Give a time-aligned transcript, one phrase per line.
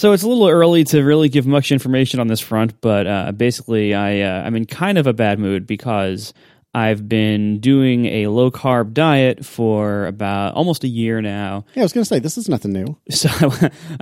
[0.00, 3.32] So it's a little early to really give much information on this front, but uh,
[3.32, 6.32] basically, I uh, I'm in kind of a bad mood because
[6.72, 11.66] I've been doing a low carb diet for about almost a year now.
[11.74, 12.96] Yeah, I was going to say this is nothing new.
[13.10, 13.50] So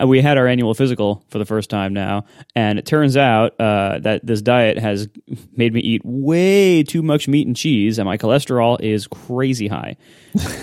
[0.06, 3.98] we had our annual physical for the first time now, and it turns out uh,
[3.98, 5.08] that this diet has
[5.56, 9.96] made me eat way too much meat and cheese, and my cholesterol is crazy high.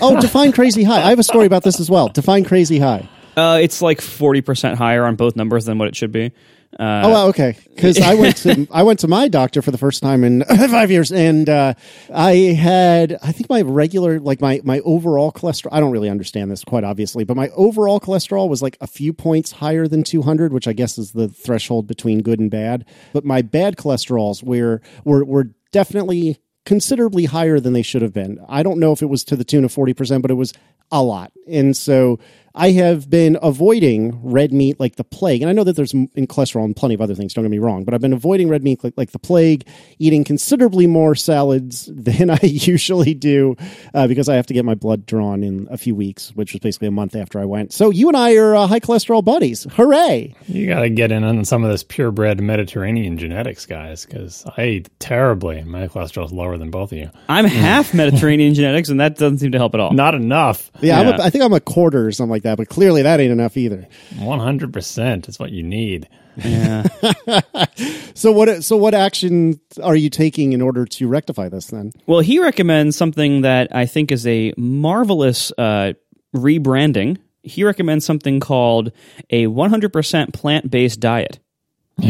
[0.00, 1.02] oh, define crazy high.
[1.02, 2.08] I have a story about this as well.
[2.08, 3.06] Define crazy high.
[3.36, 6.32] Uh, it's like forty percent higher on both numbers than what it should be.
[6.78, 7.56] Uh, oh, well, okay.
[7.74, 10.90] Because I went to I went to my doctor for the first time in five
[10.90, 11.74] years, and uh,
[12.12, 15.68] I had I think my regular like my my overall cholesterol.
[15.72, 19.12] I don't really understand this quite obviously, but my overall cholesterol was like a few
[19.12, 22.84] points higher than 200, which I guess is the threshold between good and bad.
[23.12, 28.44] But my bad cholesterols were were were definitely considerably higher than they should have been.
[28.48, 30.52] I don't know if it was to the tune of 40%, but it was
[30.90, 31.32] a lot.
[31.48, 32.18] And so
[32.56, 35.42] I have been avoiding red meat like the plague.
[35.42, 37.58] And I know that there's in cholesterol and plenty of other things, don't get me
[37.58, 41.90] wrong, but I've been avoiding red meat like, like the plague, eating considerably more salads
[41.94, 43.56] than I usually do
[43.92, 46.60] uh, because I have to get my blood drawn in a few weeks, which was
[46.60, 47.72] basically a month after I went.
[47.74, 49.66] So you and I are uh, high cholesterol buddies.
[49.72, 50.34] Hooray!
[50.46, 54.64] You got to get in on some of this purebred Mediterranean genetics, guys, because I
[54.66, 55.62] eat terribly.
[55.64, 57.10] My cholesterol is lower than both of you.
[57.28, 59.92] I'm half Mediterranean genetics, and that doesn't seem to help at all.
[59.92, 60.70] Not enough.
[60.80, 61.16] Yeah, yeah.
[61.16, 63.56] A, I think I'm a quarter or something like that, but clearly that ain't enough
[63.56, 63.88] either.
[64.18, 66.08] One hundred percent is what you need.
[66.36, 66.86] Yeah.
[68.14, 68.62] so what?
[68.62, 71.66] So what action are you taking in order to rectify this?
[71.66, 75.94] Then, well, he recommends something that I think is a marvelous uh,
[76.34, 77.18] rebranding.
[77.42, 78.92] He recommends something called
[79.30, 81.38] a 100% plant based diet.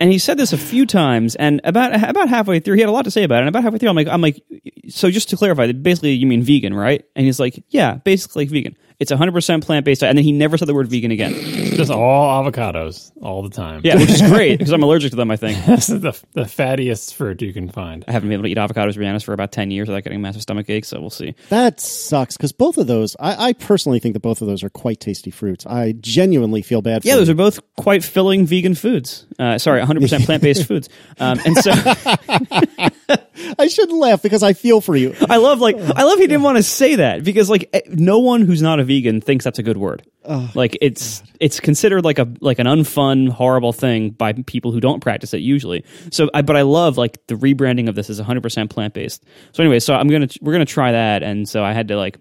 [0.00, 2.92] and he said this a few times, and about about halfway through, he had a
[2.92, 3.40] lot to say about it.
[3.42, 4.42] And about halfway through, I'm like, I'm like,
[4.88, 7.04] so just to clarify, basically, you mean vegan, right?
[7.14, 8.76] And he's like, yeah, basically vegan.
[9.00, 11.32] It's 100% plant based, and then he never said the word vegan again.
[11.76, 13.80] Just all avocados all the time.
[13.84, 15.30] Yeah, which is great because I'm allergic to them.
[15.30, 18.04] I think this is the the fattiest fruit you can find.
[18.08, 20.20] I haven't been able to eat avocados or bananas for about 10 years without getting
[20.20, 21.36] massive stomach aches, so we'll see.
[21.48, 24.70] That sucks because both of those, I, I, personally think that both of those are
[24.70, 25.64] quite tasty fruits.
[25.64, 27.04] I genuinely feel bad.
[27.04, 29.26] yeah, those are both quite filling vegan foods.
[29.38, 30.88] Uh, sorry, 100% plant based foods.
[31.18, 31.70] Um, and so.
[33.58, 35.14] I shouldn't laugh because I feel for you.
[35.28, 38.18] I love like I love he didn't want to say that because like eh, no
[38.18, 40.02] one who's not a vegan thinks that's a good word.
[40.24, 41.30] Oh, like it's God.
[41.40, 45.38] it's considered like a like an unfun horrible thing by people who don't practice it
[45.40, 45.84] usually.
[46.10, 49.24] So I but I love like the rebranding of this is 100% plant based.
[49.52, 51.88] So anyway, so I'm going to we're going to try that and so I had
[51.88, 52.18] to like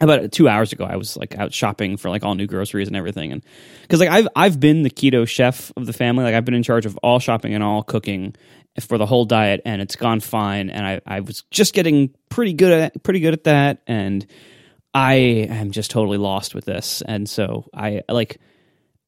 [0.00, 2.96] about two hours ago i was like out shopping for like all new groceries and
[2.96, 3.44] everything and
[3.82, 6.24] because like i've i've been the keto chef of the family.
[6.24, 8.34] Like i've been in charge of all shopping and all cooking
[8.80, 12.54] for the whole diet and it's gone fine and I, I was just getting pretty
[12.54, 14.26] good at pretty good at that and
[14.92, 18.38] I am just totally lost with this and so I like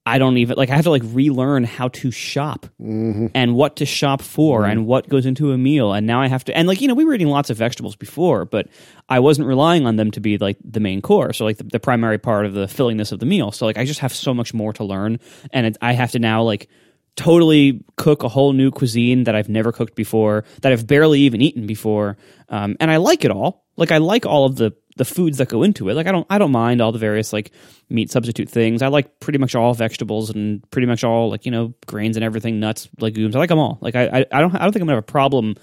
[0.06, 3.26] I don't even like I have to like relearn how to shop mm-hmm.
[3.34, 4.70] and what to shop for mm-hmm.
[4.70, 6.94] and what goes into a meal and now I have to and like you know
[6.94, 8.68] we were eating lots of vegetables before but
[9.08, 11.80] I wasn't relying on them to be like the main course or like the, the
[11.80, 14.54] primary part of the fillingness of the meal so like I just have so much
[14.54, 15.18] more to learn
[15.52, 16.68] and it, I have to now like
[17.16, 21.40] totally cook a whole new cuisine that I've never cooked before, that I've barely even
[21.40, 22.16] eaten before,
[22.50, 23.64] um, and I like it all.
[23.76, 25.94] Like I like all of the the foods that go into it.
[25.94, 27.52] Like I don't I don't mind all the various like
[27.88, 28.82] meat substitute things.
[28.82, 32.24] I like pretty much all vegetables and pretty much all like you know grains and
[32.24, 33.36] everything, nuts, legumes.
[33.36, 33.78] I like them all.
[33.80, 35.56] Like I I, I don't I don't think I'm gonna have a problem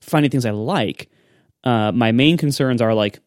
[0.00, 1.10] finding things I like.
[1.62, 3.20] Uh, my main concerns are like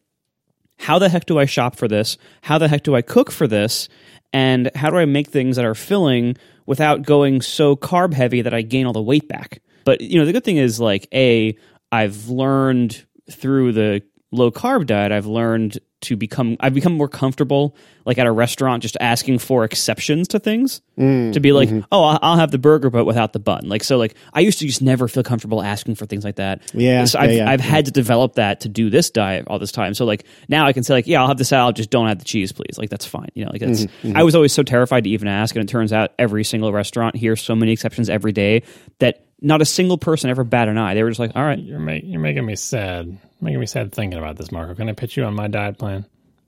[0.78, 2.18] how the heck do I shop for this?
[2.42, 3.88] How the heck do I cook for this?
[4.32, 6.36] And how do I make things that are filling
[6.66, 9.60] without going so carb heavy that I gain all the weight back.
[9.84, 11.56] But you know, the good thing is like a
[11.92, 14.02] I've learned through the
[14.34, 17.74] low carb diet, I've learned to become I've become more comfortable
[18.04, 21.80] like at a restaurant just asking for exceptions to things mm, to be like mm-hmm.
[21.90, 24.66] oh I'll have the burger but without the bun like so like I used to
[24.66, 27.60] just never feel comfortable asking for things like that yeah so I've, yeah, yeah, I've
[27.60, 27.70] yeah.
[27.70, 30.74] had to develop that to do this diet all this time so like now I
[30.74, 32.90] can say like yeah I'll have the salad just don't add the cheese please like
[32.90, 34.16] that's fine you know like that's Mm-hmm, mm-hmm.
[34.16, 37.16] I was always so terrified to even ask and it turns out every single restaurant
[37.16, 38.62] hears so many exceptions every day
[38.98, 41.58] that not a single person ever bat an eye they were just like all right
[41.58, 43.18] You're, ma- you're making me sad.
[43.40, 44.74] Making me sad thinking about this, Marco.
[44.74, 46.06] Can I pitch you on my diet plan?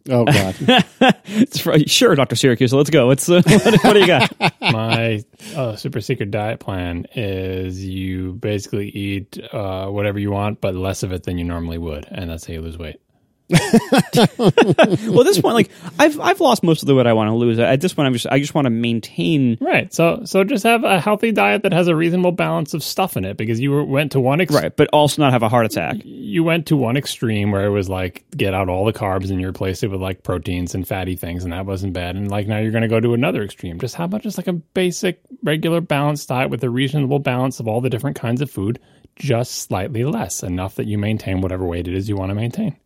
[0.09, 0.55] Oh God.
[1.27, 2.37] it's fr- sure Dr.
[2.37, 5.23] Syracuse let's go what's uh, what, what do you got my
[5.55, 11.03] uh, super secret diet plan is you basically eat uh, whatever you want, but less
[11.03, 13.01] of it than you normally would, and that's how you lose weight.
[14.39, 17.35] well, at this point, like I've I've lost most of the weight I want to
[17.35, 17.59] lose.
[17.59, 19.57] At this point, I'm just I just want to maintain.
[19.61, 19.93] Right.
[19.95, 23.25] So so just have a healthy diet that has a reasonable balance of stuff in
[23.25, 25.97] it because you went to one ex- Right, but also not have a heart attack.
[26.05, 29.41] you went to one extreme where it was like get out all the carbs and
[29.41, 32.47] you replace it with like proteins and fatty things and that wasn't bad and like
[32.47, 35.21] now you're going to go to another extreme just how about just like a basic
[35.43, 38.79] regular balanced diet with a reasonable balance of all the different kinds of food
[39.17, 42.77] just slightly less enough that you maintain whatever weight it is you want to maintain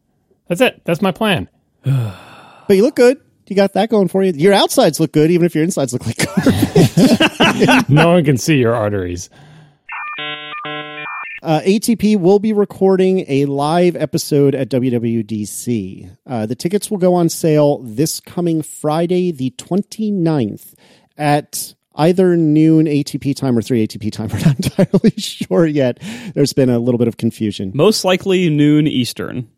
[0.50, 1.48] that's it that's my plan
[2.68, 3.20] But you look good.
[3.48, 4.30] You got that going for you.
[4.32, 7.88] Your outsides look good, even if your insides look like garbage.
[7.88, 9.28] no one can see your arteries
[11.42, 16.16] Uh, ATP will be recording a live episode at WWDC.
[16.26, 20.74] Uh, the tickets will go on sale this coming Friday, the 29th,
[21.16, 24.28] at either noon ATP time or 3 ATP time.
[24.32, 25.98] We're not entirely sure yet.
[26.34, 27.72] There's been a little bit of confusion.
[27.74, 29.48] Most likely noon Eastern,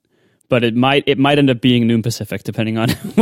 [0.53, 2.91] but it might it might end up being noon Pacific, depending on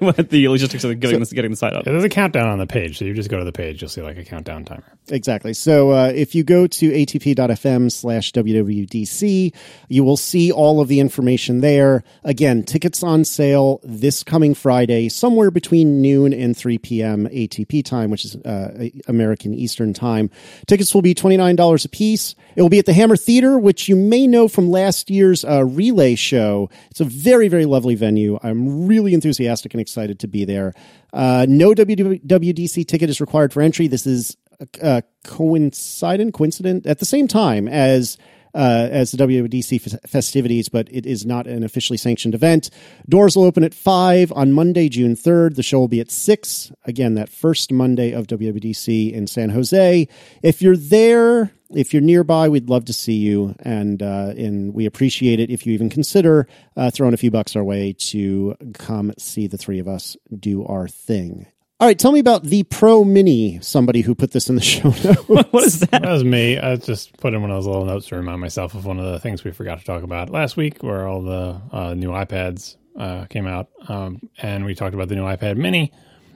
[0.00, 1.84] what the logistics of getting this getting the site up.
[1.84, 4.02] there's a countdown on the page so you just go to the page you'll see
[4.02, 5.52] like a countdown timer Exactly.
[5.52, 9.52] So uh, if you go to atp.fm slash WWDC,
[9.88, 12.04] you will see all of the information there.
[12.22, 17.26] Again, tickets on sale this coming Friday, somewhere between noon and 3 p.m.
[17.28, 20.30] ATP time, which is uh, American Eastern time.
[20.66, 22.36] Tickets will be $29 a piece.
[22.54, 25.64] It will be at the Hammer Theater, which you may know from last year's uh,
[25.64, 26.70] relay show.
[26.90, 28.38] It's a very, very lovely venue.
[28.42, 30.74] I'm really enthusiastic and excited to be there.
[31.12, 33.86] Uh, no WWDC ticket is required for entry.
[33.86, 34.36] This is
[34.82, 38.16] uh, coincident, coincident at the same time as
[38.54, 42.70] uh, as the WWDC festivities, but it is not an officially sanctioned event.
[43.08, 45.56] Doors will open at five on Monday, June third.
[45.56, 50.06] The show will be at six again that first Monday of WWDC in San Jose.
[50.42, 54.86] If you're there, if you're nearby, we'd love to see you, and uh, and we
[54.86, 56.46] appreciate it if you even consider
[56.76, 60.64] uh, throwing a few bucks our way to come see the three of us do
[60.64, 61.46] our thing.
[61.80, 63.58] All right, tell me about the Pro Mini.
[63.60, 65.28] Somebody who put this in the show notes.
[65.52, 66.02] What is that?
[66.02, 66.58] That was me.
[66.58, 69.06] I just put in one of those little notes to remind myself of one of
[69.06, 72.76] the things we forgot to talk about last week, where all the uh, new iPads
[72.96, 75.92] uh, came out, um, and we talked about the new iPad Mini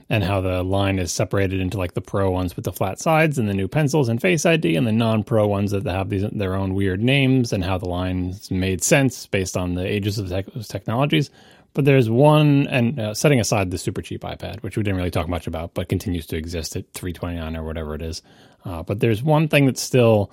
[0.08, 3.38] and how the line is separated into like the Pro ones with the flat sides
[3.38, 6.55] and the new pencils and Face ID, and the non-Pro ones that have these their
[6.55, 10.47] own weird names, and how the lines made sense based on the ages of tech-
[10.69, 11.31] technologies.
[11.75, 15.11] But there's one, and uh, setting aside the super cheap iPad, which we didn't really
[15.11, 18.23] talk much about, but continues to exist at 329 or whatever it is.
[18.64, 20.31] Uh, but there's one thing that still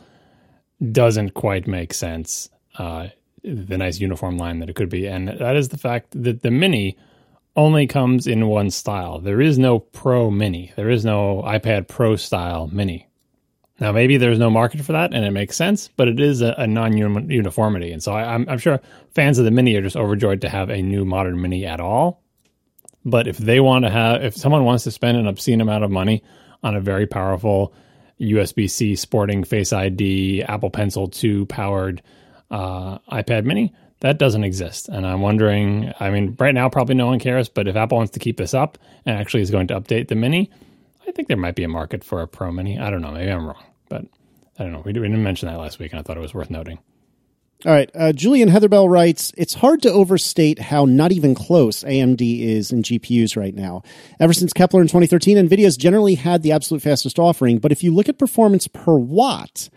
[0.92, 2.50] doesn't quite make sense.
[2.78, 3.10] Uh,
[3.44, 6.52] the nice uniform line that it could be, and that is the fact that the
[6.52, 6.98] Mini
[7.56, 9.20] only comes in one style.
[9.20, 10.72] There is no Pro Mini.
[10.76, 13.08] There is no iPad Pro style Mini.
[13.80, 16.54] Now, maybe there's no market for that, and it makes sense, but it is a,
[16.58, 18.80] a non-uniformity, and so I, I'm, I'm sure
[19.16, 22.24] fans of the Mini are just overjoyed to have a new modern Mini at all.
[23.04, 25.92] But if they want to have, if someone wants to spend an obscene amount of
[25.92, 26.24] money
[26.62, 27.74] on a very powerful
[28.22, 32.02] USB C sporting Face ID, Apple Pencil 2 powered
[32.52, 33.74] uh, iPad mini,
[34.04, 34.90] that doesn't exist.
[34.90, 38.12] And I'm wondering, I mean, right now, probably no one cares, but if Apple wants
[38.12, 40.52] to keep this up and actually is going to update the mini,
[41.08, 42.78] I think there might be a market for a Pro mini.
[42.78, 43.12] I don't know.
[43.12, 44.06] Maybe I'm wrong, but
[44.60, 44.82] I don't know.
[44.86, 46.80] We, didn't mention that last week, and I thought it was worth noting.
[47.66, 47.90] All right.
[47.96, 52.84] Uh, Julian Heatherbell writes It's hard to overstate how not even close AMD is in
[52.84, 53.84] GPUs right now.
[54.20, 57.94] Ever since Kepler in 2013, NVIDIA's generally had the absolute fastest offering, but if you
[57.94, 59.70] look at performance per watt,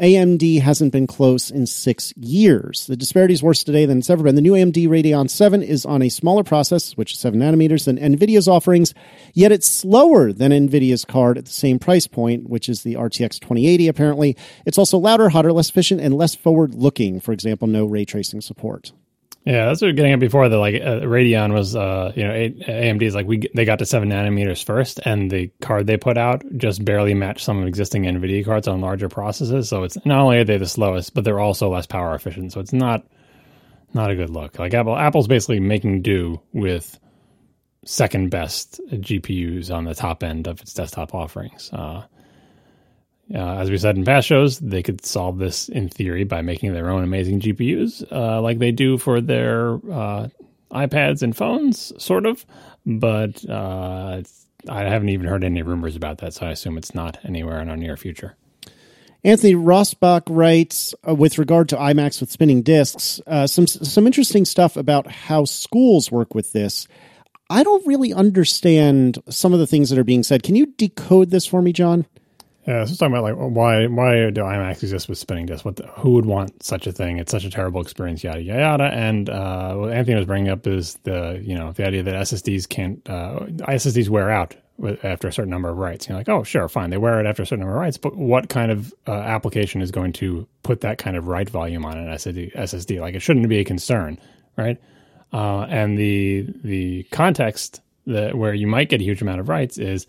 [0.00, 2.86] AMD hasn't been close in six years.
[2.86, 4.36] The disparity is worse today than it's ever been.
[4.36, 7.98] The new AMD Radeon 7 is on a smaller process, which is 7 nanometers, than
[7.98, 8.94] NVIDIA's offerings,
[9.34, 13.40] yet it's slower than NVIDIA's card at the same price point, which is the RTX
[13.40, 14.36] 2080, apparently.
[14.64, 17.18] It's also louder, hotter, less efficient, and less forward looking.
[17.18, 18.92] For example, no ray tracing support.
[19.48, 20.46] Yeah, that's what we are getting at before.
[20.46, 23.86] That like uh, Radeon was, uh, you know, AMD is like we they got to
[23.86, 28.44] seven nanometers first, and the card they put out just barely matched some existing NVIDIA
[28.44, 29.70] cards on larger processes.
[29.70, 32.52] So it's not only are they the slowest, but they're also less power efficient.
[32.52, 33.06] So it's not
[33.94, 34.58] not a good look.
[34.58, 37.00] Like Apple, Apple's basically making do with
[37.86, 41.70] second best GPUs on the top end of its desktop offerings.
[41.72, 42.02] Uh,
[43.34, 46.72] uh, as we said in past shows, they could solve this in theory by making
[46.72, 50.28] their own amazing GPUs, uh, like they do for their uh,
[50.72, 52.46] iPads and phones, sort of.
[52.86, 54.22] But uh,
[54.68, 57.68] I haven't even heard any rumors about that, so I assume it's not anywhere in
[57.68, 58.36] our near future.
[59.24, 64.44] Anthony Rosbach writes, uh, with regard to iMacs with spinning discs, uh, some some interesting
[64.44, 66.86] stuff about how schools work with this.
[67.50, 70.42] I don't really understand some of the things that are being said.
[70.42, 72.06] Can you decode this for me, John?
[72.68, 75.64] Yeah, let's talking about like why why do iMacs exist with spinning disks?
[75.64, 77.16] What the, who would want such a thing?
[77.16, 78.84] It's such a terrible experience, yada yada yada.
[78.92, 82.68] And uh, what Anthony was bringing up is the you know the idea that SSDs
[82.68, 84.54] can't uh, SSDs wear out
[85.02, 86.10] after a certain number of writes.
[86.10, 88.14] You're like, oh sure, fine, they wear it after a certain number of writes, but
[88.14, 91.96] what kind of uh, application is going to put that kind of write volume on
[91.96, 92.54] an SSD?
[92.54, 94.18] SSD like it shouldn't be a concern,
[94.58, 94.78] right?
[95.32, 99.78] Uh, and the the context that where you might get a huge amount of writes
[99.78, 100.06] is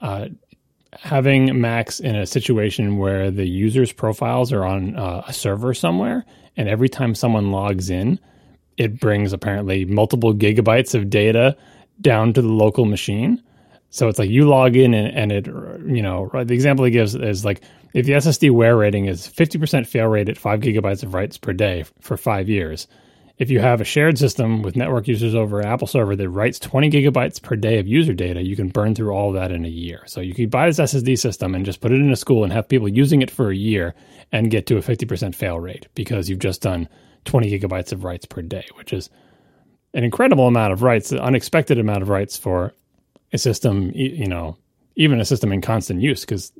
[0.00, 0.28] uh,
[0.94, 6.24] having Macs in a situation where the user's profiles are on uh, a server somewhere,
[6.56, 8.18] and every time someone logs in,
[8.76, 11.56] it brings apparently multiple gigabytes of data
[12.00, 13.42] down to the local machine.
[13.90, 17.14] So it's like you log in and, and it, you know, the example he gives
[17.14, 17.62] is like
[17.94, 21.52] if the SSD wear rating is 50% fail rate at five gigabytes of writes per
[21.52, 22.86] day for five years,
[23.38, 26.90] if you have a shared system with network users over Apple server that writes 20
[26.90, 29.68] gigabytes per day of user data, you can burn through all of that in a
[29.68, 30.02] year.
[30.06, 32.52] So you could buy this SSD system and just put it in a school and
[32.52, 33.94] have people using it for a year
[34.32, 36.88] and get to a 50% fail rate because you've just done
[37.26, 39.08] 20 gigabytes of writes per day, which is
[39.94, 42.74] an incredible amount of writes, an unexpected amount of writes for
[43.32, 44.56] a system, you know,
[44.96, 46.52] even a system in constant use because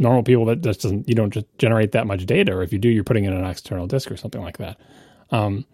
[0.00, 2.78] normal people that just doesn't, you don't just generate that much data, or if you
[2.78, 4.76] do, you're putting it in an external disk or something like that.
[5.30, 5.64] Um,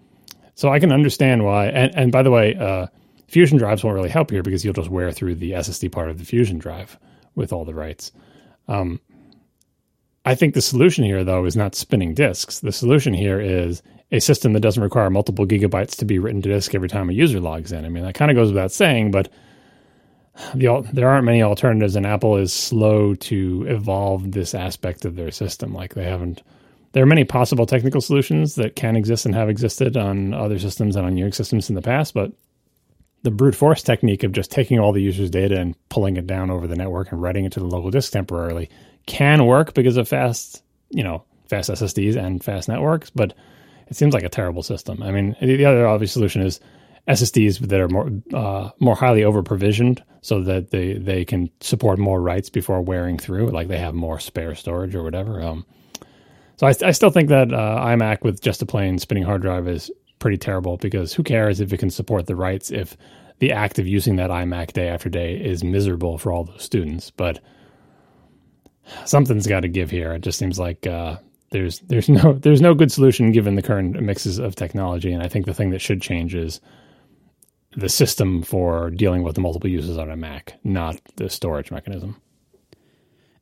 [0.54, 1.66] so I can understand why.
[1.66, 2.86] And, and by the way, uh,
[3.28, 6.18] fusion drives won't really help here because you'll just wear through the SSD part of
[6.18, 6.98] the fusion drive
[7.34, 8.12] with all the writes.
[8.68, 9.00] Um,
[10.24, 12.60] I think the solution here, though, is not spinning disks.
[12.60, 16.48] The solution here is a system that doesn't require multiple gigabytes to be written to
[16.48, 17.84] disk every time a user logs in.
[17.84, 19.28] I mean, that kind of goes without saying, but
[20.54, 25.30] the, there aren't many alternatives, and Apple is slow to evolve this aspect of their
[25.30, 25.72] system.
[25.72, 26.42] Like they haven't
[26.92, 30.96] there are many possible technical solutions that can exist and have existed on other systems
[30.96, 32.32] and on Unix systems in the past, but
[33.22, 36.50] the brute force technique of just taking all the user's data and pulling it down
[36.50, 38.68] over the network and writing it to the local disk temporarily
[39.06, 43.34] can work because of fast, you know, fast SSDs and fast networks, but
[43.88, 45.02] it seems like a terrible system.
[45.02, 46.60] I mean, the other obvious solution is
[47.08, 51.98] SSDs that are more uh, more highly over provisioned, so that they they can support
[51.98, 55.42] more writes before wearing through, like they have more spare storage or whatever.
[55.42, 55.66] Um,
[56.60, 59.66] so I, I still think that uh, iMac with just a plain spinning hard drive
[59.66, 62.98] is pretty terrible because who cares if it can support the writes if
[63.38, 67.10] the act of using that iMac day after day is miserable for all those students.
[67.12, 67.40] But
[69.06, 70.12] something's got to give here.
[70.12, 71.16] It just seems like uh,
[71.50, 75.14] there's there's no there's no good solution given the current mixes of technology.
[75.14, 76.60] And I think the thing that should change is
[77.74, 82.20] the system for dealing with the multiple uses on a Mac, not the storage mechanism.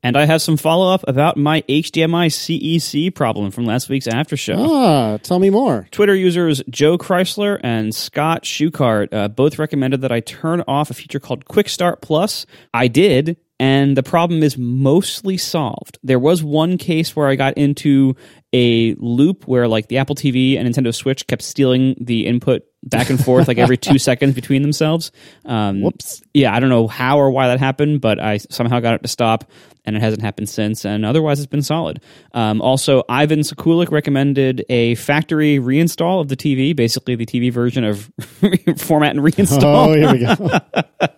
[0.03, 4.37] And I have some follow up about my HDMI CEC problem from last week's after
[4.37, 4.55] show.
[4.57, 5.89] Ah, tell me more.
[5.91, 10.95] Twitter users Joe Chrysler and Scott Shukart uh, both recommended that I turn off a
[10.95, 12.47] feature called Quick Start Plus.
[12.73, 15.99] I did, and the problem is mostly solved.
[16.05, 18.15] There was one case where I got into
[18.53, 23.11] a loop where like the Apple TV and Nintendo Switch kept stealing the input back
[23.11, 25.13] and forth like every two seconds between themselves.
[25.45, 26.23] Um, Whoops.
[26.33, 29.09] Yeah, I don't know how or why that happened, but I somehow got it to
[29.09, 29.51] stop
[29.85, 30.85] and it hasn't happened since.
[30.85, 32.03] And otherwise, it's been solid.
[32.33, 37.85] Um, also, Ivan Sekulik recommended a factory reinstall of the TV, basically the TV version
[37.85, 38.11] of
[38.79, 39.89] format and reinstall.
[39.89, 41.09] Oh, here we go.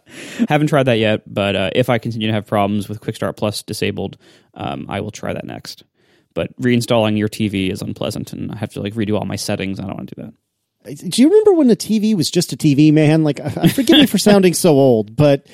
[0.49, 3.37] Haven't tried that yet, but uh, if I continue to have problems with Quick Start
[3.37, 4.17] Plus disabled,
[4.55, 5.85] um, I will try that next.
[6.35, 9.81] But reinstalling your TV is unpleasant, and I have to like redo all my settings.
[9.81, 10.35] I don't want to do that.
[11.11, 13.23] Do you remember when the TV was just a TV, man?
[13.23, 15.47] Like, I, forgive me for sounding so old, but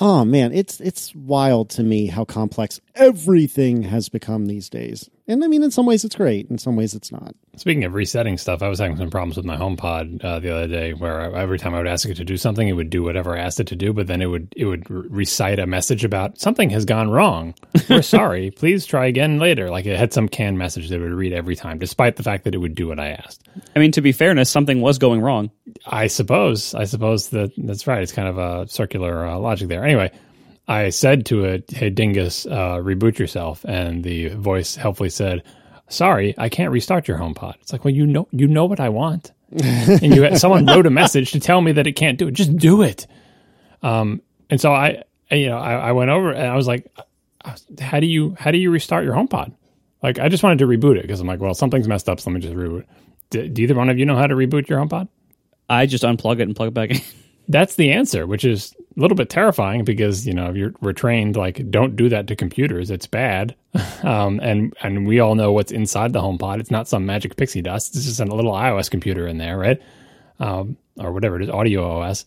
[0.00, 5.08] oh man, it's it's wild to me how complex everything has become these days.
[5.28, 7.34] And I mean, in some ways it's great, in some ways it's not.
[7.56, 10.66] Speaking of resetting stuff, I was having some problems with my HomePod uh, the other
[10.66, 13.36] day, where every time I would ask it to do something, it would do whatever
[13.36, 16.38] I asked it to do, but then it would it would recite a message about
[16.40, 17.54] something has gone wrong.
[17.90, 18.50] We're sorry.
[18.52, 19.68] Please try again later.
[19.68, 22.44] Like it had some canned message that it would read every time, despite the fact
[22.44, 23.46] that it would do what I asked.
[23.76, 25.50] I mean, to be fairness, something was going wrong.
[25.84, 26.74] I suppose.
[26.74, 28.02] I suppose that that's right.
[28.02, 29.84] It's kind of a circular uh, logic there.
[29.84, 30.10] Anyway,
[30.68, 35.42] I said to it, "Hey, Dingus, uh, reboot yourself," and the voice helpfully said,
[35.88, 38.90] "Sorry, I can't restart your HomePod." It's like, well, you know, you know what I
[38.90, 42.34] want, and you someone wrote a message to tell me that it can't do it.
[42.34, 43.06] Just do it.
[43.82, 44.20] Um,
[44.50, 46.86] and so I, you know, I, I went over and I was like,
[47.80, 49.54] "How do you how do you restart your HomePod?"
[50.02, 52.30] Like, I just wanted to reboot it because I'm like, well, something's messed up, so
[52.30, 52.84] let me just reboot.
[53.30, 55.08] Do, do either one of you know how to reboot your HomePod?
[55.68, 57.00] I just unplug it and plug it back in.
[57.48, 61.70] That's the answer, which is little bit terrifying because you know you're we're trained like
[61.70, 62.90] don't do that to computers.
[62.90, 63.54] It's bad,
[64.02, 66.60] um, and and we all know what's inside the HomePod.
[66.60, 67.96] It's not some magic pixie dust.
[67.96, 69.80] It's just a little iOS computer in there, right?
[70.40, 72.24] Um, or whatever it is, Audio OS.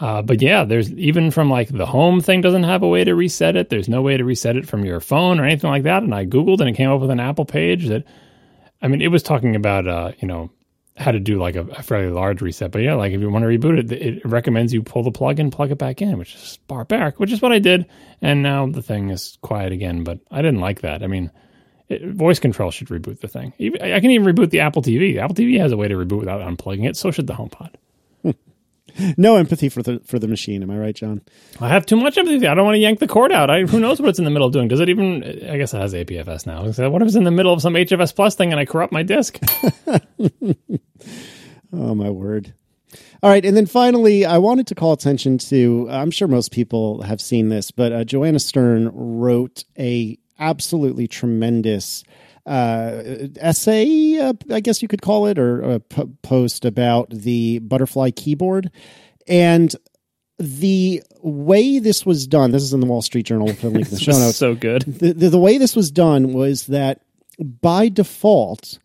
[0.00, 3.14] Uh, but yeah, there's even from like the home thing doesn't have a way to
[3.14, 3.68] reset it.
[3.68, 6.02] There's no way to reset it from your phone or anything like that.
[6.02, 8.04] And I Googled and it came up with an Apple page that,
[8.80, 10.50] I mean, it was talking about, uh, you know,
[10.98, 12.72] how to do like a, a, fairly large reset.
[12.72, 15.38] But yeah, like if you want to reboot it, it recommends you pull the plug
[15.38, 17.86] and plug it back in, which is barbaric, which is what I did.
[18.20, 21.02] And now the thing is quiet again, but I didn't like that.
[21.02, 21.30] I mean,
[21.88, 23.52] it, voice control should reboot the thing.
[23.80, 25.16] I can even reboot the Apple TV.
[25.18, 26.96] Apple TV has a way to reboot without unplugging it.
[26.96, 27.74] So should the HomePod.
[29.16, 30.62] no empathy for the for the machine.
[30.62, 31.22] Am I right, John?
[31.60, 32.46] I have too much empathy.
[32.46, 33.50] I don't want to yank the cord out.
[33.50, 34.68] I, who knows what it's in the middle of doing?
[34.68, 35.22] Does it even?
[35.48, 36.62] I guess it has APFS now.
[36.88, 39.02] What if it's in the middle of some HFS Plus thing and I corrupt my
[39.02, 39.38] disk?
[41.72, 42.54] oh my word!
[43.22, 45.88] All right, and then finally, I wanted to call attention to.
[45.90, 52.04] I'm sure most people have seen this, but uh, Joanna Stern wrote a absolutely tremendous
[52.50, 58.10] essay, uh, I guess you could call it, or a p- post about the butterfly
[58.10, 58.70] keyboard.
[59.26, 59.74] And
[60.38, 63.94] the way this was done, this is in the Wall Street Journal, the link in
[63.94, 64.36] the show notes.
[64.36, 64.82] so good.
[64.82, 67.00] The, the, the way this was done was that
[67.60, 68.78] by default,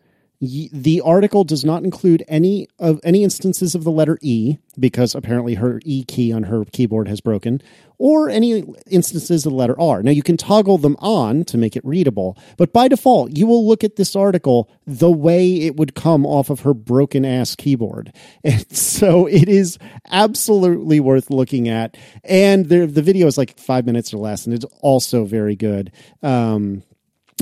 [0.71, 5.55] the article does not include any of any instances of the letter E because apparently
[5.55, 7.62] her E key on her keyboard has broken,
[7.97, 10.03] or any instances of the letter R.
[10.03, 13.67] Now you can toggle them on to make it readable, but by default you will
[13.67, 18.13] look at this article the way it would come off of her broken ass keyboard,
[18.43, 19.77] and so it is
[20.09, 21.97] absolutely worth looking at.
[22.23, 25.91] And the the video is like five minutes or less, and it's also very good.
[26.21, 26.83] Um,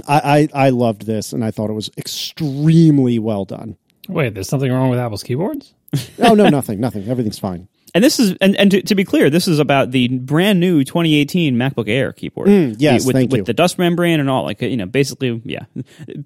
[0.08, 3.78] I, I, I loved this and I thought it was extremely well done.
[4.08, 5.74] Wait, there's something wrong with Apple's keyboards?
[6.20, 7.08] oh no, nothing, nothing.
[7.08, 7.68] Everything's fine.
[7.94, 10.86] And this is, and, and to, to, be clear, this is about the brand new
[10.86, 12.48] 2018 MacBook Air keyboard.
[12.48, 13.44] Mm, yes, the, with, thank with you.
[13.44, 14.44] the dust membrane and all.
[14.44, 15.66] Like you know, basically, yeah.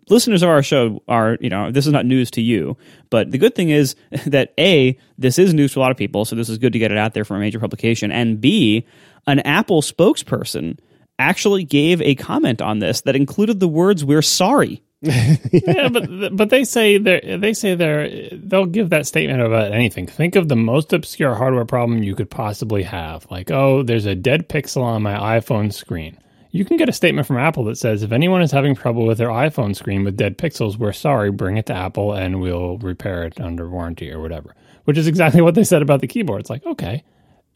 [0.07, 2.77] Listeners of our show are, you know, this is not news to you.
[3.09, 3.95] But the good thing is
[4.27, 6.79] that a this is news to a lot of people, so this is good to
[6.79, 8.11] get it out there from a major publication.
[8.11, 8.85] And b
[9.27, 10.77] an Apple spokesperson
[11.19, 16.49] actually gave a comment on this that included the words "We're sorry." yeah, but but
[16.49, 20.07] they say they they say they're they'll give that statement about anything.
[20.07, 24.15] Think of the most obscure hardware problem you could possibly have, like oh, there's a
[24.15, 26.17] dead pixel on my iPhone screen.
[26.51, 29.17] You can get a statement from Apple that says if anyone is having trouble with
[29.17, 33.25] their iPhone screen with dead pixels, we're sorry, bring it to Apple and we'll repair
[33.25, 34.55] it under warranty or whatever.
[34.85, 36.39] Which is exactly what they said about the keyboard.
[36.39, 37.03] It's like okay,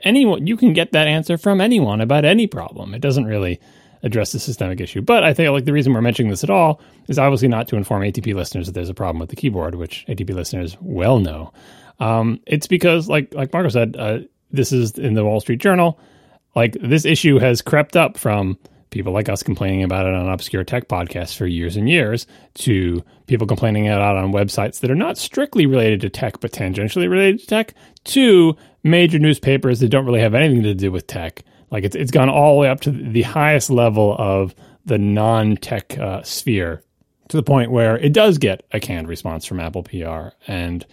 [0.04, 2.94] anyone you can get that answer from anyone about any problem.
[2.94, 3.60] It doesn't really
[4.04, 5.02] address the systemic issue.
[5.02, 7.76] But I think like the reason we're mentioning this at all is obviously not to
[7.76, 11.52] inform ATP listeners that there's a problem with the keyboard, which ATP listeners well know.
[12.00, 14.20] Um, it's because like like Marco said, uh,
[14.52, 16.00] this is in the Wall Street Journal.
[16.56, 18.58] Like this issue has crept up from
[18.90, 23.04] people like us complaining about it on obscure tech podcasts for years and years to
[23.28, 27.10] people complaining about it on websites that are not strictly related to tech but tangentially
[27.10, 27.74] related to tech
[28.04, 31.44] to major newspapers that don't really have anything to do with tech.
[31.72, 35.98] Like it's it's gone all the way up to the highest level of the non-tech
[35.98, 36.84] uh, sphere
[37.28, 40.86] to the point where it does get a canned response from Apple PR and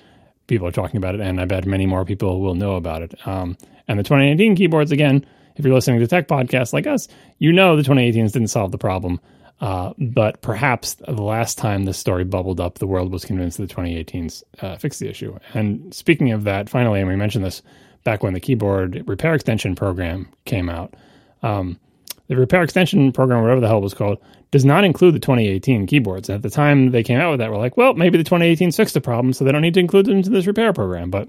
[0.46, 3.26] people are talking about it and I bet many more people will know about it.
[3.26, 3.56] Um,
[3.88, 5.24] and the 2019 keyboards again,
[5.56, 8.78] if you're listening to tech podcasts like us, you know the 2018s didn't solve the
[8.78, 9.18] problem.
[9.60, 13.68] Uh, but perhaps the last time this story bubbled up, the world was convinced that
[13.68, 15.36] the 2018s uh, fixed the issue.
[15.54, 17.62] And speaking of that, finally, and we mentioned this
[18.04, 20.94] back when the keyboard repair extension program came out.
[21.42, 21.78] Um,
[22.28, 24.18] the repair extension program, whatever the hell it was called,
[24.50, 26.28] does not include the 2018 keyboards.
[26.28, 28.72] And At the time they came out with that, we're like, well, maybe the 2018
[28.72, 31.10] fixed the problem, so they don't need to include them into this repair program.
[31.10, 31.28] But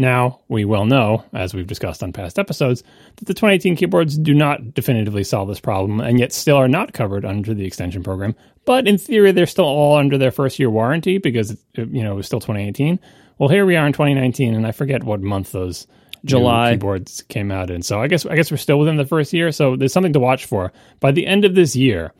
[0.00, 2.82] now, we well know, as we've discussed on past episodes,
[3.16, 6.94] that the 2018 keyboards do not definitively solve this problem and yet still are not
[6.94, 8.34] covered under the extension program.
[8.64, 12.16] But in theory, they're still all under their first year warranty because, you know, it
[12.16, 12.98] was still 2018.
[13.38, 15.86] Well, here we are in 2019, and I forget what month those
[16.24, 17.82] July keyboards came out in.
[17.82, 19.52] So I guess I guess we're still within the first year.
[19.52, 20.72] So there's something to watch for.
[21.00, 22.12] By the end of this year,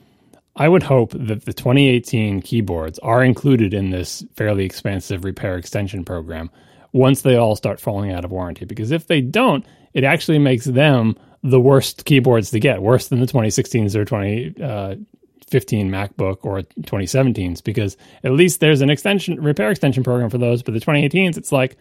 [0.57, 6.05] I would hope that the 2018 keyboards are included in this fairly expansive repair extension
[6.05, 6.51] program
[6.93, 8.65] once they all start falling out of warranty.
[8.65, 13.21] Because if they don't, it actually makes them the worst keyboards to get, worse than
[13.21, 19.71] the 2016s or 2015 uh, MacBook or 2017s, because at least there's an extension repair
[19.71, 20.63] extension program for those.
[20.63, 21.77] But the 2018s, it's like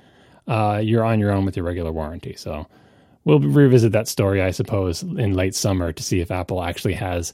[0.48, 2.36] uh, you're on your own with your regular warranty.
[2.36, 2.68] So
[3.26, 7.34] we'll revisit that story, I suppose, in late summer to see if Apple actually has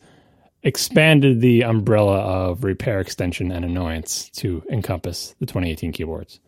[0.63, 6.39] expanded the umbrella of repair extension and annoyance to encompass the 2018 keyboards.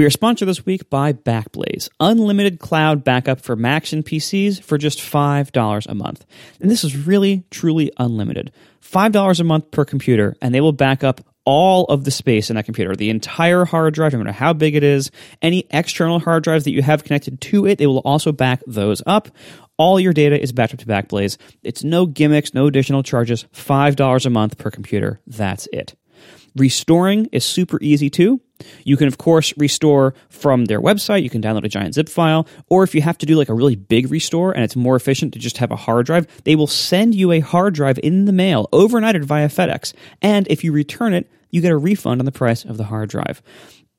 [0.00, 4.78] We are sponsored this week by Backblaze, unlimited cloud backup for Macs and PCs for
[4.78, 6.24] just $5 a month.
[6.58, 8.50] And this is really, truly unlimited.
[8.80, 12.56] $5 a month per computer, and they will back up all of the space in
[12.56, 15.10] that computer, the entire hard drive, no matter how big it is,
[15.42, 19.02] any external hard drives that you have connected to it, they will also back those
[19.04, 19.28] up.
[19.76, 21.36] All your data is backed up to Backblaze.
[21.62, 25.20] It's no gimmicks, no additional charges, $5 a month per computer.
[25.26, 25.94] That's it.
[26.56, 28.40] Restoring is super easy too.
[28.84, 31.22] You can, of course, restore from their website.
[31.22, 32.46] You can download a giant zip file.
[32.68, 35.32] Or if you have to do like a really big restore and it's more efficient
[35.32, 38.32] to just have a hard drive, they will send you a hard drive in the
[38.32, 39.94] mail overnighted via FedEx.
[40.20, 43.08] And if you return it, you get a refund on the price of the hard
[43.08, 43.42] drive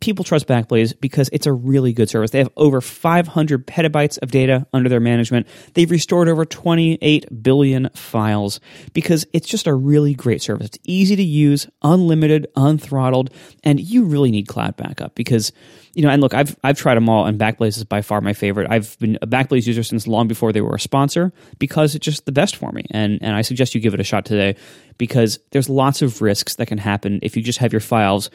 [0.02, 2.32] people trust Backblaze because it's a really good service.
[2.32, 5.48] They have over 500 petabytes of data under their management.
[5.76, 8.60] They've restored over 28 billion files
[8.94, 10.68] because it's just a really great service.
[10.68, 13.30] It's easy to use, unlimited, unthrottled,
[13.64, 15.54] and you really need cloud backup because
[15.94, 18.34] you know, and look, I've I've tried them all, and Backblaze is by far my
[18.34, 18.68] favorite.
[18.70, 22.26] I've been a Backblaze user since long before they were a sponsor because it's just
[22.26, 24.56] the best for me, and and I suggest you give it a shot today
[24.98, 28.30] because there's lots of risks that can happen if you just have your files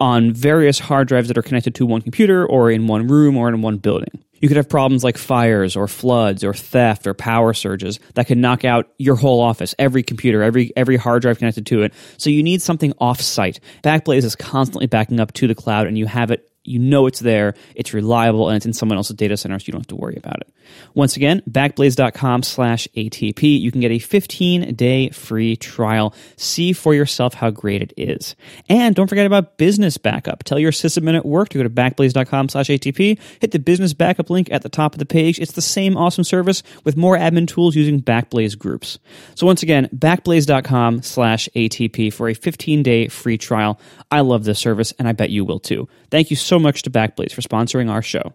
[0.00, 3.48] on various hard drives that are connected to one computer or in one room or
[3.48, 4.22] in one building.
[4.40, 8.38] You could have problems like fires or floods or theft or power surges that could
[8.38, 11.92] knock out your whole office, every computer, every every hard drive connected to it.
[12.18, 13.58] So you need something off-site.
[13.82, 17.20] Backblaze is constantly backing up to the cloud and you have it you know it's
[17.20, 19.96] there, it's reliable, and it's in someone else's data center, so you don't have to
[19.96, 20.52] worry about it.
[20.94, 23.60] Once again, backblaze.com slash ATP.
[23.60, 26.14] You can get a 15 day free trial.
[26.36, 28.36] See for yourself how great it is.
[28.68, 30.44] And don't forget about business backup.
[30.44, 33.18] Tell your sysadmin at work to go to backblaze.com slash ATP.
[33.40, 35.38] Hit the business backup link at the top of the page.
[35.38, 38.98] It's the same awesome service with more admin tools using Backblaze groups.
[39.34, 43.80] So once again, backblaze.com slash ATP for a 15 day free trial.
[44.10, 45.88] I love this service and I bet you will too.
[46.10, 48.34] Thank you so much to Backblaze for sponsoring our show.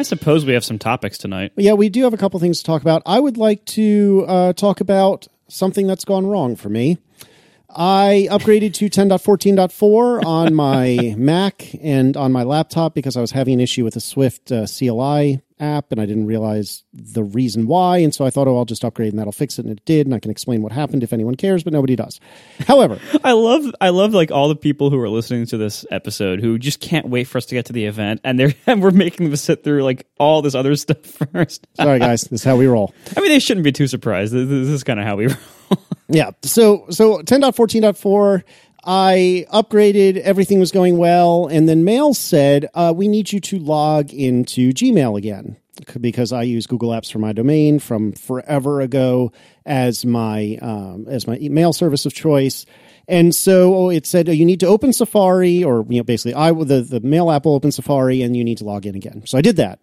[0.00, 1.52] I suppose we have some topics tonight.
[1.56, 3.02] Yeah, we do have a couple things to talk about.
[3.04, 6.96] I would like to uh, talk about something that's gone wrong for me.
[7.74, 13.54] I upgraded to 10.14.4 on my Mac and on my laptop because I was having
[13.54, 17.98] an issue with the Swift uh, CLI app and I didn't realize the reason why.
[17.98, 19.66] And so I thought, oh, I'll just upgrade and that'll fix it.
[19.66, 20.06] And it did.
[20.06, 22.18] And I can explain what happened if anyone cares, but nobody does.
[22.66, 26.40] However, I love, I love like all the people who are listening to this episode
[26.40, 28.20] who just can't wait for us to get to the event.
[28.24, 31.66] And they're, and we're making them sit through like all this other stuff first.
[31.74, 32.22] Sorry, guys.
[32.22, 32.94] This is how we roll.
[33.16, 34.32] I mean, they shouldn't be too surprised.
[34.32, 35.36] This is kind of how we roll.
[36.10, 36.30] Yeah.
[36.42, 38.42] So, so 10.14.4,
[38.84, 43.58] I upgraded, everything was going well, and then Mail said, uh, We need you to
[43.58, 45.56] log into Gmail again
[46.00, 49.32] because I use Google Apps for my domain from forever ago
[49.66, 52.66] as my um, as my email service of choice.
[53.08, 56.52] And so it said oh, you need to open Safari, or you know, basically, I
[56.52, 59.22] the the Mail app will open Safari, and you need to log in again.
[59.26, 59.80] So I did that,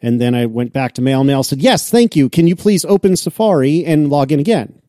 [0.00, 1.22] and then I went back to Mail.
[1.24, 2.28] Mail said, "Yes, thank you.
[2.28, 4.79] Can you please open Safari and log in again?"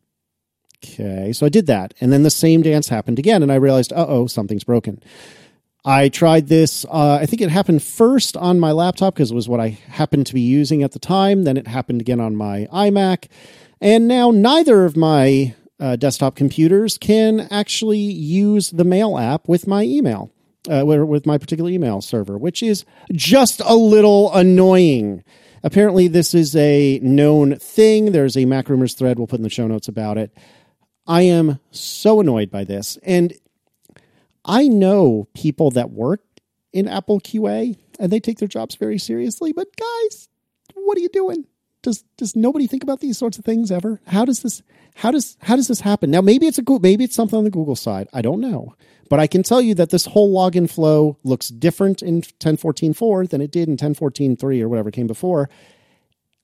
[0.84, 1.94] Okay, so I did that.
[2.02, 5.02] And then the same dance happened again, and I realized, uh oh, something's broken.
[5.84, 9.50] I tried this, uh, I think it happened first on my laptop because it was
[9.50, 11.44] what I happened to be using at the time.
[11.44, 13.28] Then it happened again on my iMac.
[13.80, 19.66] And now neither of my uh, desktop computers can actually use the mail app with
[19.66, 20.32] my email,
[20.70, 25.24] uh, with my particular email server, which is just a little annoying.
[25.64, 28.12] Apparently, this is a known thing.
[28.12, 30.32] There's a MacRumors thread we'll put in the show notes about it.
[31.12, 32.98] I am so annoyed by this.
[33.04, 33.34] And
[34.46, 36.22] I know people that work
[36.72, 40.30] in Apple QA and they take their jobs very seriously, but guys,
[40.74, 41.48] what are you doing?
[41.82, 44.00] Does does nobody think about these sorts of things ever?
[44.08, 44.62] How does this
[44.96, 46.12] how does how does this happen?
[46.12, 48.08] Now maybe it's a maybe it's something on the Google side.
[48.14, 48.74] I don't know.
[49.10, 53.42] But I can tell you that this whole login flow looks different in 10.14.4 than
[53.42, 55.50] it did in 10.14.3 or whatever came before.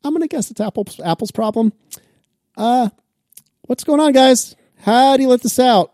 [0.03, 1.71] I'm going to guess it's Apple's Apple's problem.
[2.57, 2.89] Uh
[3.67, 4.55] What's going on, guys?
[4.79, 5.91] How do you let this out?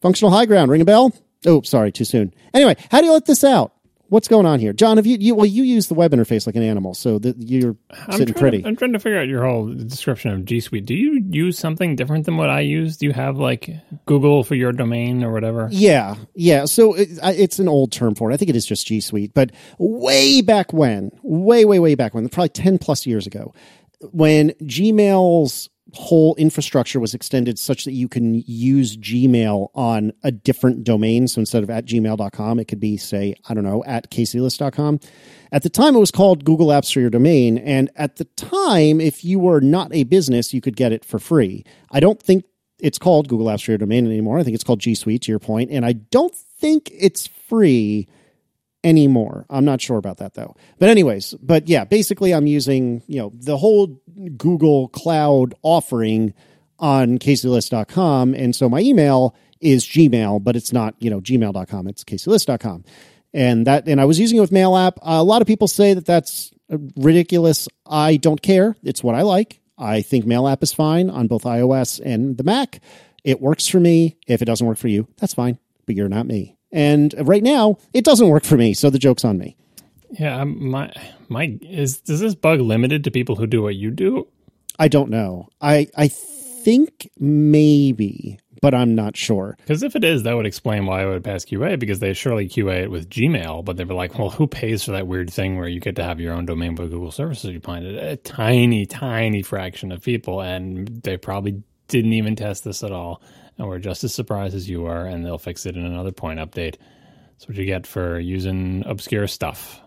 [0.00, 0.70] Functional high ground.
[0.70, 1.12] Ring a bell?
[1.44, 2.32] Oh, sorry, too soon.
[2.54, 3.72] Anyway, how do you let this out?
[4.10, 4.96] What's going on here, John?
[4.96, 7.76] Have you, you well, you use the web interface like an animal, so that you're
[8.06, 8.62] I'm sitting pretty.
[8.62, 10.84] To, I'm trying to figure out your whole description of G Suite.
[10.84, 12.96] Do you use something different than what I use?
[12.96, 13.70] Do you have like
[14.06, 15.68] Google for your domain or whatever?
[15.70, 16.64] Yeah, yeah.
[16.64, 18.34] So it, it's an old term for it.
[18.34, 22.14] I think it is just G Suite, but way back when, way, way, way back
[22.14, 23.54] when, probably ten plus years ago,
[24.10, 30.84] when Gmail's whole infrastructure was extended such that you can use Gmail on a different
[30.84, 31.28] domain.
[31.28, 35.00] So instead of at gmail.com, it could be, say, I don't know, at caseyliss.com.
[35.52, 37.58] At the time, it was called Google Apps for your domain.
[37.58, 41.18] And at the time, if you were not a business, you could get it for
[41.18, 41.64] free.
[41.90, 42.44] I don't think
[42.78, 44.38] it's called Google Apps for your domain anymore.
[44.38, 48.08] I think it's called G Suite, to your point, And I don't think it's free
[48.82, 49.46] anymore.
[49.50, 50.56] I'm not sure about that though.
[50.78, 54.00] But anyways, but yeah, basically I'm using, you know, the whole
[54.36, 56.34] Google Cloud offering
[56.78, 58.34] on caseyliss.com.
[58.34, 61.88] And so my email is Gmail, but it's not, you know, gmail.com.
[61.88, 62.84] It's caseyliss.com.
[63.32, 64.98] And that, and I was using it with Mail app.
[65.02, 66.50] a lot of people say that that's
[66.96, 67.68] ridiculous.
[67.86, 68.76] I don't care.
[68.82, 69.60] It's what I like.
[69.78, 72.80] I think Mail app is fine on both iOS and the Mac.
[73.24, 74.16] It works for me.
[74.26, 76.56] If it doesn't work for you, that's fine, but you're not me.
[76.72, 79.56] And right now, it doesn't work for me, so the joke's on me.
[80.10, 80.92] Yeah, my
[81.28, 84.26] my is is this bug limited to people who do what you do?
[84.78, 85.48] I don't know.
[85.60, 89.56] I I think maybe, but I'm not sure.
[89.58, 92.48] Because if it is, that would explain why it would pass QA because they surely
[92.48, 95.56] QA it with Gmail, but they were like, well, who pays for that weird thing
[95.56, 98.02] where you get to have your own domain with Google services you find it?
[98.02, 103.22] A tiny, tiny fraction of people, and they probably didn't even test this at all,
[103.60, 106.40] and we're just as surprised as you are, and they'll fix it in another point
[106.40, 106.76] update.
[107.32, 109.82] That's what you get for using obscure stuff.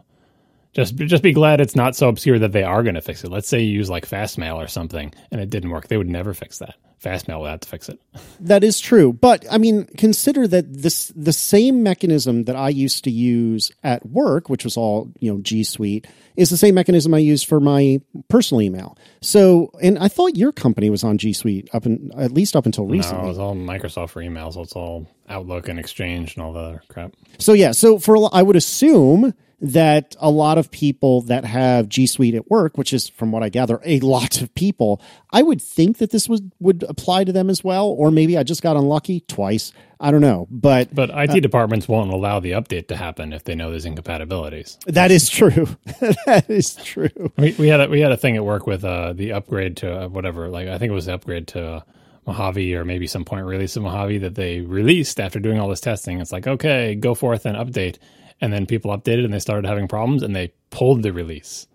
[0.73, 3.29] Just just be glad it's not so obscure that they are going to fix it.
[3.29, 5.87] Let's say you use like Fastmail or something and it didn't work.
[5.87, 6.75] They would never fix that.
[7.03, 7.99] Fastmail will have to fix it.
[8.39, 13.05] That is true, but I mean, consider that this the same mechanism that I used
[13.05, 17.13] to use at work, which was all you know G Suite, is the same mechanism
[17.13, 18.97] I use for my personal email.
[19.21, 22.65] So, and I thought your company was on G Suite up in at least up
[22.65, 23.21] until recently.
[23.21, 24.53] No, it was all Microsoft for emails.
[24.53, 27.13] So it's all Outlook and Exchange and all the other crap.
[27.39, 32.05] So yeah, so for I would assume that a lot of people that have G
[32.05, 35.61] Suite at work, which is from what I gather, a lot of people, I would
[35.61, 37.87] think that this was would apply to them as well.
[37.87, 39.71] Or maybe I just got unlucky twice.
[40.01, 43.45] I don't know, but but IT uh, departments won't allow the update to happen if
[43.45, 44.77] they know there's incompatibilities.
[44.85, 45.77] That is true.
[46.25, 47.31] that is true.
[47.37, 50.03] We, we, had a, we had a thing at work with uh, the upgrade to
[50.03, 50.49] uh, whatever.
[50.49, 51.65] Like I think it was the upgrade to.
[51.65, 51.81] Uh,
[52.25, 55.81] Mojave or maybe some point release of Mojave that they released after doing all this
[55.81, 56.21] testing.
[56.21, 57.97] It's like, okay, go forth and update
[58.41, 61.67] and then people updated and they started having problems and they pulled the release.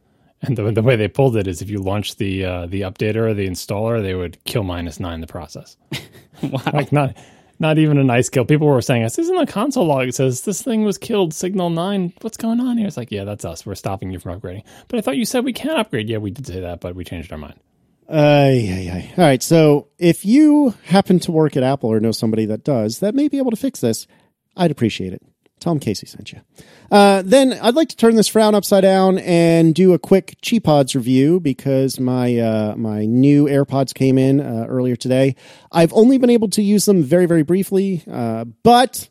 [0.43, 3.29] And the, the way they pulled it is if you launch the uh, the updater
[3.29, 5.77] or the installer, they would kill minus nine the process.
[6.43, 6.63] wow!
[6.73, 7.17] Like not
[7.59, 8.45] not even a nice kill.
[8.45, 10.09] People were saying, "This isn't a console log.
[10.09, 11.35] It says this thing was killed.
[11.35, 12.13] Signal nine.
[12.21, 13.67] What's going on here?" It's like, yeah, that's us.
[13.67, 14.63] We're stopping you from upgrading.
[14.87, 16.09] But I thought you said we can upgrade.
[16.09, 17.59] Yeah, we did say that, but we changed our mind.
[18.09, 19.07] Uh, yeah, yeah.
[19.19, 19.43] All right.
[19.43, 23.29] So if you happen to work at Apple or know somebody that does, that may
[23.29, 24.07] be able to fix this,
[24.57, 25.23] I'd appreciate it.
[25.65, 26.41] Him Casey sent you.
[26.91, 30.95] Uh, then I'd like to turn this frown upside down and do a quick Cheapods
[30.95, 35.37] review because my uh, my new AirPods came in uh, earlier today.
[35.71, 39.09] I've only been able to use them very very briefly, uh, but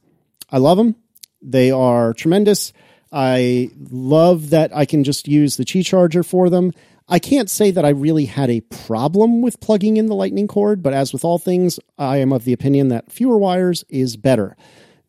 [0.49, 0.95] I love them.
[1.41, 2.73] They are tremendous.
[3.11, 6.73] I love that I can just use the Qi charger for them.
[7.09, 10.83] I can't say that I really had a problem with plugging in the lightning cord,
[10.83, 14.57] but as with all things, I am of the opinion that fewer wires is better.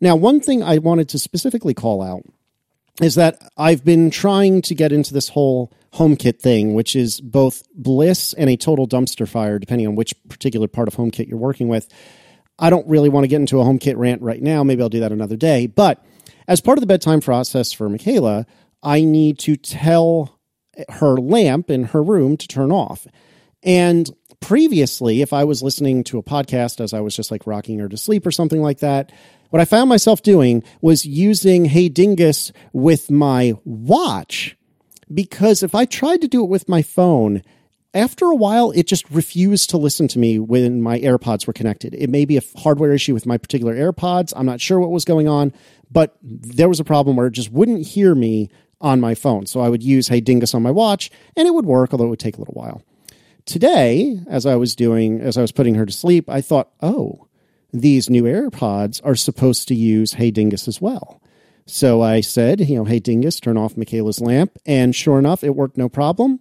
[0.00, 2.22] Now, one thing I wanted to specifically call out
[3.00, 7.62] is that I've been trying to get into this whole HomeKit thing, which is both
[7.74, 11.68] bliss and a total dumpster fire, depending on which particular part of HomeKit you're working
[11.68, 11.88] with.
[12.58, 14.64] I don't really want to get into a HomeKit rant right now.
[14.64, 15.66] Maybe I'll do that another day.
[15.66, 16.04] But
[16.48, 18.46] as part of the bedtime process for Michaela,
[18.82, 20.38] I need to tell
[20.88, 23.06] her lamp in her room to turn off.
[23.62, 27.78] And previously, if I was listening to a podcast as I was just like rocking
[27.78, 29.12] her to sleep or something like that,
[29.50, 34.56] what I found myself doing was using Hey Dingus with my watch
[35.12, 37.42] because if I tried to do it with my phone,
[37.94, 41.94] after a while, it just refused to listen to me when my AirPods were connected.
[41.94, 44.32] It may be a hardware issue with my particular AirPods.
[44.36, 45.52] I'm not sure what was going on,
[45.90, 49.46] but there was a problem where it just wouldn't hear me on my phone.
[49.46, 52.10] So I would use Hey Dingus on my watch and it would work, although it
[52.10, 52.82] would take a little while.
[53.46, 57.27] Today, as I was doing, as I was putting her to sleep, I thought, oh,
[57.72, 61.20] these new AirPods are supposed to use Hey Dingus as well.
[61.66, 64.52] So I said, you know, Hey Dingus, turn off Michaela's lamp.
[64.64, 66.40] And sure enough, it worked no problem.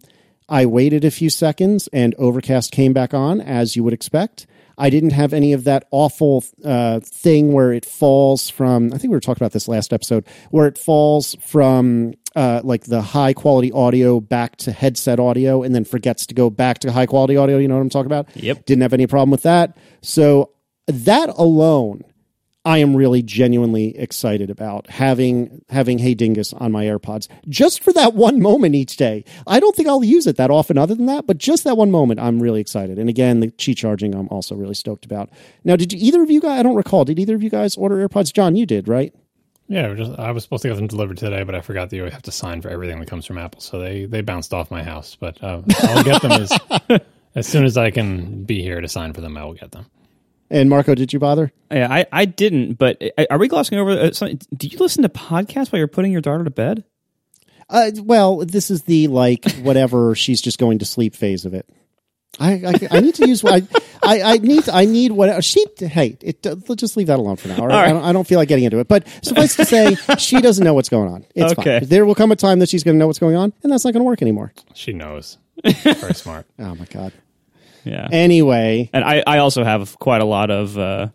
[0.49, 4.47] I waited a few seconds and Overcast came back on, as you would expect.
[4.77, 9.09] I didn't have any of that awful uh, thing where it falls from, I think
[9.09, 13.33] we were talking about this last episode, where it falls from uh, like the high
[13.33, 17.35] quality audio back to headset audio and then forgets to go back to high quality
[17.35, 17.57] audio.
[17.57, 18.27] You know what I'm talking about?
[18.35, 18.65] Yep.
[18.65, 19.75] Didn't have any problem with that.
[20.01, 20.51] So
[20.87, 22.03] that alone
[22.67, 27.93] I am really genuinely excited about having having Hey Dingus on my AirPods just for
[27.93, 29.23] that one moment each day.
[29.47, 31.91] I don't think I'll use it that often other than that, but just that one
[31.91, 32.99] moment I'm really excited.
[32.99, 35.29] And again, the Qi charging I'm also really stoked about.
[35.63, 37.77] Now, did you, either of you guys I don't recall, did either of you guys
[37.77, 38.33] order AirPods?
[38.33, 39.15] John, you did, right?
[39.69, 42.03] Yeah, just, I was supposed to get them delivered today, but I forgot that you
[42.03, 43.61] have to sign for everything that comes from Apple.
[43.61, 46.51] So they, they bounced off my house, but uh, I'll get them as,
[47.35, 49.37] as soon as I can be here to sign for them.
[49.37, 49.85] I will get them.
[50.49, 51.51] And Marco, did you bother?
[51.71, 52.73] Yeah, I, I didn't.
[52.75, 53.91] But uh, are we glossing over?
[53.91, 54.39] Uh, something?
[54.55, 56.83] Do you listen to podcasts while you're putting your daughter to bed?
[57.69, 61.67] Uh, well, this is the like whatever she's just going to sleep phase of it.
[62.39, 65.65] I, I, I need to use what I, I, I need I need what she
[65.79, 67.57] hey it, let's just leave that alone for now.
[67.59, 67.73] All right?
[67.73, 67.89] All right.
[67.89, 70.63] I, don't, I don't feel like getting into it, but suffice to say she doesn't
[70.63, 71.25] know what's going on.
[71.33, 71.79] It's Okay.
[71.79, 71.89] fine.
[71.89, 73.83] There will come a time that she's going to know what's going on, and that's
[73.85, 74.53] not going to work anymore.
[74.75, 75.39] She knows.
[75.65, 76.45] Very smart.
[76.59, 77.11] Oh my god.
[77.87, 78.07] Yeah.
[78.11, 81.07] Anyway, and I, I also have quite a lot of uh,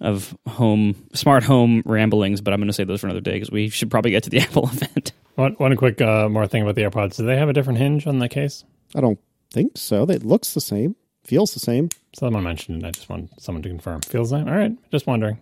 [0.00, 3.50] of home smart home ramblings, but I'm going to save those for another day because
[3.50, 5.12] we should probably get to the Apple event.
[5.34, 7.16] One, one quick uh, more thing about the AirPods.
[7.16, 8.64] Do they have a different hinge on the case?
[8.94, 9.18] I don't
[9.52, 10.04] think so.
[10.04, 11.88] It looks the same, feels the same.
[12.14, 12.86] Someone mentioned it.
[12.86, 14.02] I just want someone to confirm.
[14.02, 14.72] Feels like all right.
[14.90, 15.38] Just wondering.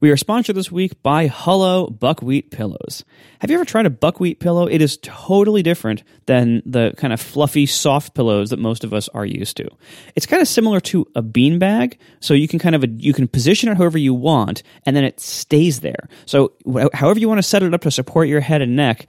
[0.00, 3.04] We are sponsored this week by Hullo Buckwheat Pillows.
[3.40, 4.68] Have you ever tried a buckwheat pillow?
[4.68, 9.08] It is totally different than the kind of fluffy, soft pillows that most of us
[9.08, 9.68] are used to.
[10.14, 13.70] It's kind of similar to a beanbag, so you can kind of you can position
[13.70, 16.08] it however you want, and then it stays there.
[16.26, 16.52] So
[16.94, 19.08] however you want to set it up to support your head and neck,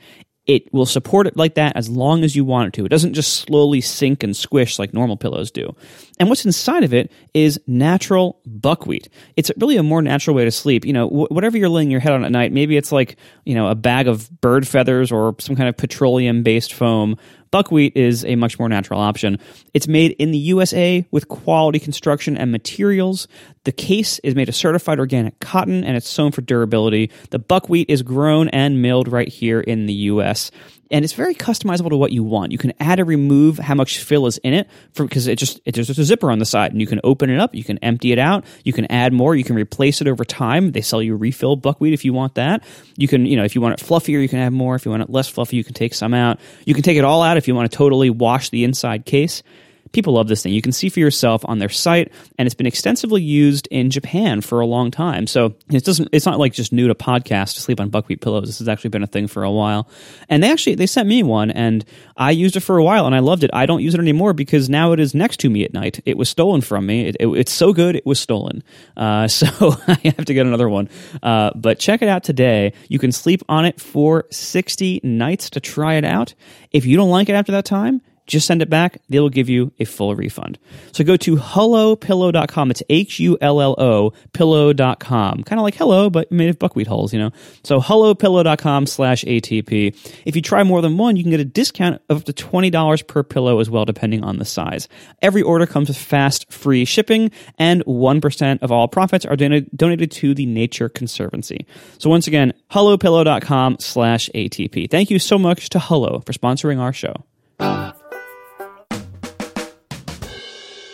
[0.49, 2.83] it will support it like that as long as you want it to.
[2.83, 5.75] It doesn't just slowly sink and squish like normal pillows do.
[6.19, 9.09] And what's inside of it is natural buckwheat.
[9.35, 10.85] It's really a more natural way to sleep.
[10.85, 13.53] You know, wh- whatever you're laying your head on at night, maybe it's like, you
[13.53, 17.15] know, a bag of bird feathers or some kind of petroleum based foam.
[17.51, 19.37] Buckwheat is a much more natural option.
[19.75, 23.27] It's made in the USA with quality construction and materials.
[23.69, 27.11] The case is made of certified organic cotton and it's sewn for durability.
[27.29, 30.49] The buckwheat is grown and milled right here in the US.
[30.89, 32.51] And it's very customizable to what you want.
[32.51, 35.75] You can add or remove how much fill is in it because it just it,
[35.75, 37.53] there's just a zipper on the side, and you can open it up.
[37.53, 38.43] You can empty it out.
[38.63, 39.35] You can add more.
[39.35, 40.71] You can replace it over time.
[40.71, 42.63] They sell you refill buckwheat if you want that.
[42.97, 44.73] You can you know if you want it fluffier, you can add more.
[44.73, 46.39] If you want it less fluffy, you can take some out.
[46.65, 49.43] You can take it all out if you want to totally wash the inside case.
[49.91, 50.53] People love this thing.
[50.53, 54.41] You can see for yourself on their site, and it's been extensively used in Japan
[54.41, 55.25] for a long time.
[55.27, 56.09] So it doesn't.
[56.11, 58.45] It's not like just new to podcast to sleep on buckwheat pillows.
[58.47, 59.89] This has actually been a thing for a while.
[60.29, 61.83] And they actually they sent me one, and
[62.17, 63.49] I used it for a while, and I loved it.
[63.53, 65.99] I don't use it anymore because now it is next to me at night.
[66.05, 67.07] It was stolen from me.
[67.07, 68.63] It, it- it's so good, it was stolen.
[68.97, 69.47] Uh, so
[69.87, 70.89] I have to get another one.
[71.23, 72.73] Uh, but check it out today.
[72.89, 76.33] You can sleep on it for sixty nights to try it out.
[76.71, 78.99] If you don't like it after that time just send it back.
[79.09, 80.57] They will give you a full refund.
[80.91, 82.71] So go to hullopillow.com.
[82.71, 85.43] It's H U L L O pillow.com.
[85.43, 87.31] Kind of like hello, but made of buckwheat hulls, you know?
[87.63, 90.21] So hullopillow.com slash ATP.
[90.25, 93.07] If you try more than one, you can get a discount of up to $20
[93.07, 94.87] per pillow as well, depending on the size.
[95.21, 100.11] Every order comes with fast, free shipping, and 1% of all profits are donated, donated
[100.11, 101.65] to the Nature Conservancy.
[101.97, 104.89] So once again, hullopillow.com slash ATP.
[104.91, 107.25] Thank you so much to Hullo for sponsoring our show.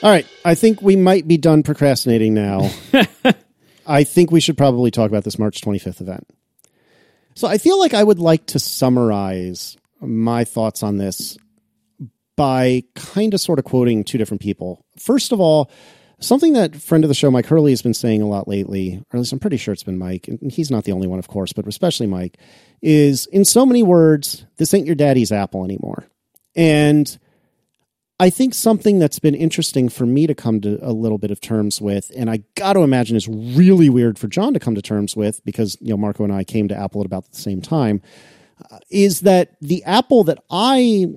[0.03, 2.69] All right, I think we might be done procrastinating now.
[3.87, 6.27] I think we should probably talk about this March 25th event.
[7.33, 11.37] So I feel like I would like to summarize my thoughts on this
[12.35, 14.85] by kind of sort of quoting two different people.
[14.97, 15.71] First of all,
[16.19, 19.17] something that friend of the show Mike Hurley has been saying a lot lately, or
[19.17, 21.27] at least I'm pretty sure it's been Mike, and he's not the only one, of
[21.27, 22.37] course, but especially Mike,
[22.81, 26.05] is in so many words, this ain't your daddy's apple anymore.
[26.55, 27.17] And
[28.19, 31.41] I think something that's been interesting for me to come to a little bit of
[31.41, 34.81] terms with, and I got to imagine is really weird for John to come to
[34.81, 37.61] terms with because you know Marco and I came to Apple at about the same
[37.61, 38.01] time,
[38.71, 41.07] uh, is that the Apple that I,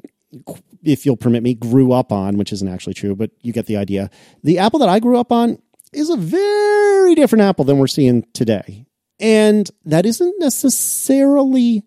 [0.83, 3.77] if you'll permit me, grew up on, which isn't actually true, but you get the
[3.77, 4.11] idea.
[4.43, 8.27] The Apple that I grew up on is a very different Apple than we're seeing
[8.33, 8.87] today,
[9.21, 11.85] and that isn't necessarily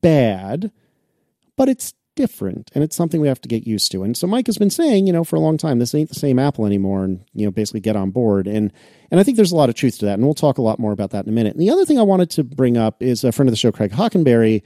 [0.00, 0.72] bad,
[1.54, 4.02] but it's different and it's something we have to get used to.
[4.02, 6.18] And so Mike has been saying, you know, for a long time, this ain't the
[6.18, 8.48] same Apple anymore and, you know, basically get on board.
[8.48, 8.72] And
[9.12, 10.14] and I think there's a lot of truth to that.
[10.14, 11.52] And we'll talk a lot more about that in a minute.
[11.52, 13.70] And the other thing I wanted to bring up is a friend of the show,
[13.70, 14.62] Craig Hockenberry,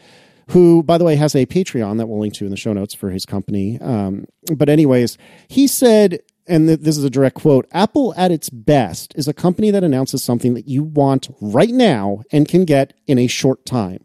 [0.48, 2.94] who, by the way, has a Patreon that we'll link to in the show notes
[2.94, 3.78] for his company.
[3.82, 4.24] Um,
[4.56, 9.12] but anyways, he said, and th- this is a direct quote Apple at its best
[9.14, 13.18] is a company that announces something that you want right now and can get in
[13.18, 14.02] a short time.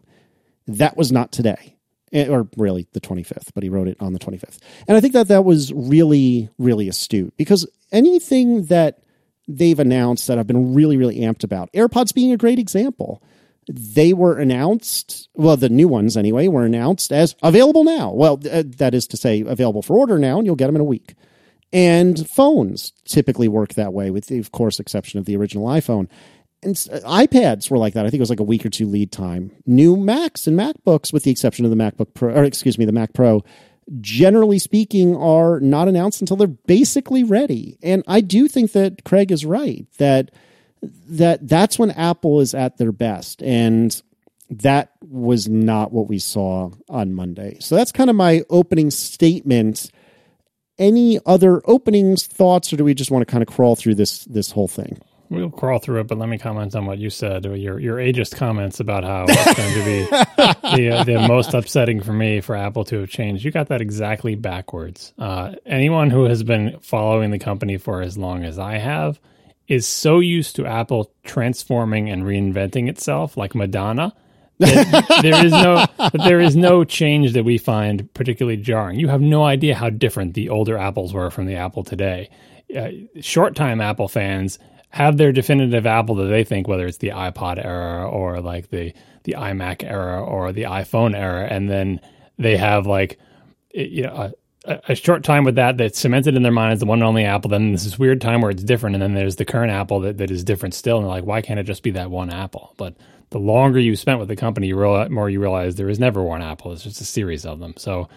[0.66, 1.77] That was not today
[2.12, 4.58] or really the 25th, but he wrote it on the 25th.
[4.86, 9.00] And I think that that was really, really astute because anything that
[9.48, 13.22] they've announced that I've been really, really amped about, AirPods being a great example.
[13.70, 18.12] They were announced, well, the new ones anyway, were announced as available now.
[18.12, 20.80] Well, uh, that is to say, available for order now, and you'll get them in
[20.80, 21.14] a week.
[21.70, 26.08] And phones typically work that way, with the, of course, exception of the original iPhone
[26.62, 28.06] and s- uh, iPads were like that.
[28.06, 29.50] I think it was like a week or two lead time.
[29.66, 32.92] New Macs and MacBooks, with the exception of the MacBook Pro, or excuse me, the
[32.92, 33.44] Mac Pro,
[34.00, 37.78] generally speaking, are not announced until they're basically ready.
[37.82, 40.30] And I do think that Craig is right that
[41.08, 44.00] that that's when Apple is at their best, and
[44.50, 47.56] that was not what we saw on Monday.
[47.60, 49.90] So that's kind of my opening statement
[50.78, 54.24] any other openings, thoughts, or do we just want to kind of crawl through this
[54.26, 54.98] this whole thing?
[55.30, 57.44] We'll crawl through it, but let me comment on what you said.
[57.44, 60.04] Your your ageist comments about how it's going to be
[60.76, 63.44] the uh, the most upsetting for me for Apple to have changed.
[63.44, 65.12] You got that exactly backwards.
[65.18, 69.20] Uh, anyone who has been following the company for as long as I have
[69.66, 74.14] is so used to Apple transforming and reinventing itself, like Madonna.
[74.58, 75.86] there is no
[76.24, 78.98] there is no change that we find particularly jarring.
[78.98, 82.30] You have no idea how different the older apples were from the Apple today.
[82.74, 82.88] Uh,
[83.20, 84.58] short time Apple fans
[84.90, 88.92] have their definitive Apple that they think, whether it's the iPod era or like the
[89.24, 92.00] the iMac era or the iPhone era, and then
[92.38, 93.18] they have like
[93.74, 94.32] you know
[94.64, 97.06] a, a short time with that that's cemented in their mind as the one and
[97.06, 97.50] only Apple.
[97.50, 100.18] Then there's this weird time where it's different, and then there's the current Apple that,
[100.18, 100.98] that is different still.
[100.98, 102.74] And they're like, why can't it just be that one Apple?
[102.76, 102.96] But
[103.30, 104.76] the longer you spent with the company, you
[105.10, 106.72] more you realize there is never one Apple.
[106.72, 107.74] It's just a series of them.
[107.76, 108.08] So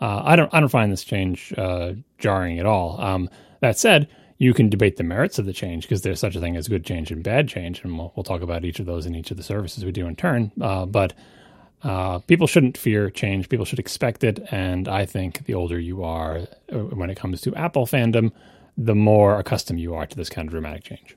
[0.00, 3.00] uh, I don't I don't find this change uh, jarring at all.
[3.00, 4.08] Um, that said
[4.38, 6.84] you can debate the merits of the change because there's such a thing as good
[6.84, 9.36] change and bad change, and we'll, we'll talk about each of those in each of
[9.36, 10.52] the services we do in turn.
[10.60, 11.14] Uh, but
[11.82, 14.40] uh, people shouldn't fear change; people should expect it.
[14.50, 16.40] And I think the older you are
[16.72, 18.32] uh, when it comes to Apple fandom,
[18.76, 21.16] the more accustomed you are to this kind of dramatic change.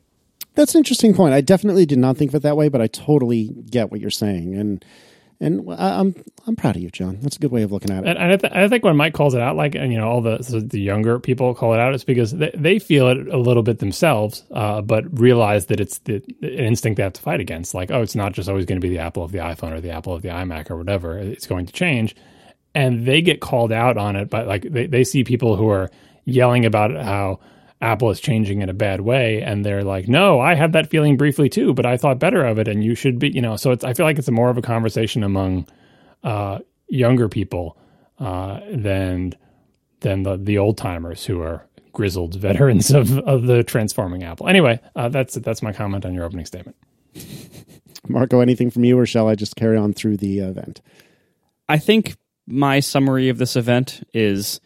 [0.55, 1.33] That's an interesting point.
[1.33, 4.09] I definitely did not think of it that way, but I totally get what you're
[4.09, 4.83] saying, and
[5.41, 6.15] and I'm
[6.47, 7.19] I'm proud of you, John.
[7.21, 8.17] That's a good way of looking at it.
[8.17, 10.21] And, I, th- I, think when Mike calls it out, like and you know all
[10.21, 10.37] the
[10.67, 13.79] the younger people call it out, it's because they, they feel it a little bit
[13.79, 17.73] themselves, uh, but realize that it's the an instinct they have to fight against.
[17.73, 19.79] Like, oh, it's not just always going to be the Apple of the iPhone or
[19.79, 21.17] the Apple of the iMac or whatever.
[21.17, 22.17] It's going to change,
[22.75, 24.29] and they get called out on it.
[24.29, 25.89] But like they they see people who are
[26.25, 27.39] yelling about how
[27.81, 31.15] Apple is changing in a bad way, and they're like, "No, I had that feeling
[31.17, 33.71] briefly too, but I thought better of it, and you should be." You know, so
[33.71, 35.65] it's I feel like it's a more of a conversation among
[36.23, 36.59] uh,
[36.89, 37.77] younger people
[38.19, 39.33] uh, than
[40.01, 44.47] than the the old timers who are grizzled veterans of, of the transforming Apple.
[44.47, 46.75] Anyway, uh, that's that's my comment on your opening statement.
[48.07, 50.81] Marco, anything from you, or shall I just carry on through the event?
[51.67, 52.17] I think
[52.47, 54.59] my summary of this event is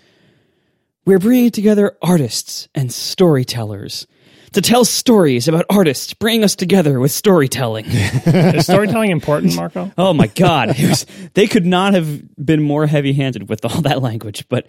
[1.06, 4.08] we're bringing together artists and storytellers
[4.54, 7.86] to tell stories about artists, bringing us together with storytelling.
[7.90, 9.92] Is storytelling important, Marco?
[9.98, 10.70] Oh my God.
[10.80, 14.48] Was, they could not have been more heavy handed with all that language.
[14.50, 14.68] But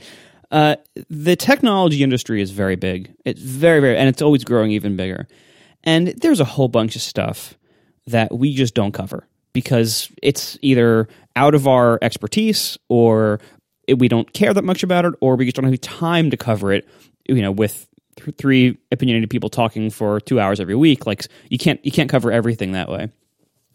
[0.51, 0.77] uh,
[1.11, 3.15] the technology industry is very big.
[3.25, 5.29] It's very, very, and it's always growing even bigger.
[5.83, 7.59] And there's a whole bunch of stuff
[8.07, 13.41] that we just don't cover because it's either out of our expertise or
[13.97, 16.73] we don't care that much about it, or we just don't have time to cover
[16.73, 16.89] it.
[17.27, 21.59] You know, with th- three opinionated people talking for two hours every week, like you
[21.59, 23.11] can't you can't cover everything that way.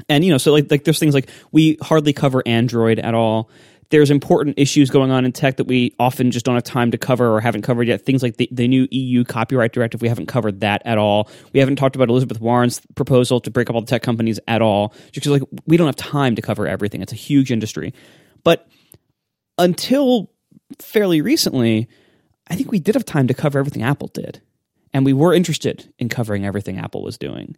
[0.08, 3.50] And you know, so like like there's things like we hardly cover Android at all.
[3.90, 6.98] There's important issues going on in tech that we often just don't have time to
[7.00, 8.06] cover or haven't covered yet.
[8.06, 11.28] Things like the, the new EU copyright directive, we haven't covered that at all.
[11.54, 14.62] We haven't talked about Elizabeth Warren's proposal to break up all the tech companies at
[14.62, 14.94] all.
[15.12, 17.02] Just because like we don't have time to cover everything.
[17.02, 17.96] It's a huge industry.
[18.44, 18.68] But
[19.60, 20.32] until
[20.80, 21.88] fairly recently,
[22.48, 24.42] I think we did have time to cover everything Apple did.
[24.92, 27.56] And we were interested in covering everything Apple was doing.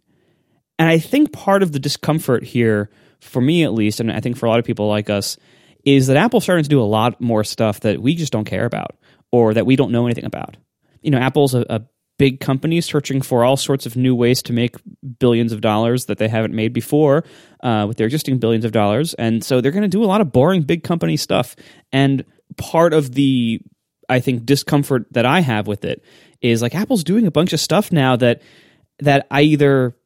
[0.78, 2.90] And I think part of the discomfort here,
[3.20, 5.38] for me at least, and I think for a lot of people like us,
[5.84, 8.64] is that Apple's starting to do a lot more stuff that we just don't care
[8.66, 8.96] about
[9.30, 10.56] or that we don't know anything about.
[11.00, 11.82] You know, Apple's a, a
[12.18, 14.76] big companies searching for all sorts of new ways to make
[15.18, 17.24] billions of dollars that they haven't made before
[17.62, 19.14] uh, with their existing billions of dollars.
[19.14, 21.56] And so they're going to do a lot of boring big company stuff.
[21.92, 22.24] And
[22.56, 23.60] part of the,
[24.08, 26.04] I think, discomfort that I have with it
[26.40, 28.42] is like Apple's doing a bunch of stuff now that
[28.98, 29.96] that I either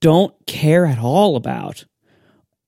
[0.00, 1.84] don't care at all about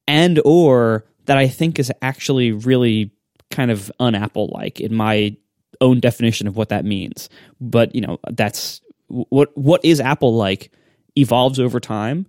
[0.09, 3.13] and or that I think is actually really
[3.51, 5.37] kind of un-Apple like in my
[5.81, 7.29] own definition of what that means.
[7.61, 10.73] But you know, that's what what is Apple like
[11.17, 12.27] evolves over time,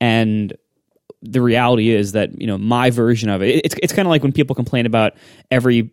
[0.00, 0.56] and
[1.22, 3.60] the reality is that you know my version of it.
[3.64, 5.14] It's it's kind of like when people complain about
[5.50, 5.90] every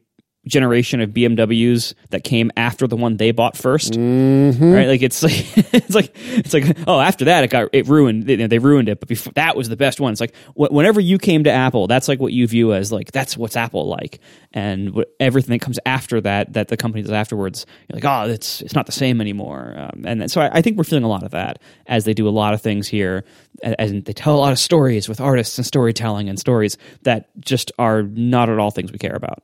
[0.47, 4.71] generation of BMWs that came after the one they bought 1st mm-hmm.
[4.71, 4.87] right?
[4.87, 5.33] Like it's like
[5.73, 8.23] it's like it's like oh, after that it got it ruined.
[8.23, 10.11] They, they ruined it, but before that was the best one.
[10.11, 13.11] It's like wh- whenever you came to Apple, that's like what you view as like
[13.11, 14.19] that's what's Apple like,
[14.53, 18.31] and what, everything that comes after that, that the company does afterwards, you're like oh,
[18.31, 19.73] it's it's not the same anymore.
[19.77, 22.27] Um, and so I, I think we're feeling a lot of that as they do
[22.27, 23.23] a lot of things here,
[23.61, 27.71] and they tell a lot of stories with artists and storytelling and stories that just
[27.79, 29.43] are not at all things we care about.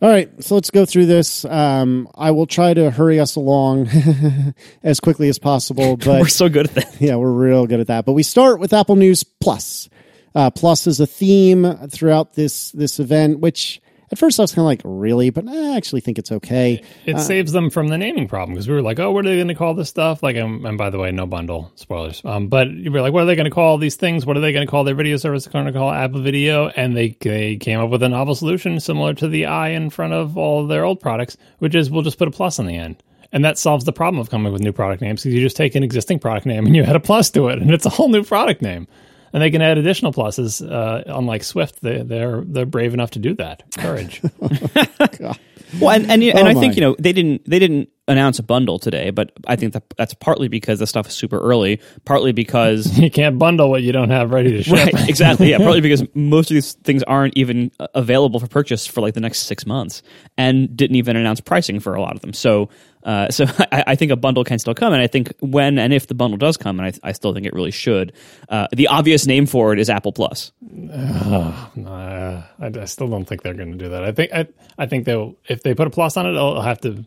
[0.00, 1.44] All right, so let's go through this.
[1.44, 3.88] Um, I will try to hurry us along
[4.84, 5.96] as quickly as possible.
[6.08, 7.00] But we're so good at that.
[7.00, 8.04] Yeah, we're real good at that.
[8.04, 9.88] But we start with Apple News Plus.
[10.36, 14.62] Uh, Plus is a theme throughout this this event, which at first I was kind
[14.62, 15.30] of like, really?
[15.30, 16.82] But I actually think it's okay.
[17.06, 19.28] It Uh, saves them from the naming problem because we were like, oh, what are
[19.28, 20.22] they going to call this stuff?
[20.22, 22.22] Like, um, and by the way, no bundle spoilers.
[22.24, 24.24] Um, but you were like, what are they going to call these things?
[24.26, 25.44] What are they going to call their video service?
[25.44, 28.80] They're going to call Apple Video, and they they came up with a novel solution
[28.80, 32.02] similar to the I in front of all of their old products, which is we'll
[32.02, 33.02] just put a plus on the end.
[33.30, 35.56] And that solves the problem of coming up with new product names because you just
[35.56, 37.90] take an existing product name and you add a plus to it, and it's a
[37.90, 38.88] whole new product name.
[39.32, 40.66] And they can add additional pluses.
[40.66, 43.62] Uh, unlike Swift, they, they're they're brave enough to do that.
[43.76, 44.22] Courage.
[45.80, 48.42] Well, and and, and Oh I think you know they didn't they didn't announce a
[48.42, 52.32] bundle today, but I think that that's partly because the stuff is super early, partly
[52.32, 54.74] because you can't bundle what you don't have ready to ship.
[54.74, 58.86] right exactly yeah, partly because most of these things aren't even uh, available for purchase
[58.86, 60.02] for like the next six months,
[60.36, 62.32] and didn't even announce pricing for a lot of them.
[62.32, 62.68] So.
[63.08, 65.94] Uh, so I, I think a bundle can still come, and I think when and
[65.94, 68.12] if the bundle does come, and I, I still think it really should.
[68.50, 70.52] Uh, the obvious name for it is Apple Plus.
[70.92, 74.04] Uh, I, I still don't think they're going to do that.
[74.04, 74.46] I think I,
[74.76, 77.06] I think they'll if they put a plus on it, they'll have to.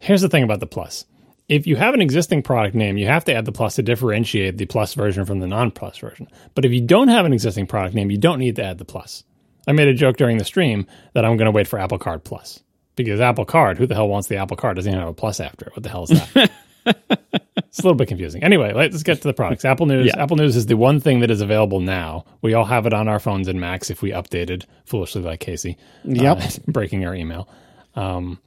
[0.00, 1.06] Here's the thing about the plus:
[1.48, 4.58] if you have an existing product name, you have to add the plus to differentiate
[4.58, 6.26] the plus version from the non-plus version.
[6.56, 8.84] But if you don't have an existing product name, you don't need to add the
[8.84, 9.22] plus.
[9.68, 12.24] I made a joke during the stream that I'm going to wait for Apple Card
[12.24, 12.60] Plus
[12.96, 14.76] because Apple Card, who the hell wants the Apple Card?
[14.76, 15.72] Doesn't even have a plus after it.
[15.76, 16.50] What the hell is that?
[17.72, 18.44] It's a little bit confusing.
[18.44, 19.64] Anyway, let's get to the products.
[19.64, 20.06] Apple News.
[20.06, 20.22] Yeah.
[20.22, 22.26] Apple News is the one thing that is available now.
[22.42, 25.78] We all have it on our phones and Macs if we updated foolishly like Casey.
[26.04, 26.38] Yep.
[26.38, 27.48] uh, breaking our email.
[27.94, 28.38] Um,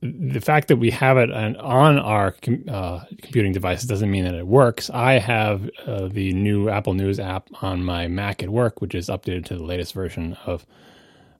[0.00, 4.24] the fact that we have it on, on our com- uh, computing devices doesn't mean
[4.24, 4.90] that it works.
[4.90, 9.08] I have uh, the new Apple News app on my Mac at work, which is
[9.08, 10.66] updated to the latest version of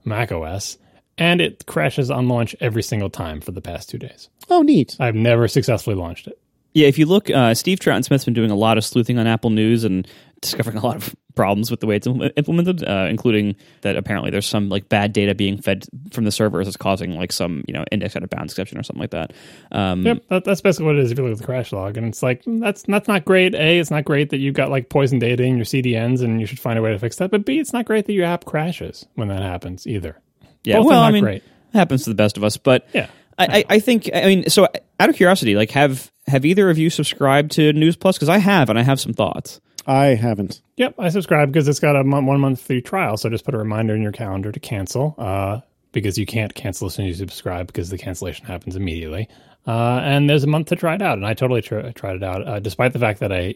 [0.05, 0.78] Mac OS,
[1.18, 4.28] and it crashes on launch every single time for the past two days.
[4.48, 4.96] Oh, neat.
[5.00, 6.38] I've never successfully launched it.
[6.74, 9.48] Yeah, if you look, uh, Steve Troughton-Smith's been doing a lot of sleuthing on Apple
[9.48, 10.06] News and
[10.42, 14.46] discovering a lot of problems with the way it's implemented, uh, including that apparently there's
[14.46, 17.82] some like bad data being fed from the servers that's causing like some you know
[17.90, 19.32] index out of bounds exception or something like that.
[19.72, 21.96] Um, Yep, that, that's basically what it is if you look at the crash log.
[21.96, 23.54] And it's like, mm, that's that's not great.
[23.54, 26.46] A, it's not great that you've got like poison data in your CDNs and you
[26.46, 27.30] should find a way to fix that.
[27.30, 30.20] But B, it's not great that your app crashes when that happens either.
[30.66, 31.42] Yeah, Both well, not I mean, great.
[31.42, 33.06] it happens to the best of us, but Yeah.
[33.38, 34.66] I, I, I think I mean, so
[34.98, 38.16] out of curiosity, like have have either of you subscribed to News Plus?
[38.16, 39.60] Because I have, and I have some thoughts.
[39.86, 40.60] I haven't.
[40.78, 43.16] Yep, I subscribe because it's got a mon- one month free trial.
[43.16, 45.60] So just put a reminder in your calendar to cancel uh,
[45.92, 49.28] because you can't cancel as soon as you subscribe because the cancellation happens immediately.
[49.64, 51.18] Uh, and there's a month to try it out.
[51.18, 52.46] And I totally tr- tried it out.
[52.48, 53.54] Uh, despite the fact that I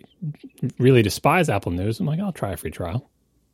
[0.78, 3.09] really despise Apple News, I'm like, I'll try a free trial.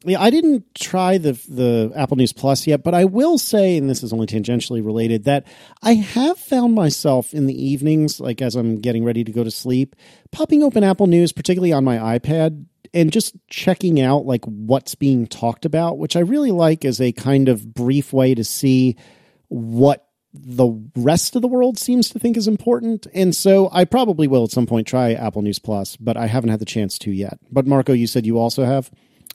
[0.09, 3.91] Yeah, I didn't try the the Apple News Plus yet, but I will say, and
[3.91, 5.47] this is only tangentially related, that
[5.83, 9.51] I have found myself in the evenings, like as I'm getting ready to go to
[9.51, 9.97] sleep,
[10.31, 15.27] popping open Apple News, particularly on my iPad, and just checking out like what's being
[15.27, 18.97] talked about, which I really like as a kind of brief way to see
[19.49, 23.09] what the rest of the world seems to think is important.
[23.13, 26.51] And so I probably will at some point try Apple News Plus, but I haven't
[26.51, 27.39] had the chance to yet.
[27.51, 28.91] But Marco, you said you also have?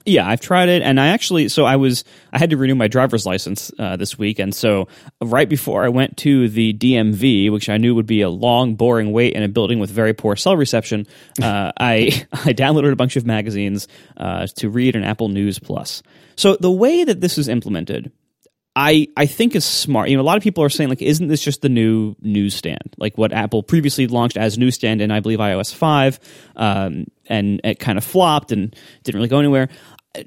[0.06, 2.88] Yeah, I've tried it, and I actually so I was I had to renew my
[2.88, 4.88] driver's license uh, this week, and so
[5.22, 9.12] right before I went to the DMV, which I knew would be a long, boring
[9.12, 11.06] wait in a building with very poor cell reception,
[11.42, 13.88] uh, I I downloaded a bunch of magazines
[14.18, 16.02] uh, to read an Apple News Plus.
[16.36, 18.12] So the way that this is implemented,
[18.76, 20.10] I I think is smart.
[20.10, 22.96] You know, a lot of people are saying like, isn't this just the new newsstand,
[22.98, 26.20] like what Apple previously launched as newsstand and I believe iOS five,
[26.56, 29.68] um, and it kind of flopped and didn't really go anywhere.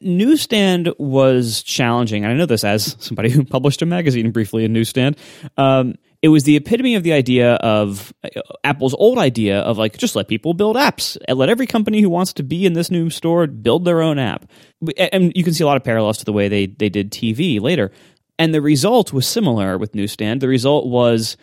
[0.00, 4.72] Newsstand was challenging, and I know this as somebody who published a magazine briefly in
[4.72, 5.16] Newsstand.
[5.58, 9.98] Um, it was the epitome of the idea of uh, Apple's old idea of like
[9.98, 12.90] just let people build apps and let every company who wants to be in this
[12.90, 14.50] new store build their own app.
[14.96, 17.60] And you can see a lot of parallels to the way they they did TV
[17.60, 17.90] later.
[18.38, 20.40] And the result was similar with Newsstand.
[20.40, 21.36] The result was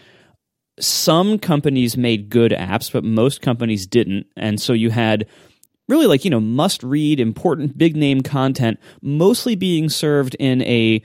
[0.79, 4.27] some companies made good apps, but most companies didn't.
[4.35, 5.27] And so you had
[5.87, 11.01] really like, you know, must read, important, big name content mostly being served in a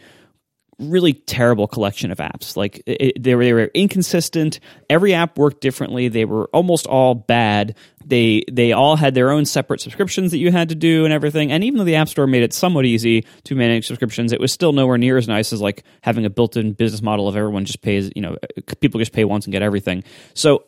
[0.79, 2.57] really terrible collection of apps.
[2.57, 4.61] Like it, they, were, they were inconsistent.
[4.91, 6.09] Every app worked differently.
[6.09, 7.77] They were almost all bad.
[8.05, 11.51] They they all had their own separate subscriptions that you had to do and everything.
[11.51, 14.53] And even though the App Store made it somewhat easy to manage subscriptions, it was
[14.53, 17.81] still nowhere near as nice as like having a built-in business model of everyone just
[17.81, 18.11] pays.
[18.14, 18.37] You know,
[18.81, 20.05] people just pay once and get everything.
[20.35, 20.64] So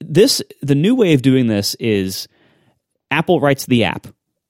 [0.00, 2.28] this the new way of doing this is
[3.10, 4.06] Apple writes the app.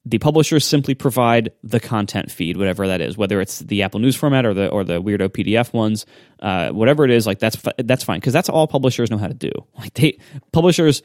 [0.09, 4.17] The publishers simply provide the content feed, whatever that is, whether it's the Apple News
[4.17, 6.07] format or the or the weirdo PDF ones,
[6.41, 7.27] uh, whatever it is.
[7.27, 9.53] Like that's that's fine because that's all publishers know how to do.
[9.79, 10.19] Like they
[10.53, 11.03] publishers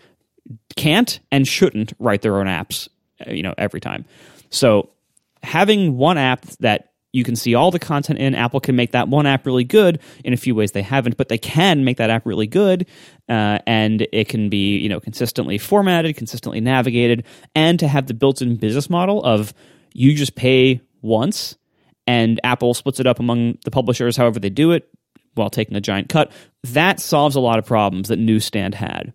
[0.75, 2.87] can't and shouldn't write their own apps,
[3.25, 4.05] uh, you know, every time.
[4.49, 4.89] So
[5.41, 8.35] having one app that you can see all the content in.
[8.35, 9.99] Apple can make that one app really good.
[10.25, 12.87] In a few ways, they haven't, but they can make that app really good,
[13.29, 17.23] uh, and it can be you know consistently formatted, consistently navigated,
[17.55, 19.53] and to have the built-in business model of
[19.93, 21.55] you just pay once,
[22.07, 24.89] and Apple splits it up among the publishers however they do it
[25.35, 26.31] while taking a giant cut.
[26.63, 29.13] That solves a lot of problems that Newsstand had,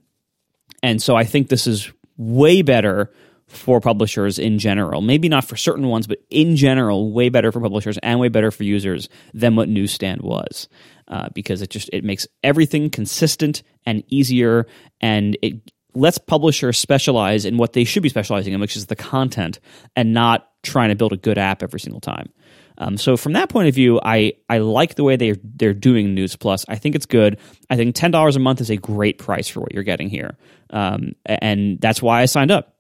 [0.83, 3.13] and so I think this is way better
[3.49, 5.01] for publishers in general.
[5.01, 8.51] Maybe not for certain ones, but in general, way better for publishers and way better
[8.51, 10.69] for users than what Newsstand was,
[11.09, 14.67] uh, because it just it makes everything consistent and easier,
[15.01, 18.97] and it lets publishers specialize in what they should be specializing in, which is the
[18.97, 19.59] content,
[19.97, 22.29] and not trying to build a good app every single time.
[22.77, 26.15] Um, so from that point of view, I, I like the way they they're doing
[26.15, 26.65] News Plus.
[26.69, 27.39] I think it's good.
[27.71, 30.37] I think ten dollars a month is a great price for what you're getting here,
[30.71, 32.78] um, and that's why I signed up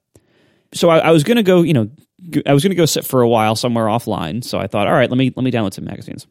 [0.72, 1.90] so I, I was going to go, you know,
[2.46, 4.44] I was going to go sit for a while somewhere offline.
[4.44, 6.26] So I thought, all right, let me let me download some magazines.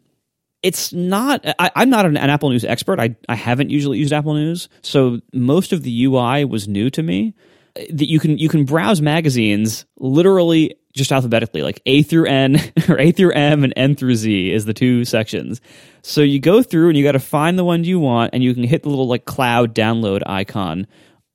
[0.64, 1.46] It's not.
[1.60, 3.00] I, am not an, an, Apple News expert.
[3.00, 7.04] I I haven't usually used Apple News, so most of the UI was new to
[7.04, 7.36] me.
[7.76, 12.60] That you can you can browse magazines literally just alphabetically, like A through N
[12.90, 15.62] or A through M and N through Z is the two sections.
[16.02, 18.54] So you go through and you got to find the one you want, and you
[18.54, 20.88] can hit the little like cloud download icon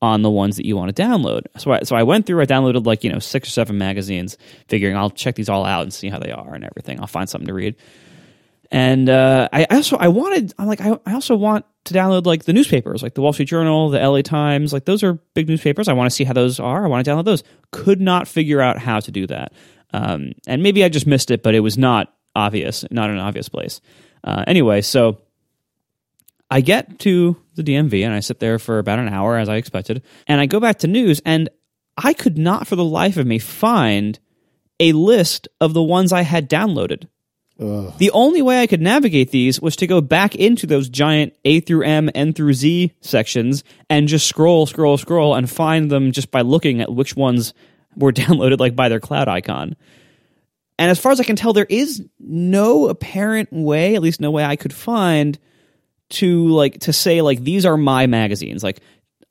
[0.02, 1.42] on the ones that you want to download.
[1.58, 4.36] So I, so I went through, I downloaded like, you know, six or seven magazines,
[4.68, 7.00] figuring I'll check these all out and see how they are and everything.
[7.00, 7.76] I'll find something to read.
[8.72, 12.44] And uh, I also, I wanted, I'm like, I, I also want to download like
[12.44, 15.88] the newspapers, like the Wall Street Journal, the LA Times, like those are big newspapers.
[15.88, 16.84] I want to see how those are.
[16.84, 17.44] I want to download those.
[17.70, 19.52] Could not figure out how to do that.
[19.92, 23.48] Um, and maybe I just missed it, but it was not obvious, not an obvious
[23.48, 23.80] place.
[24.24, 25.20] Uh, anyway, so
[26.52, 29.56] I get to the DMV and I sit there for about an hour as I
[29.56, 30.02] expected.
[30.26, 31.48] And I go back to news and
[31.96, 34.18] I could not for the life of me find
[34.78, 37.08] a list of the ones I had downloaded.
[37.58, 37.94] Ugh.
[37.96, 41.60] The only way I could navigate these was to go back into those giant A
[41.60, 46.30] through M, N through Z sections and just scroll, scroll, scroll and find them just
[46.30, 47.54] by looking at which ones
[47.96, 49.74] were downloaded like by their cloud icon.
[50.78, 54.30] And as far as I can tell, there is no apparent way, at least no
[54.30, 55.38] way I could find,
[56.12, 58.80] to like to say like these are my magazines like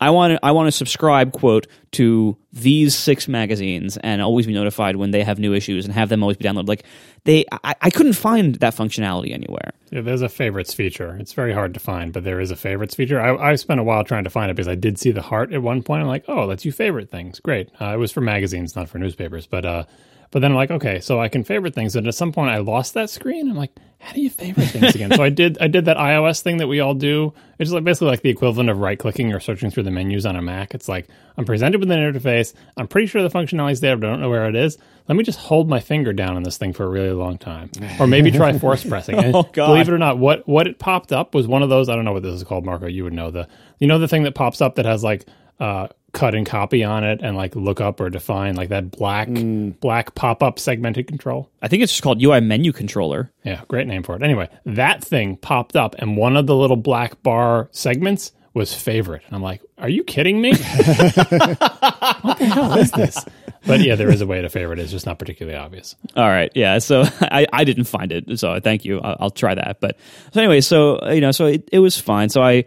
[0.01, 4.53] I want to I want to subscribe quote to these six magazines and always be
[4.53, 6.67] notified when they have new issues and have them always be downloaded.
[6.67, 6.83] Like
[7.23, 9.71] they, I, I couldn't find that functionality anywhere.
[9.91, 11.15] Yeah, there's a favorites feature.
[11.19, 13.21] It's very hard to find, but there is a favorites feature.
[13.21, 15.53] I, I spent a while trying to find it because I did see the heart
[15.53, 16.01] at one point.
[16.01, 17.39] I'm like, oh, that's you favorite things.
[17.39, 17.69] Great.
[17.79, 19.83] Uh, it was for magazines, not for newspapers, but uh,
[20.31, 21.95] but then I'm like, okay, so I can favorite things.
[21.95, 23.49] And at some point, I lost that screen.
[23.49, 25.11] I'm like, how do you favorite things again?
[25.11, 25.57] so I did.
[25.59, 27.33] I did that iOS thing that we all do.
[27.59, 30.35] It's like basically like the equivalent of right clicking or searching through the menus on
[30.35, 30.73] a Mac.
[30.73, 31.07] It's like
[31.37, 32.53] I'm presented with an interface.
[32.77, 34.77] I'm pretty sure the functionality is there, but I don't know where it is.
[35.07, 37.69] Let me just hold my finger down on this thing for a really long time,
[37.99, 39.35] or maybe try force pressing.
[39.35, 41.89] Oh, believe it or not, what what it popped up was one of those.
[41.89, 42.87] I don't know what this is called, Marco.
[42.87, 43.47] You would know the
[43.79, 45.27] you know the thing that pops up that has like
[45.59, 49.27] uh, cut and copy on it and like look up or define like that black
[49.27, 49.79] mm.
[49.79, 51.49] black pop up segmented control.
[51.61, 53.29] I think it's just called UIMenuController.
[53.43, 54.23] Yeah, great name for it.
[54.23, 59.23] Anyway, that thing popped up and one of the little black bar segments was favorite.
[59.27, 60.49] And I'm like, are you kidding me?
[60.55, 63.23] what the hell is this?
[63.65, 64.79] But yeah, there is a way to favorite.
[64.79, 65.95] It's just not particularly obvious.
[66.17, 66.51] All right.
[66.53, 66.79] Yeah.
[66.79, 68.39] So I, I didn't find it.
[68.39, 68.99] So thank you.
[68.99, 69.79] I'll, I'll try that.
[69.79, 69.97] But
[70.33, 72.27] so anyway, so, you know, so it, it was fine.
[72.29, 72.65] So I,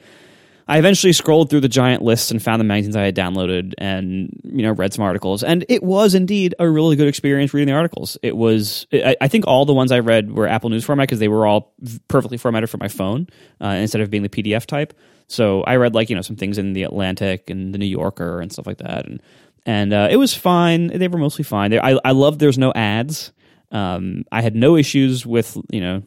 [0.66, 4.30] I eventually scrolled through the giant lists and found the magazines I had downloaded and
[4.44, 7.74] you know read some articles and it was indeed a really good experience reading the
[7.74, 8.16] articles.
[8.22, 11.18] It was I, I think all the ones I read were Apple News format because
[11.18, 11.74] they were all
[12.08, 13.28] perfectly formatted for my phone
[13.60, 14.94] uh, instead of being the PDF type.
[15.26, 18.40] So I read like you know some things in the Atlantic and the New Yorker
[18.40, 19.22] and stuff like that and
[19.66, 20.88] and uh, it was fine.
[20.88, 21.70] They were mostly fine.
[21.70, 23.32] They, I I love there's no ads.
[23.70, 26.02] Um, I had no issues with you know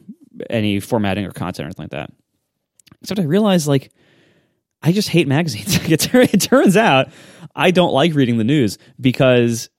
[0.50, 2.12] any formatting or content or anything like that.
[3.02, 3.92] Except I realized like
[4.82, 5.78] I just hate magazines.
[5.90, 7.08] it, turns out
[7.54, 9.70] I don't like reading the news because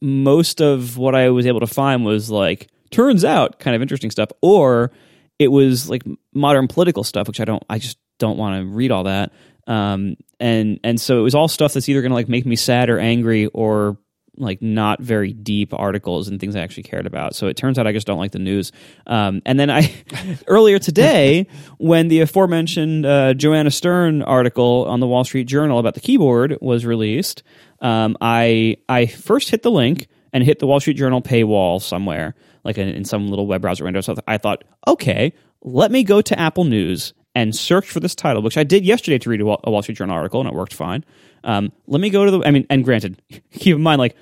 [0.00, 4.10] most of what I was able to find was like, turns out, kind of interesting
[4.10, 4.92] stuff, or
[5.38, 8.92] it was like modern political stuff, which I don't, I just don't want to read
[8.92, 9.32] all that.
[9.66, 12.56] Um, and and so it was all stuff that's either going to like make me
[12.56, 13.98] sad or angry or
[14.38, 17.34] like not very deep articles and things I actually cared about.
[17.34, 18.72] So it turns out I just don't like the news.
[19.06, 19.94] Um, and then I
[20.46, 21.46] earlier today,
[21.78, 26.58] when the aforementioned uh, Joanna Stern article on the Wall Street Journal about the keyboard
[26.60, 27.42] was released,
[27.80, 32.34] um, I I first hit the link and hit the Wall Street Journal paywall somewhere,
[32.64, 34.00] like in, in some little web browser window.
[34.00, 35.32] So I thought, okay,
[35.62, 39.18] let me go to Apple News and search for this title, which I did yesterday
[39.18, 41.04] to read a Wall Street Journal article, and it worked fine.
[41.44, 42.40] Um, let me go to the.
[42.44, 43.20] I mean, and granted,
[43.52, 44.16] keep in mind, like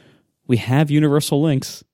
[0.47, 1.84] we have universal links.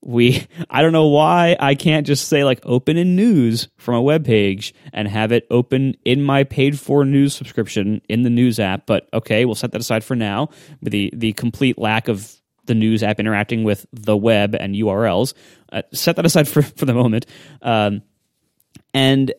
[0.00, 4.02] we I don't know why I can't just say like open in news from a
[4.02, 8.58] web page and have it open in my paid for news subscription in the news
[8.58, 8.86] app.
[8.86, 10.48] But okay, we'll set that aside for now.
[10.80, 12.34] With the the complete lack of
[12.66, 15.34] the news app interacting with the web and URLs,
[15.72, 17.26] uh, set that aside for for the moment.
[17.60, 18.02] Um,
[18.94, 19.32] and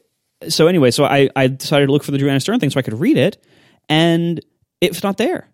[0.50, 2.84] so anyway, so I I decided to look for the Joanna Stern thing so I
[2.84, 3.44] could read it,
[3.90, 4.40] and
[4.82, 5.53] it's not there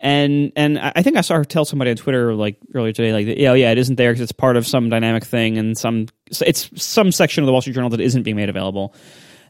[0.00, 3.38] and and I think I saw her tell somebody on Twitter like earlier today, like,
[3.38, 6.06] yeah, oh, yeah, it isn't there because it's part of some dynamic thing and some
[6.40, 8.94] it's some section of the Wall Street Journal that isn't being made available.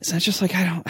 [0.03, 0.87] So it's just like I don't.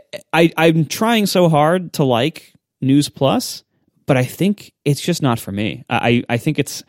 [0.32, 3.62] I I'm trying so hard to like News Plus,
[4.06, 5.84] but I think it's just not for me.
[5.90, 6.82] I I think it's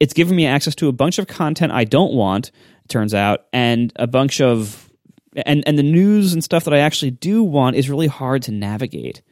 [0.00, 2.50] it's giving me access to a bunch of content I don't want.
[2.88, 4.90] Turns out, and a bunch of
[5.46, 8.52] and and the news and stuff that I actually do want is really hard to
[8.52, 9.22] navigate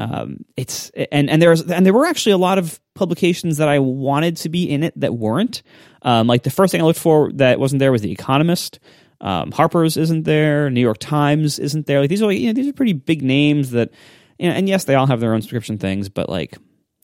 [0.00, 3.80] um, it's and and there's and there were actually a lot of publications that I
[3.80, 5.62] wanted to be in it that weren't.
[6.00, 8.80] Um, like the first thing I looked for that wasn't there was the Economist.
[9.20, 10.70] Um, Harper's isn't there.
[10.70, 12.00] New York Times isn't there.
[12.00, 13.90] Like these are you know these are pretty big names that
[14.38, 16.56] you know, and yes they all have their own subscription things, but like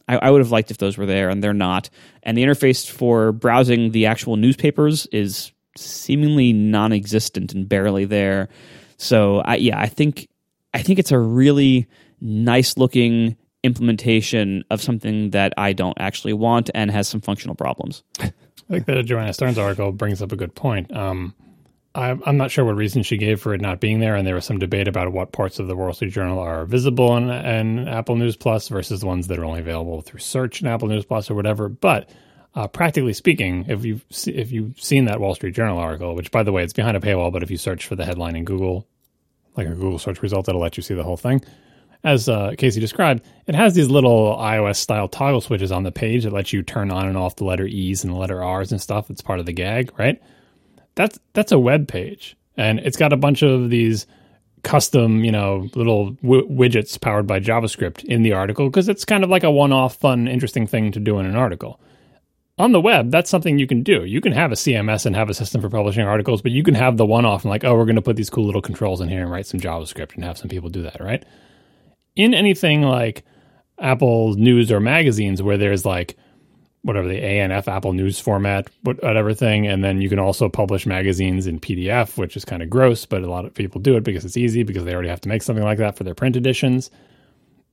[0.08, 1.90] I, I would have liked if those were there and they're not.
[2.22, 8.48] And the interface for browsing the actual newspapers is seemingly non-existent and barely there.
[8.96, 10.28] So I, yeah, I think
[10.72, 11.88] I think it's a really
[12.20, 18.02] nice looking implementation of something that I don't actually want and has some functional problems.
[18.20, 18.32] I
[18.68, 20.94] think that Joanna Stern's article brings up a good point.
[20.96, 21.34] Um,
[21.94, 24.44] I'm not sure what reason she gave for it not being there, and there was
[24.44, 28.16] some debate about what parts of the Wall Street Journal are visible in, in Apple
[28.16, 31.30] News Plus versus the ones that are only available through search in Apple News Plus
[31.30, 31.70] or whatever.
[31.70, 32.10] But
[32.54, 36.42] uh, practically speaking, if you've if you've seen that Wall Street Journal article, which by
[36.42, 38.86] the way, it's behind a paywall, but if you search for the headline in Google,
[39.56, 41.42] like a Google search result, it'll let you see the whole thing
[42.06, 46.22] as uh, Casey described, it has these little iOS style toggle switches on the page
[46.22, 48.80] that let you turn on and off the letter E's and the letter R's and
[48.80, 49.10] stuff.
[49.10, 50.22] It's part of the gag, right?
[50.94, 54.06] That's that's a web page, and it's got a bunch of these
[54.62, 59.24] custom, you know, little w- widgets powered by JavaScript in the article because it's kind
[59.24, 61.80] of like a one-off, fun, interesting thing to do in an article.
[62.58, 64.04] On the web, that's something you can do.
[64.04, 66.74] You can have a CMS and have a system for publishing articles, but you can
[66.74, 69.08] have the one-off and like, oh, we're going to put these cool little controls in
[69.08, 71.24] here and write some JavaScript and have some people do that, right?
[72.16, 73.24] In anything like
[73.78, 76.16] Apple News or magazines where there's like
[76.86, 81.48] whatever the ANF Apple News format, whatever thing, and then you can also publish magazines
[81.48, 84.24] in PDF, which is kind of gross, but a lot of people do it because
[84.24, 86.90] it's easy because they already have to make something like that for their print editions.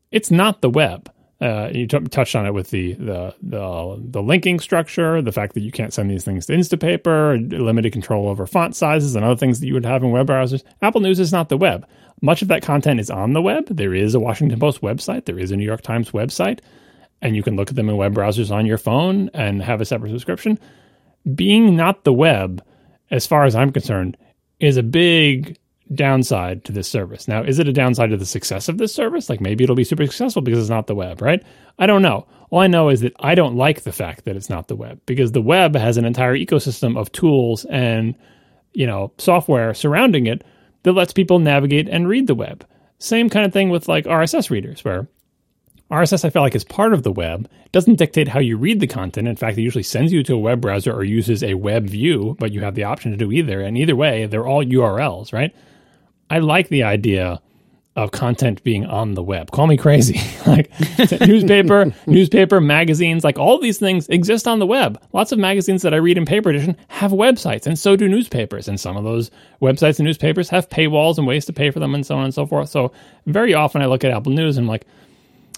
[0.10, 1.13] It's not the web.
[1.44, 5.56] Uh, you t- touched on it with the, the the the linking structure, the fact
[5.56, 9.36] that you can't send these things to Instapaper, limited control over font sizes, and other
[9.36, 10.64] things that you would have in web browsers.
[10.82, 11.86] Apple News is not the web.
[12.22, 13.66] Much of that content is on the web.
[13.68, 16.60] There is a Washington Post website, there is a New York Times website,
[17.22, 19.86] and you can look at them in web browsers on your phone and have a
[19.86, 20.58] separate subscription.
[21.36, 22.64] Being not the web,
[23.12, 24.16] as far as I'm concerned,
[24.62, 25.58] is a big
[25.94, 27.28] downside to this service.
[27.28, 29.30] Now, is it a downside to the success of this service?
[29.30, 31.44] Like maybe it'll be super successful because it's not the web, right?
[31.80, 32.28] I don't know.
[32.50, 35.02] All I know is that I don't like the fact that it's not the web
[35.06, 38.16] because the web has an entire ecosystem of tools and
[38.74, 40.44] you know software surrounding it
[40.84, 42.66] that lets people navigate and read the web.
[43.00, 45.08] Same kind of thing with like RSS readers, where
[45.92, 47.50] RSS, I feel like, is part of the web.
[47.66, 49.28] It doesn't dictate how you read the content.
[49.28, 52.36] In fact, it usually sends you to a web browser or uses a web view,
[52.40, 53.62] but you have the option to do either.
[53.62, 55.54] And either way, they're all URLs, right?
[56.30, 57.42] I like the idea
[57.96, 59.52] of content being on the web.
[59.52, 60.20] Call me crazy.
[60.48, 60.72] like
[61.22, 65.00] newspaper, newspaper, magazines, like all these things exist on the web.
[65.14, 68.68] Lots of magazines that I read in paper edition have websites, and so do newspapers.
[68.68, 69.30] And some of those
[69.62, 72.34] websites and newspapers have paywalls and ways to pay for them, and so on and
[72.34, 72.70] so forth.
[72.70, 72.92] So
[73.28, 74.88] very often I look at Apple News and I'm like,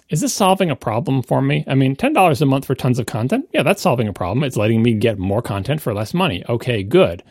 [0.09, 1.63] is this solving a problem for me?
[1.67, 3.47] I mean, $10 a month for tons of content?
[3.53, 4.43] Yeah, that's solving a problem.
[4.43, 6.43] It's letting me get more content for less money.
[6.47, 7.23] Okay, good.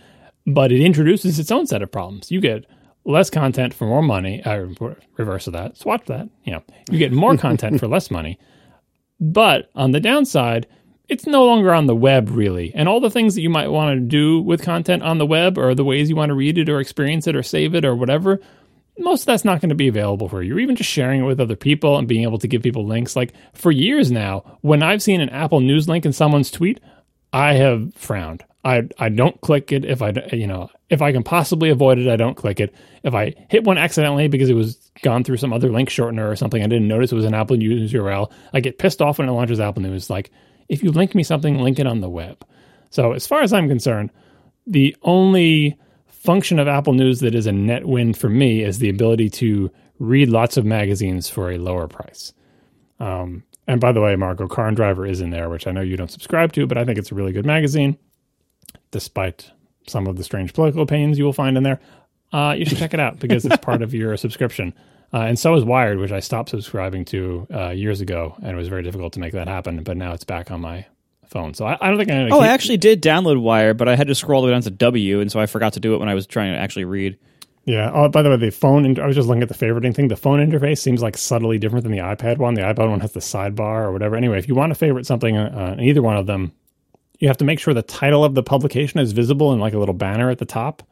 [0.46, 2.32] But it introduces its own set of problems.
[2.32, 2.66] You get
[3.04, 4.42] less content for more money.
[4.42, 4.66] Uh,
[5.16, 5.76] reverse of that.
[5.76, 6.28] Swatch that.
[6.44, 8.38] You know, you get more content for less money.
[9.20, 10.66] But on the downside,
[11.08, 12.72] it's no longer on the web really.
[12.74, 15.58] And all the things that you might want to do with content on the web
[15.58, 17.94] or the ways you want to read it or experience it or save it or
[17.94, 18.40] whatever,
[18.98, 20.58] most of that's not going to be available for you.
[20.58, 23.16] Even just sharing it with other people and being able to give people links.
[23.16, 26.80] Like for years now, when I've seen an Apple News link in someone's tweet,
[27.34, 28.44] I have frowned.
[28.64, 32.08] I I don't click it if I you know if I can possibly avoid it.
[32.08, 32.72] I don't click it.
[33.02, 36.36] If I hit one accidentally because it was gone through some other link shortener or
[36.36, 38.30] something, I didn't notice it was an Apple News URL.
[38.52, 40.08] I get pissed off when it launches Apple News.
[40.08, 40.30] Like
[40.68, 42.46] if you link me something, link it on the web.
[42.90, 44.10] So as far as I'm concerned,
[44.64, 45.76] the only
[46.06, 49.72] function of Apple News that is a net win for me is the ability to
[49.98, 52.32] read lots of magazines for a lower price.
[53.00, 55.80] Um, and by the way, Marco, Car and Driver is in there, which I know
[55.80, 57.96] you don't subscribe to, but I think it's a really good magazine.
[58.90, 59.50] despite
[59.86, 61.80] some of the strange political opinions you will find in there.
[62.32, 64.74] Uh, you should check it out because it's part of your subscription.
[65.12, 68.56] Uh, and so is Wired, which I stopped subscribing to uh, years ago, and it
[68.56, 69.82] was very difficult to make that happen.
[69.84, 70.86] But now it's back on my
[71.28, 72.32] phone, so I, I don't think I'm.
[72.32, 72.42] Oh, keep...
[72.42, 74.70] I actually did download Wired, but I had to scroll all the way down to
[74.70, 77.16] W, and so I forgot to do it when I was trying to actually read.
[77.64, 77.90] Yeah.
[77.94, 78.98] Oh, by the way, the phone.
[78.98, 80.08] I was just looking at the favoriting thing.
[80.08, 82.54] The phone interface seems like subtly different than the iPad one.
[82.54, 84.16] The iPad one has the sidebar or whatever.
[84.16, 86.52] Anyway, if you want to favorite something uh, either one of them,
[87.20, 89.78] you have to make sure the title of the publication is visible in like a
[89.78, 90.82] little banner at the top,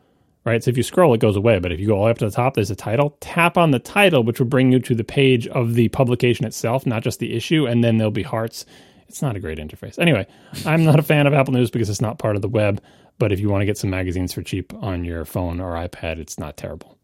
[0.47, 0.65] right?
[0.65, 1.59] So if you scroll, it goes away.
[1.59, 3.19] But if you go all the way up to the top, there's a title.
[3.21, 6.87] Tap on the title, which will bring you to the page of the publication itself,
[6.87, 8.65] not just the issue, and then there'll be hearts.
[9.13, 9.99] It's not a great interface.
[9.99, 10.27] Anyway,
[10.65, 12.81] I'm not a fan of Apple News because it's not part of the web.
[13.19, 16.19] But if you want to get some magazines for cheap on your phone or iPad,
[16.19, 16.97] it's not terrible.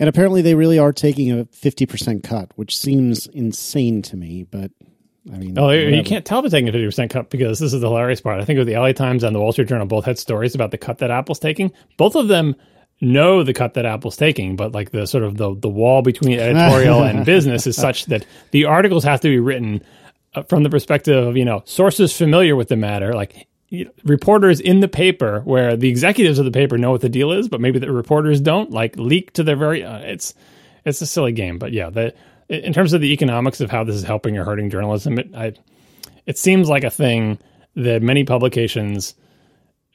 [0.00, 4.44] And apparently, they really are taking a 50% cut, which seems insane to me.
[4.44, 4.70] But
[5.30, 5.90] I mean, oh, whatever.
[5.90, 8.40] you can't tell they're taking a 50% cut because this is the hilarious part.
[8.40, 10.70] I think with the LA Times and the Wall Street Journal both had stories about
[10.70, 11.70] the cut that Apple's taking.
[11.98, 12.56] Both of them
[13.02, 16.38] know the cut that Apple's taking, but like the sort of the, the wall between
[16.40, 19.82] editorial and business is such that the articles have to be written
[20.48, 23.48] from the perspective of, you know, sources familiar with the matter, like
[24.04, 27.48] reporters in the paper where the executives of the paper know what the deal is,
[27.48, 30.34] but maybe the reporters don't, like leak to their very, uh, it's,
[30.84, 32.14] it's a silly game, but yeah, the,
[32.48, 35.52] in terms of the economics of how this is helping or hurting journalism, it I,
[36.26, 37.38] it seems like a thing
[37.74, 39.14] that many publications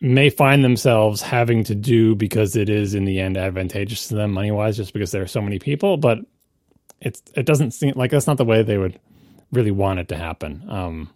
[0.01, 4.31] may find themselves having to do because it is in the end advantageous to them
[4.31, 5.97] money wise, just because there are so many people.
[5.97, 6.19] But
[6.99, 8.99] it's it doesn't seem like that's not the way they would
[9.51, 10.63] really want it to happen.
[10.67, 11.09] Um,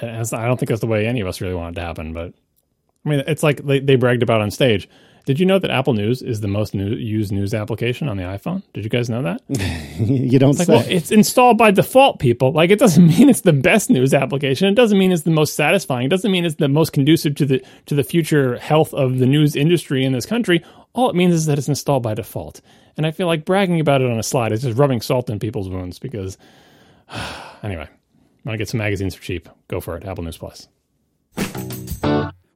[0.00, 2.12] I don't think that's the way any of us really want it to happen.
[2.12, 2.34] But
[3.04, 4.88] I mean, it's like they, they bragged about on stage.
[5.28, 8.22] Did you know that Apple News is the most new, used news application on the
[8.22, 8.62] iPhone?
[8.72, 9.42] Did you guys know that?
[9.98, 10.72] you don't like, say.
[10.72, 12.52] Well, it's installed by default, people.
[12.52, 14.68] Like, it doesn't mean it's the best news application.
[14.68, 16.06] It doesn't mean it's the most satisfying.
[16.06, 19.26] It doesn't mean it's the most conducive to the to the future health of the
[19.26, 20.64] news industry in this country.
[20.94, 22.62] All it means is that it's installed by default.
[22.96, 25.38] And I feel like bragging about it on a slide is just rubbing salt in
[25.38, 26.38] people's wounds because,
[27.62, 27.88] anyway,
[28.44, 29.48] want to get some magazines for cheap?
[29.68, 30.04] Go for it.
[30.04, 30.68] Apple News Plus.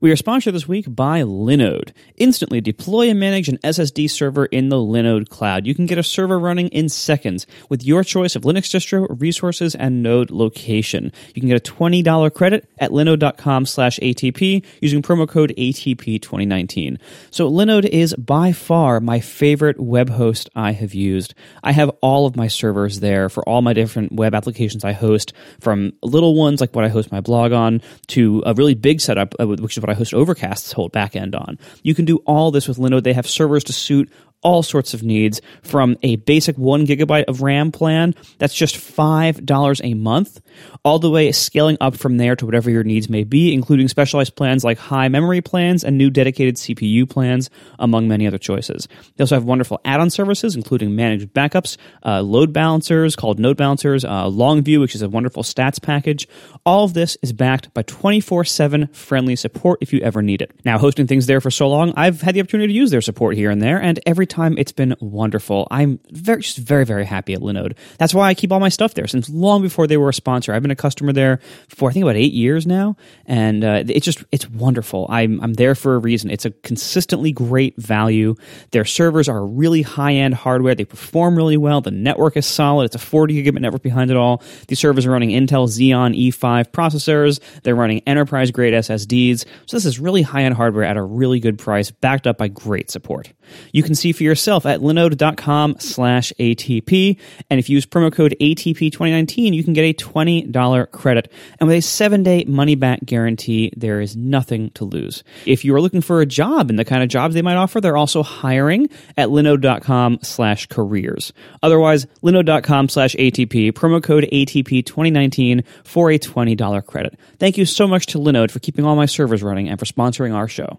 [0.03, 1.92] We are sponsored this week by Linode.
[2.16, 5.64] Instantly deploy and manage an SSD server in the Linode cloud.
[5.64, 9.76] You can get a server running in seconds with your choice of Linux distro, resources,
[9.76, 11.12] and node location.
[11.36, 16.98] You can get a $20 credit at linode.com slash ATP using promo code ATP2019.
[17.30, 21.32] So Linode is by far my favorite web host I have used.
[21.62, 25.32] I have all of my servers there for all my different web applications I host,
[25.61, 29.36] from little ones like what I host my blog on to a really big setup,
[29.38, 31.59] uh, which is what I host Overcast's whole backend on.
[31.82, 33.05] You can do all this with Linode.
[33.05, 34.11] They have servers to suit
[34.43, 39.80] all sorts of needs from a basic one gigabyte of RAM plan that's just $5
[39.84, 40.40] a month,
[40.84, 44.36] all the way scaling up from there to whatever your needs may be, including specialized
[44.36, 48.88] plans like high memory plans and new dedicated CPU plans, among many other choices.
[49.16, 53.57] They also have wonderful add on services, including managed backups, uh, load balancers called node
[53.57, 56.28] balancers, uh, Longview, which is a wonderful stats package.
[56.66, 60.53] All of this is backed by 24 7 friendly support if you ever need it.
[60.64, 63.36] Now, hosting things there for so long, I've had the opportunity to use their support
[63.36, 65.68] here and there, and every time it's been wonderful.
[65.70, 67.76] I'm very, just very, very happy at Linode.
[67.99, 70.53] That's why I keep all my stuff there since long before they were a sponsor.
[70.53, 74.05] I've been a customer there for I think about eight years now, and uh, it's
[74.05, 75.07] just it's wonderful.
[75.09, 76.30] I'm I'm there for a reason.
[76.30, 78.35] It's a consistently great value.
[78.70, 80.74] Their servers are really high end hardware.
[80.74, 81.80] They perform really well.
[81.80, 82.85] The network is solid.
[82.85, 84.43] It's a 40 gigabit network behind it all.
[84.68, 87.41] These servers are running Intel Xeon E5 processors.
[87.62, 89.45] They're running enterprise grade SSDs.
[89.66, 92.49] So this is really high end hardware at a really good price, backed up by
[92.49, 93.33] great support.
[93.72, 97.18] You can see for yourself at linode.com slash ATP.
[97.51, 101.33] And if you use promo code ATP2019, you can get a $20 credit.
[101.59, 105.25] And with a seven day money back guarantee, there is nothing to lose.
[105.45, 107.81] If you are looking for a job and the kind of jobs they might offer,
[107.81, 111.33] they're also hiring at linode.com slash careers.
[111.62, 117.18] Otherwise, linode.com slash ATP, promo code ATP2019 for a $20 credit.
[117.39, 120.33] Thank you so much to Linode for keeping all my servers running and for sponsoring
[120.33, 120.79] our show.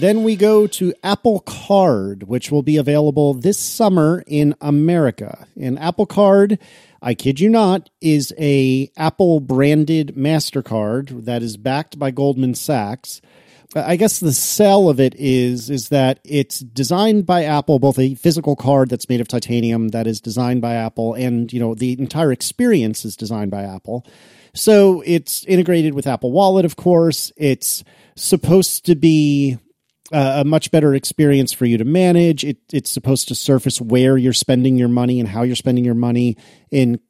[0.00, 5.46] Then we go to Apple Card, which will be available this summer in America.
[5.60, 6.58] And Apple Card,
[7.02, 13.20] I kid you not, is a Apple branded MasterCard that is backed by Goldman Sachs.
[13.76, 18.14] I guess the sell of it is is that it's designed by Apple, both a
[18.14, 21.92] physical card that's made of titanium that is designed by Apple, and you know the
[21.98, 24.06] entire experience is designed by Apple.
[24.54, 27.32] So it's integrated with Apple Wallet, of course.
[27.36, 27.84] It's
[28.16, 29.58] supposed to be
[30.12, 32.44] a much better experience for you to manage.
[32.44, 35.94] It, it's supposed to surface where you're spending your money and how you're spending your
[35.94, 36.36] money
[36.70, 37.00] in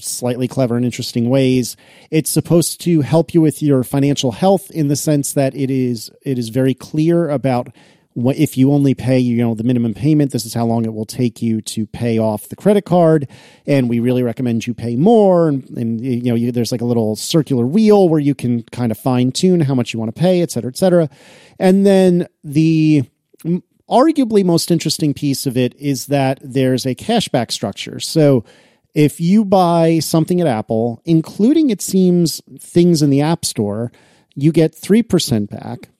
[0.00, 1.76] slightly clever and interesting ways.
[2.10, 6.10] It's supposed to help you with your financial health in the sense that it is
[6.22, 7.68] it is very clear about
[8.16, 11.06] if you only pay you know the minimum payment this is how long it will
[11.06, 13.28] take you to pay off the credit card.
[13.66, 15.48] And we really recommend you pay more.
[15.48, 18.90] And, and you know you, there's like a little circular wheel where you can kind
[18.90, 21.08] of fine tune how much you want to pay et cetera et cetera.
[21.58, 23.04] And then the
[23.88, 28.00] arguably most interesting piece of it is that there's a cashback structure.
[28.00, 28.44] So
[28.94, 33.92] if you buy something at apple including it seems things in the app store
[34.34, 35.90] you get 3% back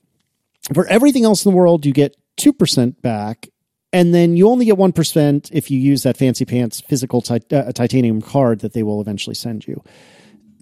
[0.75, 3.49] for everything else in the world, you get 2% back.
[3.93, 8.21] And then you only get 1% if you use that fancy pants physical uh, titanium
[8.21, 9.83] card that they will eventually send you.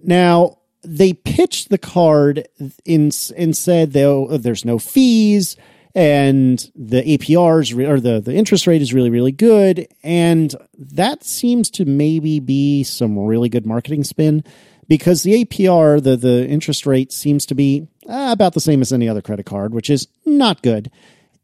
[0.03, 2.47] Now, they pitched the card
[2.85, 5.57] in and said though there's no fees
[5.95, 9.87] and the APRs or the, the interest rate is really, really good.
[10.03, 14.43] And that seems to maybe be some really good marketing spin
[14.87, 18.93] because the APR, the, the interest rate seems to be uh, about the same as
[18.93, 20.91] any other credit card, which is not good.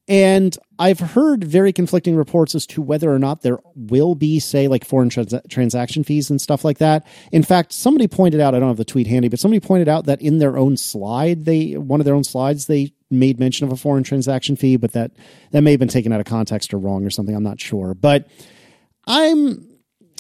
[0.08, 4.68] And I've heard very conflicting reports as to whether or not there will be, say,
[4.68, 7.06] like foreign trans- transaction fees and stuff like that.
[7.32, 10.06] In fact, somebody pointed out, I don't have the tweet handy, but somebody pointed out
[10.08, 13.72] that in their own slide, they, one of their own slides, they made mention of
[13.72, 15.12] a foreign transaction fee, but that,
[15.52, 17.36] that may have been taken out of context or wrong or something.
[17.36, 17.94] I'm not sure.
[17.94, 18.28] But
[19.08, 19.71] I'm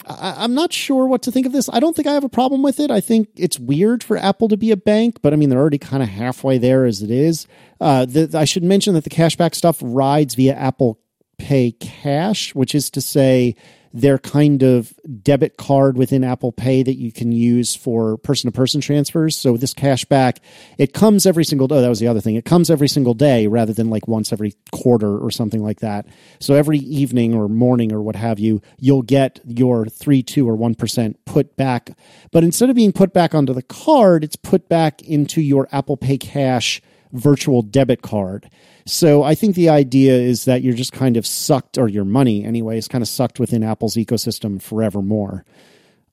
[0.06, 1.70] I, am not sure what to think of this.
[1.72, 2.92] I don't think I have a problem with it.
[2.92, 5.78] I think it's weird for Apple to be a bank, but I mean, they're already
[5.78, 7.48] kind of halfway there as it is.
[7.80, 11.00] Uh, the, I should mention that the cashback stuff rides via Apple
[11.38, 13.56] Pay Cash, which is to say,
[13.94, 18.56] their kind of debit card within Apple Pay that you can use for person to
[18.56, 19.36] person transfers.
[19.36, 20.40] So this cash back,
[20.78, 21.76] it comes every single day.
[21.76, 22.36] Oh, that was the other thing.
[22.36, 26.06] It comes every single day rather than like once every quarter or something like that.
[26.40, 30.56] So every evening or morning or what have you, you'll get your three, two, or
[30.56, 31.92] one percent put back.
[32.32, 35.98] But instead of being put back onto the card, it's put back into your Apple
[35.98, 36.82] Pay Cash
[37.14, 38.50] virtual debit card.
[38.86, 42.44] So I think the idea is that you're just kind of sucked, or your money
[42.44, 45.46] anyway, is kind of sucked within Apple's ecosystem forevermore.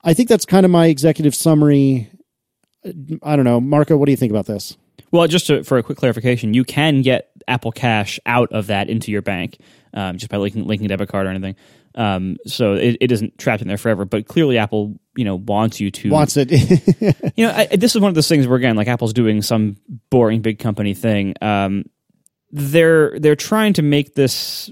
[0.05, 2.11] I think that's kind of my executive summary.
[3.23, 3.61] I don't know.
[3.61, 4.77] Marco, what do you think about this?
[5.11, 8.91] Well, just to, for a quick clarification, you can get Apple Cash out of that
[8.91, 9.59] into your bank
[9.95, 11.57] um, just by linking, linking a debit card or anything.
[11.99, 14.05] Um, so it, it isn't trapped in there forever.
[14.05, 16.51] But clearly, Apple, you know, wants you to wants it.
[17.37, 19.77] you know, I, this is one of those things where again, like Apple's doing some
[20.09, 21.35] boring big company thing.
[21.43, 21.87] Um,
[22.53, 24.71] they're they're trying to make this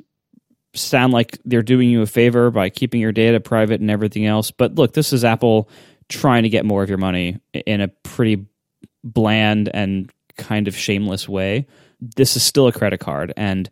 [0.72, 4.52] sound like they're doing you a favor by keeping your data private and everything else.
[4.52, 5.68] But look, this is Apple
[6.08, 8.46] trying to get more of your money in a pretty
[9.02, 11.66] bland and kind of shameless way.
[12.00, 13.68] This is still a credit card and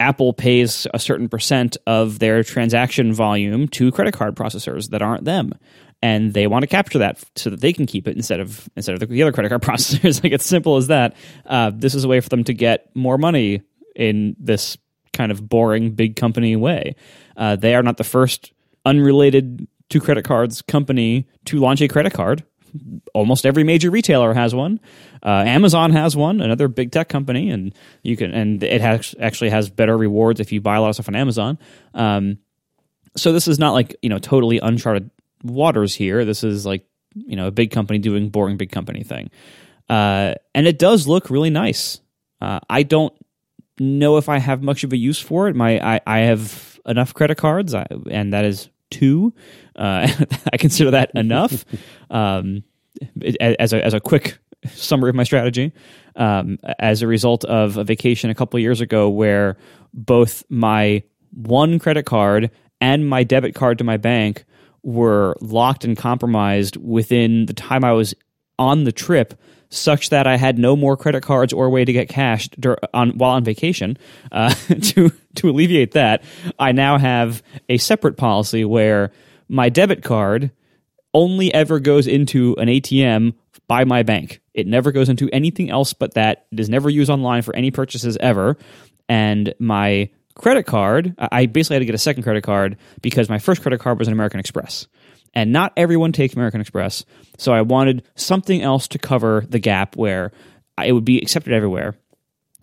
[0.00, 5.24] Apple pays a certain percent of their transaction volume to credit card processors that aren't
[5.24, 5.52] them
[6.02, 9.00] and they want to capture that so that they can keep it instead of instead
[9.00, 10.22] of the other credit card processors.
[10.22, 11.16] like it's simple as that.
[11.46, 13.62] Uh, this is a way for them to get more money
[13.96, 14.78] in this
[15.12, 16.94] kind of boring big company way.
[17.36, 18.52] Uh, they are not the first
[18.84, 22.44] unrelated to credit cards company to launch a credit card.
[23.14, 24.80] Almost every major retailer has one.
[25.22, 29.50] Uh, Amazon has one, another big tech company, and you can and it has actually
[29.50, 31.58] has better rewards if you buy a lot of stuff on Amazon.
[31.94, 32.38] Um,
[33.16, 35.10] so this is not like you know totally uncharted
[35.42, 36.24] waters here.
[36.24, 39.30] This is like you know a big company doing boring big company thing,
[39.88, 42.00] uh, and it does look really nice.
[42.40, 43.14] Uh, I don't
[43.80, 45.56] know if I have much of a use for it.
[45.56, 49.34] My I, I have enough credit cards, I, and that is two.
[49.78, 50.08] Uh,
[50.52, 51.64] I consider that enough.
[52.10, 52.64] um,
[53.40, 54.38] as a as a quick
[54.72, 55.72] summary of my strategy,
[56.16, 59.56] um, as a result of a vacation a couple years ago, where
[59.94, 61.02] both my
[61.32, 62.50] one credit card
[62.80, 64.44] and my debit card to my bank
[64.82, 68.14] were locked and compromised within the time I was
[68.58, 72.08] on the trip, such that I had no more credit cards or way to get
[72.08, 72.48] cash
[72.94, 73.96] on while on vacation.
[74.32, 74.50] Uh,
[74.82, 76.24] to to alleviate that,
[76.58, 79.12] I now have a separate policy where
[79.48, 80.50] my debit card
[81.14, 83.34] only ever goes into an ATM
[83.66, 84.40] by my bank.
[84.54, 86.46] It never goes into anything else but that.
[86.52, 88.56] It is never used online for any purchases ever.
[89.08, 93.38] And my credit card, I basically had to get a second credit card because my
[93.38, 94.86] first credit card was an American Express.
[95.34, 97.04] And not everyone takes American Express.
[97.36, 100.32] So I wanted something else to cover the gap where
[100.82, 101.96] it would be accepted everywhere.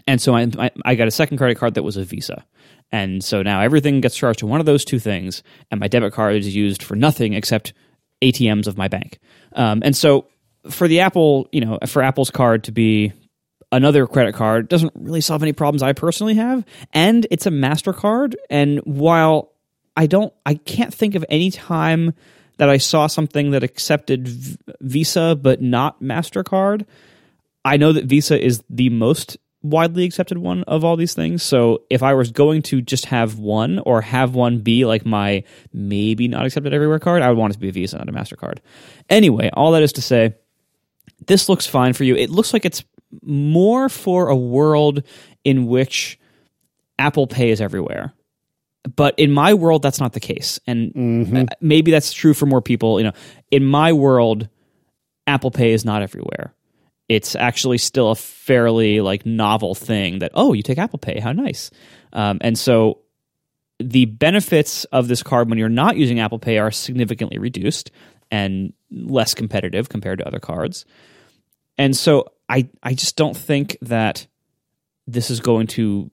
[0.07, 2.45] And so I, I got a second credit card that was a Visa.
[2.91, 6.13] And so now everything gets charged to one of those two things, and my debit
[6.13, 7.73] card is used for nothing except
[8.21, 9.19] ATMs of my bank.
[9.53, 10.27] Um, and so
[10.69, 13.13] for the Apple, you know, for Apple's card to be
[13.71, 16.65] another credit card doesn't really solve any problems I personally have.
[16.93, 18.35] And it's a MasterCard.
[18.49, 19.51] And while
[19.97, 22.13] I don't, I can't think of any time
[22.57, 24.27] that I saw something that accepted
[24.81, 26.85] Visa but not Mastercard.
[27.65, 29.37] I know that Visa is the most
[29.69, 31.43] widely accepted one of all these things.
[31.43, 35.43] So if I was going to just have one or have one be like my
[35.73, 38.11] maybe not accepted everywhere card, I would want it to be a Visa, not a
[38.11, 38.59] MasterCard.
[39.09, 40.35] Anyway, all that is to say,
[41.27, 42.15] this looks fine for you.
[42.15, 42.83] It looks like it's
[43.21, 45.03] more for a world
[45.43, 46.19] in which
[46.99, 48.13] Apple Pay is everywhere.
[48.95, 50.59] But in my world, that's not the case.
[50.67, 51.37] And mm-hmm.
[51.37, 52.99] uh, maybe that's true for more people.
[52.99, 53.13] You know,
[53.49, 54.47] in my world,
[55.27, 56.53] Apple Pay is not everywhere.
[57.07, 61.31] It's actually still a fairly like novel thing that oh, you take Apple Pay, how
[61.31, 61.71] nice.
[62.13, 62.99] Um, and so
[63.79, 67.91] the benefits of this card when you're not using Apple Pay are significantly reduced
[68.31, 70.85] and less competitive compared to other cards.
[71.77, 74.27] And so I I just don't think that
[75.07, 76.09] this is going to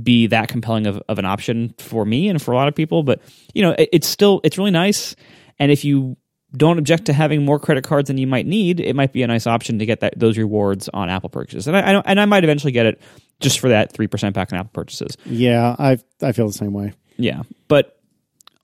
[0.00, 3.02] be that compelling of, of an option for me and for a lot of people.
[3.02, 3.20] But
[3.52, 5.16] you know, it, it's still it's really nice.
[5.58, 6.16] And if you
[6.56, 9.26] don't object to having more credit cards than you might need, it might be a
[9.26, 11.66] nice option to get that those rewards on Apple purchases.
[11.66, 13.00] And I, I and I might eventually get it
[13.40, 15.16] just for that three percent back on Apple purchases.
[15.24, 16.92] Yeah, I I feel the same way.
[17.16, 17.98] Yeah, but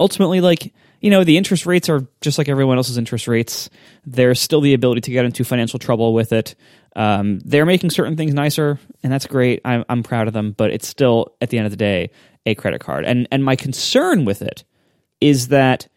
[0.01, 3.71] ultimately, like you know, the interest rates are just like everyone else's interest rates.
[4.05, 6.57] There's still the ability to get into financial trouble with it.
[6.97, 9.61] Um, they're making certain things nicer, and that's great.
[9.65, 12.11] I'm I'm proud of them, but it's still at the end of the day
[12.47, 13.05] a credit card.
[13.05, 14.65] And and my concern with it
[15.21, 15.89] is that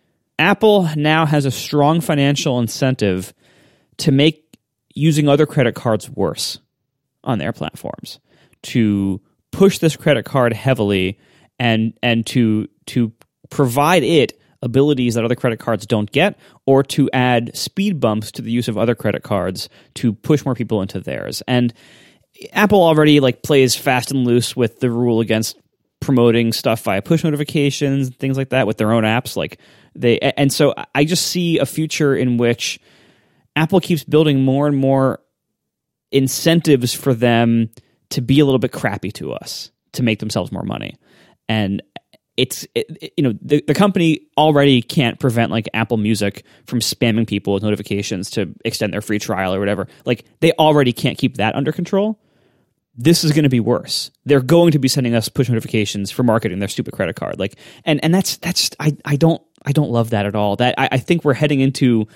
[0.42, 3.32] Apple now has a strong financial incentive
[3.98, 4.58] to make
[4.96, 6.60] using other credit cards worse
[7.24, 8.20] on their platforms
[8.64, 9.22] to
[9.52, 11.20] push this credit card heavily
[11.60, 13.14] and and to to
[13.52, 18.42] provide it abilities that other credit cards don't get or to add speed bumps to
[18.42, 21.44] the use of other credit cards to push more people into theirs.
[21.48, 21.74] And
[22.54, 25.58] Apple already like plays fast and loose with the rule against
[26.00, 29.36] promoting stuff via push notifications and things like that with their own apps.
[29.36, 29.60] Like
[29.96, 32.80] they and so I just see a future in which
[33.56, 35.20] Apple keeps building more and more
[36.12, 37.70] incentives for them
[38.10, 40.96] to be a little bit crappy to us to make themselves more money.
[41.48, 41.82] And
[42.38, 46.80] it's it, it- you know the, the company already can't prevent like apple music from
[46.80, 49.88] spamming people with notifications to extend their free trial or whatever.
[50.06, 52.20] Like they already can't keep that under control.
[52.96, 54.12] This is going to be worse.
[54.26, 57.40] They're going to be sending us push notifications for marketing their stupid credit card.
[57.40, 60.56] Like and and that's that's i i don't i don't love that at all.
[60.56, 62.08] That i, I think we're heading into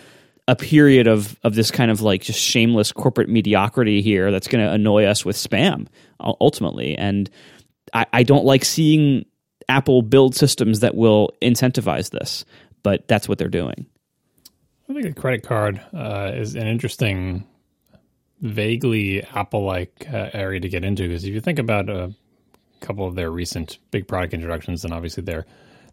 [0.48, 4.64] a period of of this kind of like just shameless corporate mediocrity here that's going
[4.64, 5.88] to annoy us with spam
[6.20, 6.96] ultimately.
[6.98, 7.30] And
[7.94, 9.26] I, I don't like seeing
[9.68, 12.46] apple build systems that will incentivize this
[12.86, 13.88] but that's what they're doing.
[14.88, 17.44] I think a credit card uh, is an interesting,
[18.42, 22.14] vaguely Apple-like uh, area to get into because if you think about a
[22.82, 25.48] couple of their recent big product introductions, and obviously their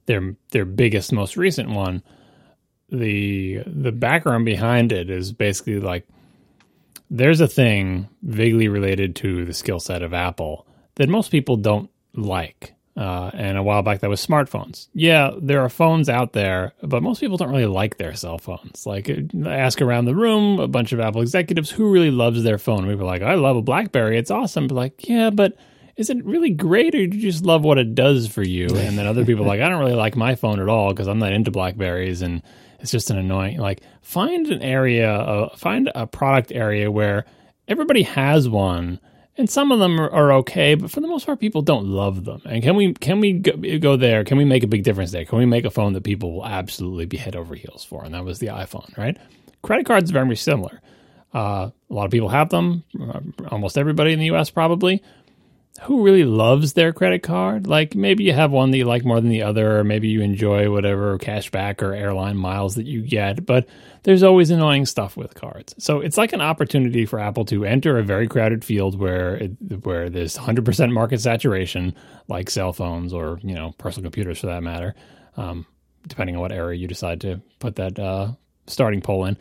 [0.06, 2.02] their their biggest, most recent one,
[2.88, 6.06] the the background behind it is basically like
[7.10, 11.90] there's a thing vaguely related to the skill set of Apple that most people don't
[12.14, 12.74] like.
[12.94, 14.88] Uh, and a while back, that was smartphones.
[14.92, 18.84] Yeah, there are phones out there, but most people don't really like their cell phones.
[18.84, 19.10] Like,
[19.46, 22.86] ask around the room, a bunch of Apple executives who really loves their phone.
[22.86, 24.18] We were like, I love a Blackberry.
[24.18, 24.66] It's awesome.
[24.66, 25.56] But like, yeah, but
[25.96, 28.66] is it really great or do you just love what it does for you?
[28.76, 31.08] And then other people are like, I don't really like my phone at all because
[31.08, 32.42] I'm not into Blackberries and
[32.80, 33.58] it's just an annoying.
[33.58, 37.24] Like, find an area, uh, find a product area where
[37.68, 38.98] everybody has one
[39.38, 42.24] and some of them are, are okay, but for the most part, people don't love
[42.24, 42.42] them.
[42.44, 44.24] And can we can we go, go there?
[44.24, 45.24] Can we make a big difference there?
[45.24, 48.04] Can we make a phone that people will absolutely be head over heels for?
[48.04, 49.16] And that was the iPhone, right?
[49.62, 50.82] Credit cards are very similar.
[51.34, 52.84] Uh, a lot of people have them.
[53.00, 53.20] uh,
[53.50, 54.50] Almost everybody in the U.S.
[54.50, 55.02] probably.
[55.84, 57.66] Who really loves their credit card?
[57.66, 60.20] Like maybe you have one that you like more than the other, or maybe you
[60.20, 63.44] enjoy whatever cashback or airline miles that you get.
[63.44, 63.66] But
[64.04, 65.74] there's always annoying stuff with cards.
[65.78, 69.50] So it's like an opportunity for Apple to enter a very crowded field where it,
[69.84, 71.94] where there's 100% market saturation,
[72.28, 74.94] like cell phones or you know personal computers for that matter,
[75.36, 75.66] um,
[76.06, 78.32] depending on what area you decide to put that uh,
[78.66, 79.36] starting poll in,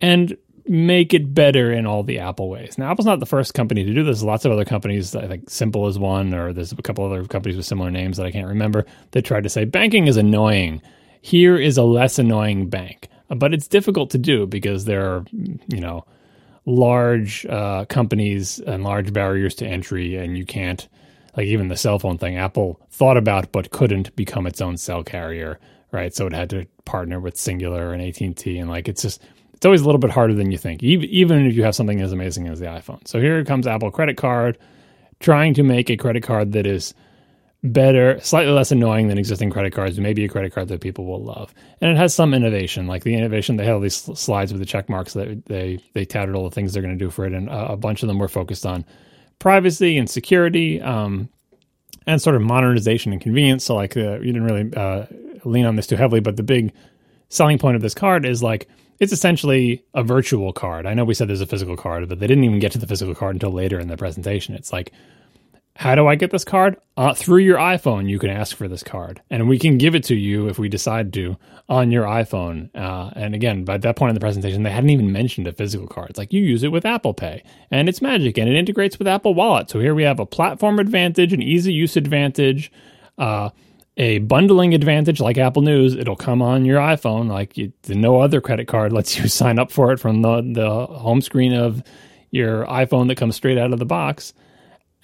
[0.00, 0.36] and
[0.66, 2.78] make it better in all the Apple ways.
[2.78, 4.22] Now, Apple's not the first company to do this.
[4.22, 7.56] Lots of other companies, I think Simple is one, or there's a couple other companies
[7.56, 10.82] with similar names that I can't remember, that tried to say banking is annoying.
[11.20, 13.08] Here is a less annoying bank.
[13.28, 16.04] But it's difficult to do because there are, you know,
[16.66, 20.86] large uh, companies and large barriers to entry, and you can't,
[21.36, 25.02] like even the cell phone thing, Apple thought about but couldn't become its own cell
[25.02, 25.58] carrier,
[25.92, 26.14] right?
[26.14, 29.22] So it had to partner with Cingular and AT and T, and like it's just
[29.62, 32.10] it's always a little bit harder than you think, even if you have something as
[32.10, 33.06] amazing as the iPhone.
[33.06, 34.58] So here comes Apple Credit Card,
[35.20, 36.94] trying to make a credit card that is
[37.62, 41.22] better, slightly less annoying than existing credit cards, maybe a credit card that people will
[41.22, 41.54] love.
[41.80, 44.66] And it has some innovation, like the innovation they had all these slides with the
[44.66, 47.32] check marks that they they touted all the things they're going to do for it,
[47.32, 48.84] and a, a, bunch of them were focused on
[49.38, 51.28] privacy and security, um,
[52.04, 53.62] and sort of modernization and convenience.
[53.62, 55.06] So like uh, you didn't really uh,
[55.44, 56.72] lean on this too heavily, but the big
[57.28, 58.68] selling point of this card is like
[59.02, 60.86] it's essentially a virtual card.
[60.86, 62.86] I know we said there's a physical card, but they didn't even get to the
[62.86, 64.54] physical card until later in the presentation.
[64.54, 64.92] It's like
[65.76, 66.76] how do I get this card?
[66.96, 70.04] Uh, through your iPhone, you can ask for this card, and we can give it
[70.04, 71.36] to you if we decide to
[71.68, 72.68] on your iPhone.
[72.76, 75.88] Uh, and again, by that point in the presentation, they hadn't even mentioned a physical
[75.88, 76.10] card.
[76.10, 79.08] It's like you use it with Apple Pay, and it's magic, and it integrates with
[79.08, 79.70] Apple Wallet.
[79.70, 82.70] So here we have a platform advantage, an easy use advantage,
[83.16, 83.50] uh,
[83.96, 85.94] a bundling advantage like Apple News.
[85.94, 89.70] It'll come on your iPhone, like you, no other credit card lets you sign up
[89.70, 91.82] for it from the the home screen of
[92.30, 94.32] your iPhone that comes straight out of the box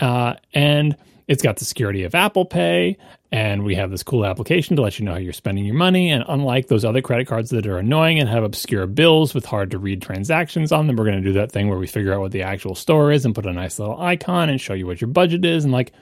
[0.00, 0.96] uh, and
[1.26, 2.96] it's got the security of Apple Pay,
[3.30, 6.10] and we have this cool application to let you know how you're spending your money.
[6.10, 9.70] And unlike those other credit cards that are annoying and have obscure bills with hard
[9.72, 12.20] to read transactions on them, we're going to do that thing where we figure out
[12.20, 15.00] what the actual store is and put a nice little icon and show you what
[15.02, 15.92] your budget is and like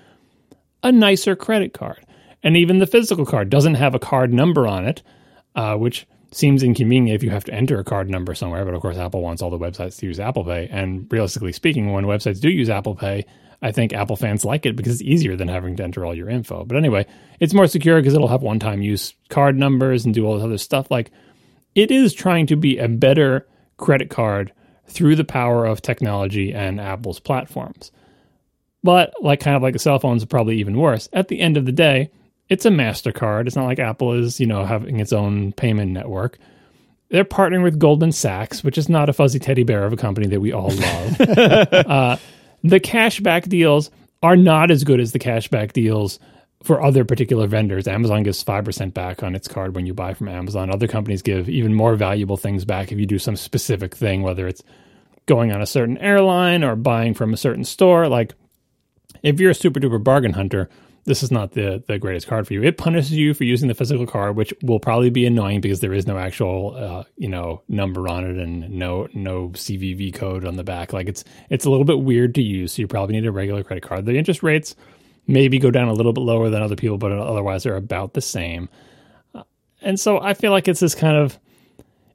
[0.85, 2.06] a nicer credit card.
[2.47, 5.03] And even the physical card doesn't have a card number on it,
[5.57, 8.65] uh, which seems inconvenient if you have to enter a card number somewhere.
[8.65, 10.69] But of course, Apple wants all the websites to use Apple Pay.
[10.71, 13.27] And realistically speaking, when websites do use Apple Pay,
[13.63, 16.29] I think Apple fans like it because it's easier than having to enter all your
[16.29, 16.65] info.
[16.65, 17.07] But anyway,
[17.41, 20.45] it's more secure because it'll have one time use card numbers and do all this
[20.45, 20.89] other stuff.
[20.89, 21.11] Like
[21.75, 23.45] it is trying to be a better
[23.77, 24.53] credit card
[24.87, 27.91] through the power of technology and Apple's platforms.
[28.85, 31.09] But like kind of like the cell phones, probably even worse.
[31.13, 32.13] At the end of the day,
[32.49, 33.47] it's a MasterCard.
[33.47, 36.39] It's not like Apple is, you know, having its own payment network.
[37.09, 40.27] They're partnering with Goldman Sachs, which is not a fuzzy teddy bear of a company
[40.29, 41.21] that we all love.
[41.21, 42.17] uh,
[42.65, 43.91] the cashback deals
[44.23, 46.19] are not as good as the cashback deals
[46.63, 47.87] for other particular vendors.
[47.87, 50.71] Amazon gives 5% back on its card when you buy from Amazon.
[50.71, 54.49] Other companies give even more valuable things back if you do some specific thing, whether
[54.49, 54.63] it's
[55.27, 58.09] going on a certain airline or buying from a certain store.
[58.09, 58.35] Like,
[59.23, 60.69] if you're a super duper bargain hunter,
[61.07, 62.63] this is not the the greatest card for you.
[62.63, 65.95] It punishes you for using the physical card, which will probably be annoying because there
[65.95, 70.57] is no actual uh, you know number on it and no no CVV code on
[70.57, 70.93] the back.
[70.93, 72.73] Like it's it's a little bit weird to use.
[72.73, 74.05] So you probably need a regular credit card.
[74.05, 74.75] The interest rates
[75.29, 78.21] maybe go down a little bit lower than other people, but otherwise they're about the
[78.21, 78.69] same.
[79.35, 79.45] Uh,
[79.81, 81.39] and so I feel like it's this kind of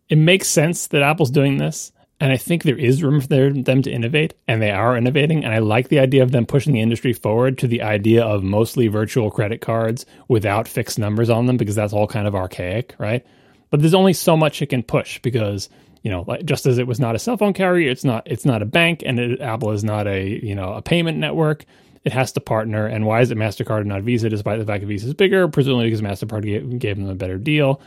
[0.09, 3.81] it makes sense that Apple's doing this and I think there is room for them
[3.81, 5.43] to innovate, and they are innovating.
[5.43, 8.43] And I like the idea of them pushing the industry forward to the idea of
[8.43, 12.93] mostly virtual credit cards without fixed numbers on them, because that's all kind of archaic,
[12.99, 13.25] right?
[13.71, 15.67] But there's only so much it can push because
[16.03, 18.45] you know, like just as it was not a cell phone carrier, it's not it's
[18.45, 21.65] not a bank, and it, Apple is not a you know a payment network.
[22.03, 22.85] It has to partner.
[22.85, 25.47] And why is it Mastercard and not Visa, despite the fact that Visa is bigger?
[25.47, 27.81] Presumably because Mastercard gave, gave them a better deal.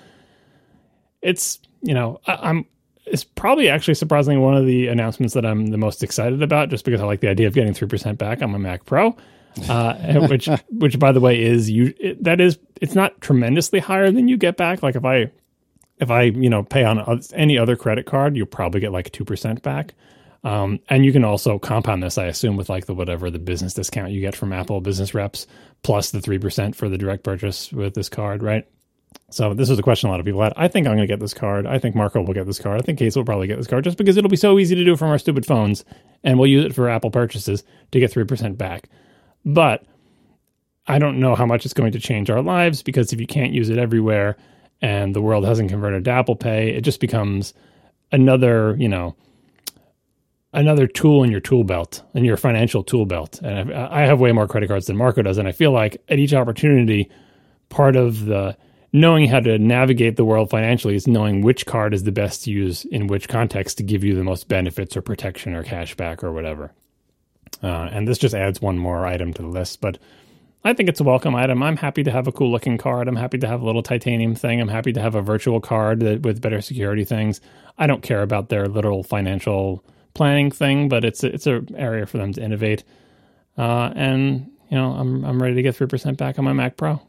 [1.23, 2.67] It's you know I, I'm
[3.15, 6.85] is probably actually surprisingly one of the announcements that I'm the most excited about, just
[6.85, 9.17] because I like the idea of getting three percent back on my Mac Pro,
[9.69, 14.11] uh, which which by the way is you it, that is it's not tremendously higher
[14.11, 14.83] than you get back.
[14.83, 15.31] Like if I
[15.99, 19.25] if I you know pay on any other credit card, you'll probably get like two
[19.25, 19.95] percent back.
[20.43, 23.73] Um, and you can also compound this, I assume, with like the whatever the business
[23.73, 25.47] discount you get from Apple business reps
[25.83, 28.67] plus the three percent for the direct purchase with this card, right?
[29.31, 30.53] So this is a question a lot of people had.
[30.57, 31.67] I think I'm going to get this card.
[31.67, 32.81] I think Marco will get this card.
[32.81, 34.85] I think Case will probably get this card just because it'll be so easy to
[34.85, 35.85] do from our stupid phones,
[36.23, 38.89] and we'll use it for Apple purchases to get three percent back.
[39.45, 39.85] But
[40.87, 43.53] I don't know how much it's going to change our lives because if you can't
[43.53, 44.37] use it everywhere
[44.83, 47.55] and the world hasn't converted to Apple Pay, it just becomes
[48.13, 49.17] another, you know,
[50.53, 53.41] another tool in your tool belt, in your financial tool belt.
[53.43, 56.19] And I have way more credit cards than Marco does, and I feel like at
[56.19, 57.11] each opportunity,
[57.71, 58.57] part of the
[58.95, 62.51] knowing how to navigate the world financially is knowing which card is the best to
[62.53, 66.23] use in which context to give you the most benefits or protection or cash back
[66.23, 66.73] or whatever.
[67.61, 69.99] Uh, and this just adds one more item to the list, but
[70.63, 71.61] I think it's a welcome item.
[71.61, 73.09] I'm happy to have a cool looking card.
[73.09, 74.61] I'm happy to have a little titanium thing.
[74.61, 77.41] I'm happy to have a virtual card that, with better security things.
[77.77, 79.85] I don't care about their literal financial
[80.15, 82.85] planning thing, but it's a, it's an area for them to innovate.
[83.59, 86.77] Uh, and you know, I'm I'm ready to get three percent back on my Mac
[86.77, 87.03] Pro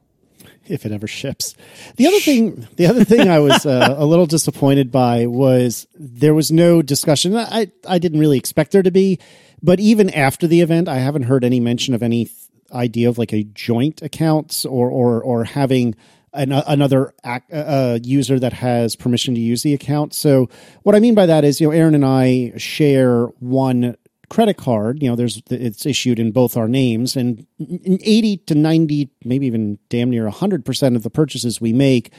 [0.68, 1.56] if it ever ships.
[1.96, 6.34] The other thing, the other thing I was uh, a little disappointed by was there
[6.34, 7.36] was no discussion.
[7.36, 9.20] I I didn't really expect there to be,
[9.62, 12.30] but even after the event, I haven't heard any mention of any
[12.72, 15.96] idea of like a joint accounts or or or having
[16.34, 20.14] an, another ac- uh, uh, user that has permission to use the account.
[20.14, 20.50] So
[20.84, 23.96] what I mean by that is, you know, Erin and I share one
[24.30, 29.10] credit card, you know, there's it's issued in both our names, and 80 to 90,
[29.24, 32.12] maybe even damn near 100% of the purchases we make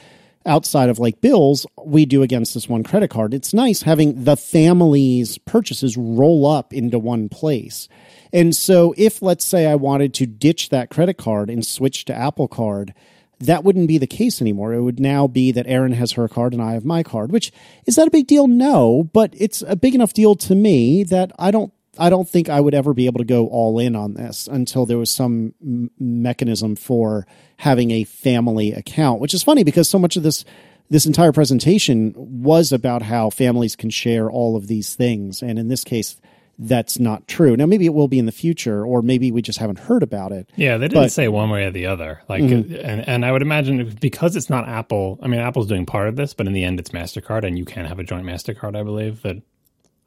[0.46, 3.34] outside of like bills, we do against this one credit card.
[3.34, 7.88] It's nice having the family's purchases roll up into one place.
[8.32, 12.14] And so if let's say I wanted to ditch that credit card and switch to
[12.14, 12.94] Apple Card,
[13.40, 14.72] that wouldn't be the case anymore.
[14.72, 17.52] It would now be that Erin has her card and I have my card, which
[17.84, 18.46] is that a big deal?
[18.46, 22.48] No, but it's a big enough deal to me that I don't I don't think
[22.48, 25.54] I would ever be able to go all in on this until there was some
[25.62, 27.26] m- mechanism for
[27.58, 30.44] having a family account, which is funny because so much of this
[30.88, 35.66] this entire presentation was about how families can share all of these things and in
[35.66, 36.16] this case
[36.58, 37.56] that's not true.
[37.56, 40.32] Now, maybe it will be in the future, or maybe we just haven't heard about
[40.32, 40.50] it.
[40.56, 42.22] Yeah, they didn't but, say one way or the other.
[42.28, 42.74] Like, mm-hmm.
[42.74, 45.18] and and I would imagine because it's not Apple.
[45.22, 47.64] I mean, Apple's doing part of this, but in the end, it's Mastercard, and you
[47.64, 48.76] can have a joint Mastercard.
[48.76, 49.36] I believe that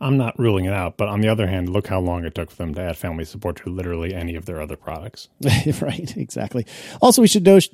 [0.01, 2.51] I'm not ruling it out, but on the other hand, look how long it took
[2.51, 5.27] for them to add family support to literally any of their other products.
[5.81, 6.65] right, exactly.
[7.01, 7.67] Also, we should note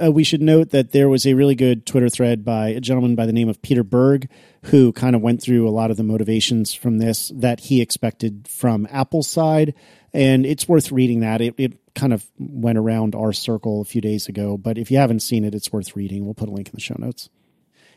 [0.00, 3.16] uh, we should note that there was a really good Twitter thread by a gentleman
[3.16, 4.30] by the name of Peter Berg,
[4.66, 8.46] who kind of went through a lot of the motivations from this that he expected
[8.46, 9.74] from Apple's side,
[10.12, 11.40] and it's worth reading that.
[11.40, 14.98] It, it kind of went around our circle a few days ago, but if you
[14.98, 16.24] haven't seen it, it's worth reading.
[16.24, 17.30] We'll put a link in the show notes.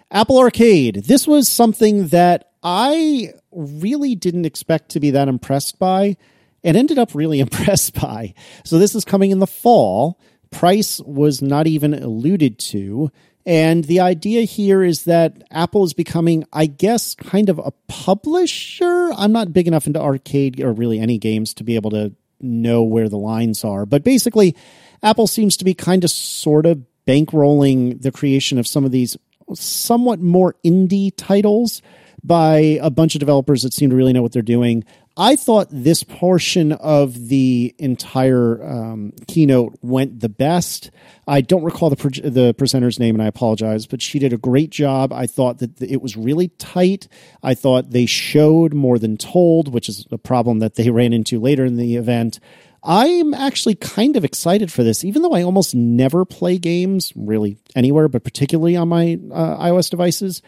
[0.10, 1.04] Apple Arcade.
[1.06, 6.16] This was something that I really didn't expect to be that impressed by
[6.64, 8.34] and ended up really impressed by.
[8.64, 10.20] So this is coming in the fall.
[10.52, 13.12] Price was not even alluded to.
[13.46, 19.12] And the idea here is that Apple is becoming, I guess, kind of a publisher.
[19.16, 22.84] I'm not big enough into arcade or really any games to be able to know
[22.84, 23.86] where the lines are.
[23.86, 24.56] But basically,
[25.02, 29.16] Apple seems to be kind of sort of bankrolling the creation of some of these
[29.54, 31.82] somewhat more indie titles
[32.24, 34.84] by a bunch of developers that seem to really know what they're doing.
[35.20, 40.92] I thought this portion of the entire um, keynote went the best.
[41.28, 44.38] I don't recall the pre- the presenter's name, and I apologize, but she did a
[44.38, 45.12] great job.
[45.12, 47.08] I thought that it was really tight.
[47.42, 51.40] I thought they showed more than told, which is a problem that they ran into
[51.40, 52.40] later in the event.
[52.84, 57.58] I'm actually kind of excited for this, even though I almost never play games really
[57.76, 60.44] anywhere, but particularly on my uh, iOS devices.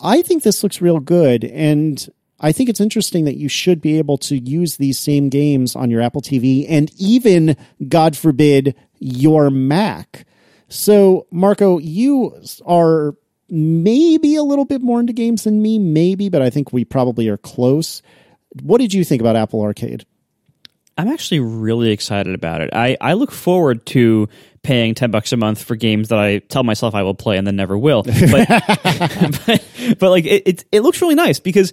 [0.00, 1.44] I think this looks real good.
[1.44, 2.06] And
[2.38, 5.90] I think it's interesting that you should be able to use these same games on
[5.90, 7.56] your Apple TV and even,
[7.88, 10.26] God forbid, your Mac.
[10.68, 13.14] So, Marco, you are
[13.48, 17.28] maybe a little bit more into games than me, maybe, but I think we probably
[17.28, 18.02] are close.
[18.62, 20.04] What did you think about Apple Arcade?
[20.96, 22.70] I'm actually really excited about it.
[22.72, 24.28] I, I look forward to
[24.62, 27.46] paying 10 bucks a month for games that I tell myself I will play and
[27.46, 28.02] then never will.
[28.30, 28.48] But,
[29.46, 29.64] but,
[29.98, 31.72] but, like it, it, it, looks really nice because,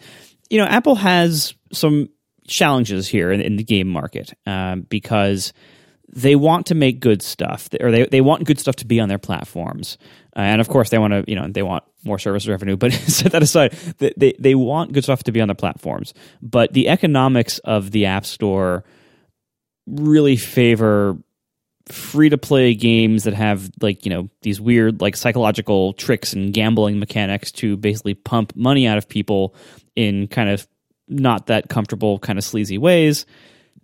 [0.50, 2.10] you know, Apple has some
[2.48, 5.54] challenges here in, in the game market um, because
[6.10, 9.10] they want to make good stuff or they, they want good stuff to be on
[9.10, 9.98] their platforms.
[10.36, 12.92] Uh, and of course they want to, you know, they want more service revenue, but
[13.08, 16.14] set that aside, they, they, they want good stuff to be on their platforms.
[16.42, 18.84] But the economics of the App Store
[19.88, 21.18] really favor
[21.88, 26.54] free to play games that have like you know these weird like psychological tricks and
[26.54, 29.54] gambling mechanics to basically pump money out of people
[29.96, 30.66] in kind of
[31.10, 33.26] not that comfortable kind of sleazy ways.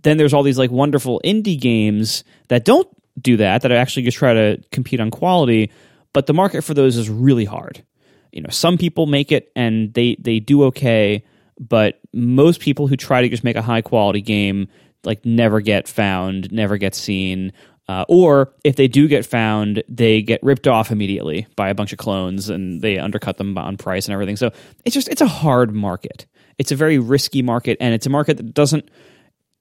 [0.02, 2.88] Then there's all these like wonderful indie games that don't
[3.22, 5.70] do that that actually just try to compete on quality
[6.14, 7.84] but the market for those is really hard.
[8.32, 11.26] You know some people make it and they they do okay
[11.60, 14.70] but most people who try to just make a high quality game
[15.04, 17.54] like never get found, never get seen.
[17.88, 21.92] Uh, or if they do get found, they get ripped off immediately by a bunch
[21.92, 24.36] of clones and they undercut them on price and everything.
[24.36, 24.52] So
[24.86, 26.28] it's just it's a hard market.
[26.60, 28.92] It's a very risky market, and it's a market that doesn't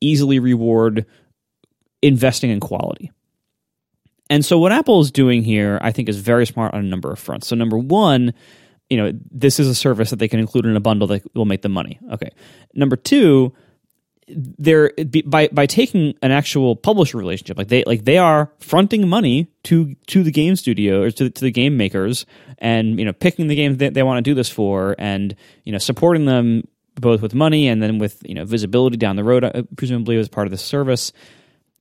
[0.01, 1.07] easily reward
[2.03, 3.13] investing in quality.
[4.29, 7.11] And so what Apple is doing here, I think, is very smart on a number
[7.11, 7.47] of fronts.
[7.47, 8.35] So number one,
[8.91, 11.45] you know, this is a service that they can include in a bundle that will
[11.45, 11.99] make them money.
[12.13, 12.31] Okay.
[12.75, 13.55] Number two,
[14.31, 14.93] they're
[15.27, 19.95] by by taking an actual publisher relationship like they like they are fronting money to
[20.07, 22.27] to the game studio or to, to the game makers
[22.59, 25.35] and you know picking the games that they want to do this for and
[25.65, 29.25] you know supporting them both with money and then with you know visibility down the
[29.25, 31.13] road uh, presumably as part of the service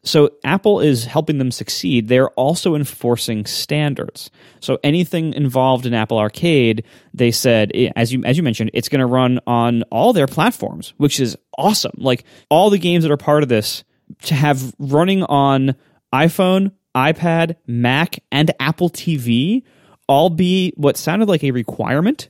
[0.07, 2.07] so Apple is helping them succeed.
[2.07, 4.31] They're also enforcing standards.
[4.59, 8.89] So anything involved in Apple Arcade, they said, eh, as you as you mentioned, it's
[8.89, 11.93] going to run on all their platforms, which is awesome.
[11.97, 13.84] Like all the games that are part of this
[14.23, 15.75] to have running on
[16.13, 19.63] iPhone, iPad, Mac, and Apple TV
[20.07, 22.29] all be what sounded like a requirement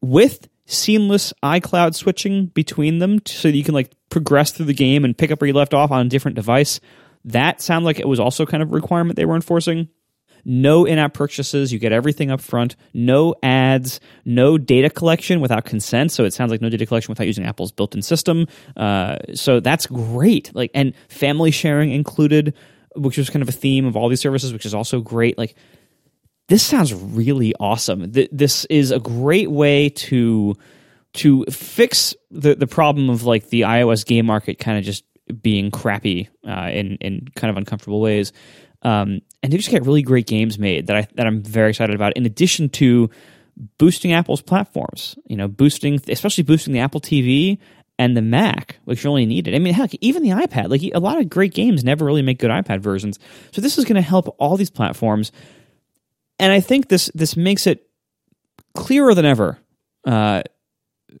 [0.00, 5.04] with seamless iCloud switching between them so that you can like progress through the game
[5.04, 6.80] and pick up where you left off on a different device.
[7.24, 9.88] That sounded like it was also kind of a requirement they were enforcing.
[10.44, 11.72] No in app purchases.
[11.72, 12.76] You get everything up front.
[12.92, 13.98] No ads.
[14.24, 16.12] No data collection without consent.
[16.12, 18.46] So it sounds like no data collection without using Apple's built in system.
[18.76, 20.54] Uh, so that's great.
[20.54, 22.54] Like, and family sharing included,
[22.94, 25.38] which was kind of a theme of all these services, which is also great.
[25.38, 25.56] Like,
[26.48, 28.12] this sounds really awesome.
[28.12, 30.54] Th- this is a great way to
[31.14, 35.04] to fix the the problem of like the iOS game market kind of just
[35.40, 38.32] being crappy uh, in in kind of uncomfortable ways.
[38.82, 41.94] Um, and they just get really great games made that I that I'm very excited
[41.94, 42.14] about.
[42.14, 43.10] In addition to
[43.78, 47.58] boosting Apple's platforms, you know, boosting especially boosting the Apple TV
[47.98, 49.54] and the Mac, which really needed.
[49.54, 50.68] I mean, heck, even the iPad.
[50.68, 53.18] Like a lot of great games never really make good iPad versions.
[53.52, 55.30] So this is going to help all these platforms
[56.44, 57.88] and I think this this makes it
[58.74, 59.58] clearer than ever
[60.04, 60.42] uh,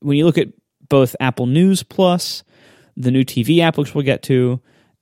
[0.00, 0.48] when you look at
[0.90, 2.44] both Apple News Plus,
[2.94, 4.60] the new TV app, which we'll get to,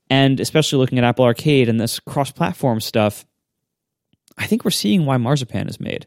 [0.09, 3.24] and especially looking at Apple Arcade and this cross-platform stuff.
[4.39, 6.07] I think we're seeing why Marzipan is made.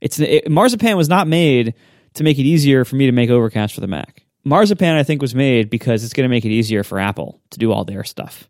[0.00, 1.74] It's it, Marzipan was not made
[2.14, 4.24] to make it easier for me to make Overcast for the Mac.
[4.42, 7.58] Marzipan, I think, was made because it's going to make it easier for Apple to
[7.58, 8.48] do all their stuff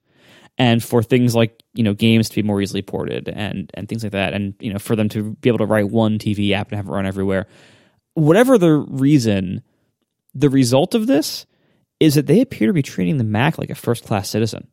[0.58, 4.02] and for things like you know games to be more easily ported and and things
[4.02, 6.68] like that and you know for them to be able to write one TV app
[6.68, 7.46] and have it run everywhere
[8.14, 9.62] whatever the reason
[10.34, 11.46] the result of this
[12.00, 14.68] is that they appear to be treating the Mac like a first class citizen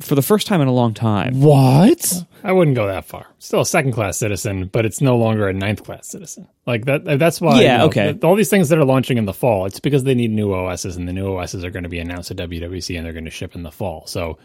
[0.00, 1.40] for the first time in a long time.
[1.40, 2.24] What?
[2.42, 3.26] I wouldn't go that far.
[3.38, 6.48] Still a second class citizen, but it's no longer a ninth class citizen.
[6.66, 7.04] Like that.
[7.18, 7.60] That's why.
[7.60, 7.72] Yeah.
[7.72, 8.18] you know, okay.
[8.22, 10.96] All these things that are launching in the fall, it's because they need new OSs,
[10.96, 13.30] and the new OSs are going to be announced at WWC, and they're going to
[13.30, 14.06] ship in the fall.
[14.06, 14.38] So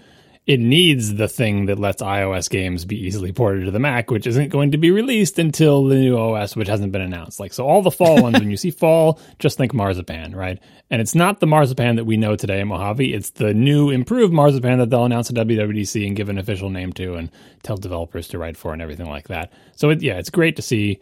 [0.48, 4.28] it needs the thing that lets iOS games be easily ported to the Mac, which
[4.28, 7.40] isn't going to be released until the new OS, which hasn't been announced.
[7.40, 10.60] Like, so all the fall ones, when you see fall, just think Marzipan, right?
[10.92, 13.12] And it's not the Marzipan that we know today in Mojave.
[13.12, 16.94] It's the new improved Marzipan that they'll announce at WWDC and give an official name
[16.94, 17.32] to and
[17.64, 19.52] tell developers to write for and everything like that.
[19.76, 21.00] So, it, yeah, it's great to see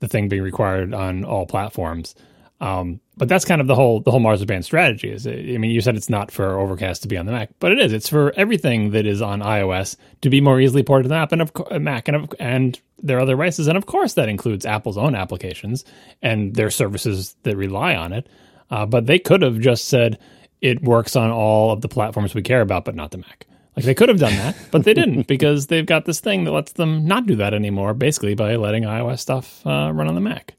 [0.00, 2.14] the thing being required on all platforms.
[2.60, 5.10] Um, but that's kind of the whole the whole Marzipan strategy.
[5.10, 7.50] Is it, I mean, you said it's not for Overcast to be on the Mac,
[7.60, 7.92] but it is.
[7.92, 11.32] It's for everything that is on iOS to be more easily ported to the Mac
[11.32, 14.64] and of co- Mac and of, and their other devices, and of course that includes
[14.64, 15.84] Apple's own applications
[16.22, 18.28] and their services that rely on it.
[18.70, 20.18] Uh, but they could have just said
[20.60, 23.46] it works on all of the platforms we care about, but not the Mac.
[23.76, 26.52] Like they could have done that, but they didn't because they've got this thing that
[26.52, 30.20] lets them not do that anymore, basically by letting iOS stuff uh, run on the
[30.20, 30.54] Mac.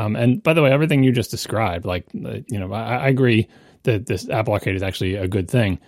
[0.00, 3.08] Um, and by the way, everything you just described, like uh, you know, I, I,
[3.08, 3.46] agree
[3.82, 5.78] that this app Arcade is actually a good thing.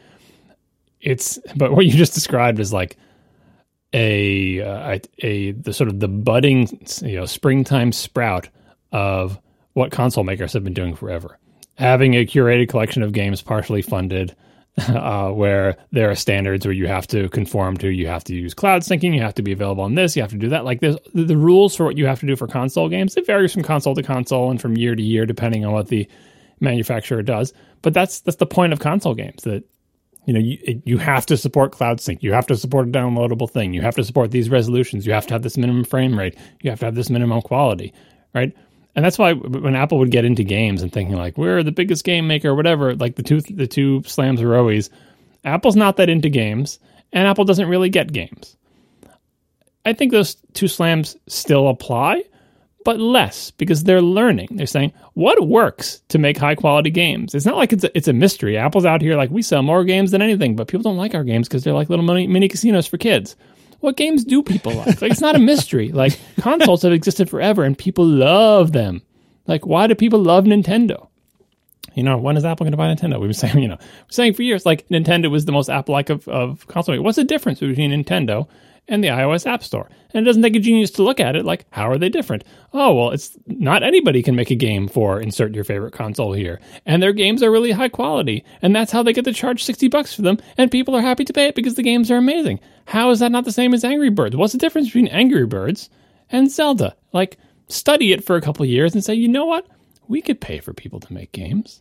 [1.01, 2.97] It's but what you just described is like
[3.95, 8.49] a uh, a, a the sort of the budding you know springtime sprout
[8.93, 9.41] of
[9.73, 11.39] what console makers have been doing forever,
[11.77, 14.37] having a curated collection of games partially funded.
[14.89, 18.55] Uh, where there are standards where you have to conform to, you have to use
[18.55, 20.65] cloud syncing, you have to be available on this, you have to do that.
[20.65, 23.53] Like the, the rules for what you have to do for console games, it varies
[23.53, 26.09] from console to console and from year to year depending on what the
[26.61, 27.53] manufacturer does.
[27.83, 29.63] But that's that's the point of console games that
[30.25, 33.51] you know you you have to support cloud sync, you have to support a downloadable
[33.51, 36.35] thing, you have to support these resolutions, you have to have this minimum frame rate,
[36.63, 37.93] you have to have this minimum quality,
[38.35, 38.55] right?
[38.95, 42.05] And that's why when Apple would get into games and thinking like we're the biggest
[42.05, 44.91] game maker or whatever, like the two the two slams are always
[45.45, 46.79] Apple's not that into games,
[47.13, 48.57] and Apple doesn't really get games.
[49.85, 52.23] I think those two slams still apply,
[52.85, 54.49] but less because they're learning.
[54.53, 57.35] They're saying what works to make high quality games.
[57.35, 58.57] It's not like it's a, it's a mystery.
[58.57, 61.25] Apple's out here like we sell more games than anything, but people don't like our
[61.25, 63.37] games because they're like little mini, mini casinos for kids
[63.83, 65.03] what games do people like?
[65.03, 65.91] Like it's not a mystery.
[65.91, 69.03] Like consoles have existed forever and people love them.
[69.47, 71.09] Like why do people love Nintendo?
[71.95, 73.21] You know, when is Apple going to buy Nintendo?
[73.21, 73.79] We've been saying, you know,
[74.09, 76.99] saying for years, like Nintendo was the most Apple-like of, of console.
[77.03, 78.49] What's the difference between Nintendo
[78.89, 79.89] and the iOS App Store?
[80.15, 81.45] And it doesn't take a genius to look at it.
[81.45, 82.45] Like, how are they different?
[82.73, 86.61] Oh, well, it's not anybody can make a game for insert your favorite console here,
[86.85, 89.89] and their games are really high quality, and that's how they get to charge sixty
[89.89, 92.61] bucks for them, and people are happy to pay it because the games are amazing.
[92.85, 94.37] How is that not the same as Angry Birds?
[94.37, 95.89] What's the difference between Angry Birds
[96.31, 96.97] and Zelda?
[97.13, 97.39] Like,
[97.69, 99.67] study it for a couple years and say, you know what?
[100.09, 101.81] We could pay for people to make games.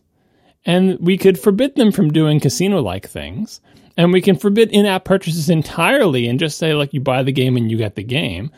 [0.64, 3.60] And we could forbid them from doing casino like things.
[3.96, 7.32] And we can forbid in app purchases entirely and just say, like, you buy the
[7.32, 8.50] game and you get the game.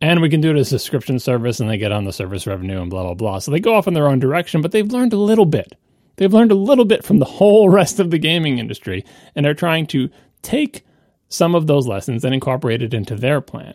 [0.00, 2.46] And we can do it as a subscription service and they get on the service
[2.46, 3.38] revenue and blah, blah, blah.
[3.38, 5.74] So they go off in their own direction, but they've learned a little bit.
[6.16, 9.04] They've learned a little bit from the whole rest of the gaming industry
[9.34, 10.08] and are trying to
[10.42, 10.84] take
[11.28, 13.74] some of those lessons and incorporate it into their plan.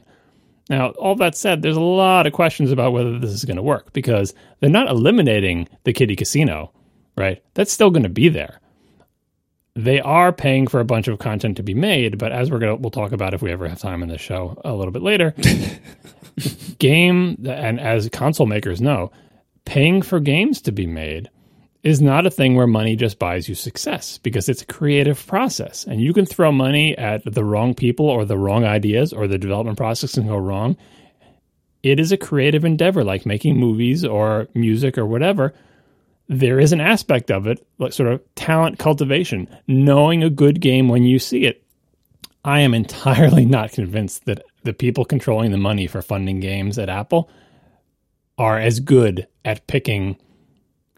[0.69, 3.63] Now, all that said, there's a lot of questions about whether this is going to
[3.63, 6.71] work because they're not eliminating the kitty casino,
[7.15, 7.43] right?
[7.53, 8.59] That's still going to be there.
[9.75, 12.77] They are paying for a bunch of content to be made, but as we're going
[12.77, 15.01] to we'll talk about if we ever have time in the show a little bit
[15.01, 15.33] later,
[16.79, 19.11] game and as console makers know,
[19.65, 21.29] paying for games to be made
[21.83, 25.83] is not a thing where money just buys you success because it's a creative process
[25.83, 29.37] and you can throw money at the wrong people or the wrong ideas or the
[29.37, 30.75] development process can go wrong.
[31.83, 35.53] It is a creative endeavor like making movies or music or whatever.
[36.27, 40.89] There is an aspect of it, like sort of talent cultivation, knowing a good game
[40.89, 41.63] when you see it.
[42.43, 46.89] I am entirely not convinced that the people controlling the money for funding games at
[46.89, 47.29] Apple
[48.37, 50.17] are as good at picking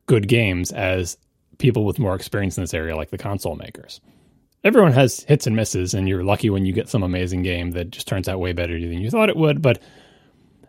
[0.07, 1.17] good games as
[1.57, 3.99] people with more experience in this area, like the console makers.
[4.63, 7.91] Everyone has hits and misses, and you're lucky when you get some amazing game that
[7.91, 9.61] just turns out way better than you thought it would.
[9.61, 9.81] But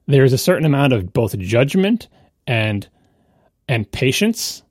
[0.06, 2.08] there's a certain amount of both judgment
[2.46, 2.88] and
[3.68, 4.62] and patience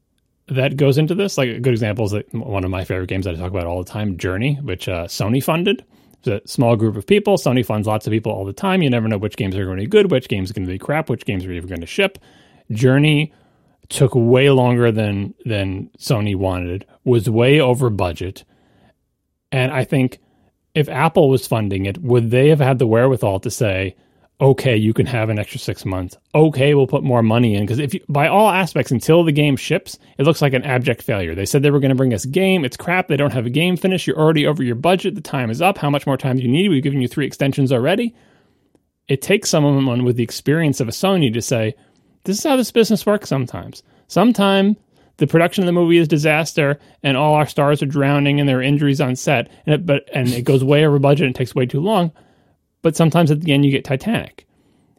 [0.48, 1.38] that goes into this.
[1.38, 3.68] Like a good example is that one of my favorite games that I talk about
[3.68, 5.84] all the time, Journey, which uh, Sony funded.
[6.20, 7.38] It's a small group of people.
[7.38, 8.82] Sony funds lots of people all the time.
[8.82, 10.72] You never know which games are going to be good, which games are going to
[10.72, 12.18] be crap, which games are even going to ship.
[12.72, 13.34] Journey
[13.90, 18.44] took way longer than than Sony wanted, was way over budget.
[19.52, 20.20] And I think
[20.76, 23.96] if Apple was funding it, would they have had the wherewithal to say,
[24.40, 26.16] "Okay, you can have an extra 6 months.
[26.36, 29.56] Okay, we'll put more money in." Because if you, by all aspects until the game
[29.56, 31.34] ships, it looks like an abject failure.
[31.34, 33.08] They said they were going to bring us game, it's crap.
[33.08, 34.06] They don't have a game finished.
[34.06, 35.16] You're already over your budget.
[35.16, 35.78] The time is up.
[35.80, 36.70] How much more time do you need?
[36.70, 38.16] We've given you 3 extensions already.
[39.08, 41.74] It takes someone with the experience of a Sony to say,
[42.26, 43.82] this is how this business works sometimes.
[44.08, 44.76] Sometime
[45.16, 48.60] the production of the movie is disaster and all our stars are drowning and there
[48.60, 51.56] are injuries on set and it, but and it goes way over budget and takes
[51.56, 52.12] way too long.
[52.88, 54.48] But sometimes at the end you get Titanic.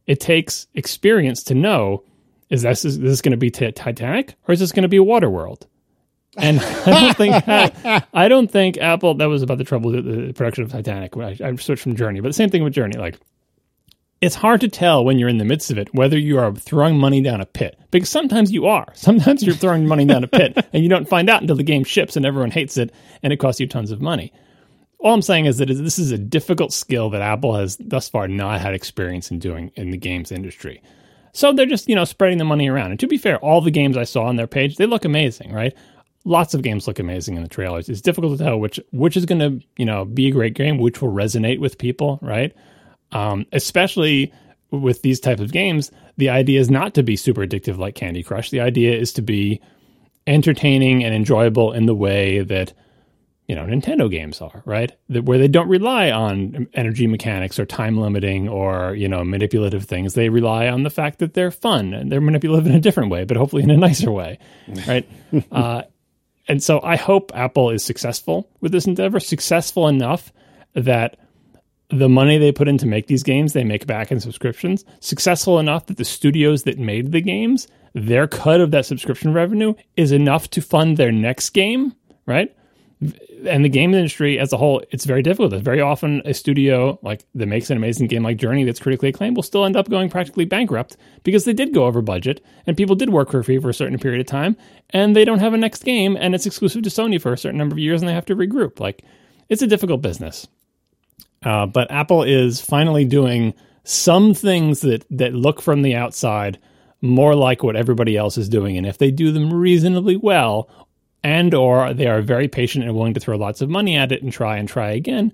[0.06, 2.04] It takes experience to know
[2.50, 4.98] is this is this going to be t- Titanic or is this going to be
[4.98, 5.62] a Waterworld?
[6.36, 7.48] And I don't think
[8.12, 11.16] I don't think Apple that was about the trouble with the production of Titanic.
[11.16, 12.98] I, I switched from Journey, but the same thing with Journey.
[12.98, 13.18] Like
[14.20, 16.98] it's hard to tell when you're in the midst of it whether you are throwing
[16.98, 18.92] money down a pit because sometimes you are.
[18.96, 21.84] Sometimes you're throwing money down a pit and you don't find out until the game
[21.84, 22.92] ships and everyone hates it
[23.22, 24.30] and it costs you tons of money.
[25.00, 28.26] All I'm saying is that this is a difficult skill that Apple has thus far
[28.26, 30.82] not had experience in doing in the games industry.
[31.32, 32.90] So they're just, you know, spreading the money around.
[32.90, 35.52] And to be fair, all the games I saw on their page, they look amazing,
[35.52, 35.72] right?
[36.24, 37.88] Lots of games look amazing in the trailers.
[37.88, 40.78] It's difficult to tell which which is going to, you know, be a great game,
[40.78, 42.54] which will resonate with people, right?
[43.12, 44.32] Um, especially
[44.70, 48.22] with these types of games, the idea is not to be super addictive like Candy
[48.22, 48.50] Crush.
[48.50, 49.60] The idea is to be
[50.26, 52.74] entertaining and enjoyable in the way that
[53.48, 54.92] you know Nintendo games are, right?
[55.08, 59.84] That where they don't rely on energy mechanics or time limiting or you know manipulative
[59.84, 60.14] things.
[60.14, 63.24] They rely on the fact that they're fun and they're manipulative in a different way,
[63.24, 64.38] but hopefully in a nicer way,
[64.86, 65.08] right?
[65.50, 65.82] uh,
[66.46, 70.32] and so I hope Apple is successful with this endeavor, successful enough
[70.74, 71.18] that
[71.90, 75.58] the money they put in to make these games, they make back in subscriptions, successful
[75.58, 80.12] enough that the studios that made the games, their cut of that subscription revenue is
[80.12, 81.94] enough to fund their next game,
[82.26, 82.54] right?
[83.46, 85.52] And the game industry as a whole, it's very difficult.
[85.62, 89.36] Very often a studio like that makes an amazing game like Journey that's critically acclaimed
[89.36, 92.96] will still end up going practically bankrupt because they did go over budget and people
[92.96, 94.56] did work for free for a certain period of time
[94.90, 97.58] and they don't have a next game and it's exclusive to Sony for a certain
[97.58, 98.80] number of years and they have to regroup.
[98.80, 99.04] Like
[99.48, 100.46] it's a difficult business.
[101.42, 103.54] Uh, but Apple is finally doing
[103.84, 106.58] some things that that look from the outside
[107.00, 110.68] more like what everybody else is doing, and if they do them reasonably well,
[111.22, 114.22] and or they are very patient and willing to throw lots of money at it
[114.22, 115.32] and try and try again,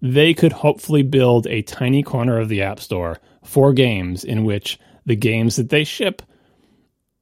[0.00, 4.78] they could hopefully build a tiny corner of the App Store for games in which
[5.06, 6.22] the games that they ship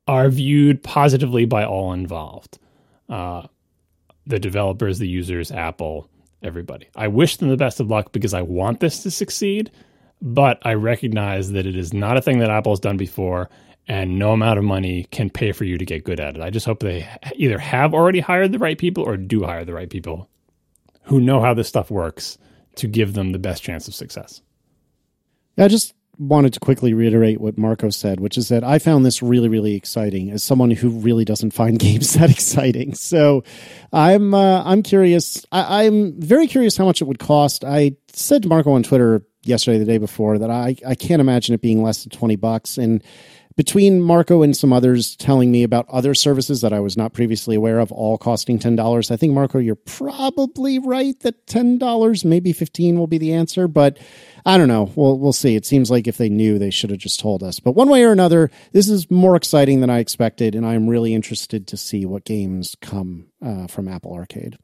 [0.06, 2.58] are viewed positively by all involved.
[3.08, 3.46] Uh,
[4.26, 6.08] the developers, the users, Apple,
[6.42, 6.88] everybody.
[6.94, 9.70] I wish them the best of luck because I want this to succeed,
[10.20, 13.48] but I recognize that it is not a thing that Apple has done before
[13.88, 16.42] and no amount of money can pay for you to get good at it.
[16.42, 19.74] I just hope they either have already hired the right people or do hire the
[19.74, 20.28] right people
[21.04, 22.38] who know how this stuff works
[22.76, 24.42] to give them the best chance of success.
[25.56, 29.22] Yeah, just wanted to quickly reiterate what Marco said, which is that I found this
[29.22, 32.94] really, really exciting as someone who really doesn't find games that exciting.
[32.94, 33.44] So
[33.92, 35.46] I'm uh, I'm curious.
[35.52, 37.64] I, I'm very curious how much it would cost.
[37.64, 41.54] I said to Marco on Twitter yesterday, the day before, that I I can't imagine
[41.54, 43.02] it being less than twenty bucks and
[43.56, 47.56] between Marco and some others telling me about other services that I was not previously
[47.56, 52.98] aware of, all costing $10, I think, Marco, you're probably right that $10, maybe 15
[52.98, 53.66] will be the answer.
[53.66, 53.98] But
[54.44, 54.92] I don't know.
[54.94, 55.56] We'll, we'll see.
[55.56, 57.58] It seems like if they knew, they should have just told us.
[57.58, 60.54] But one way or another, this is more exciting than I expected.
[60.54, 64.58] And I'm really interested to see what games come uh, from Apple Arcade.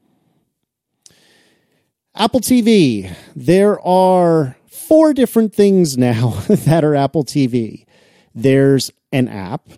[2.15, 3.11] Apple TV.
[3.35, 7.85] There are four different things now that are Apple TV.
[8.35, 9.69] There's an app.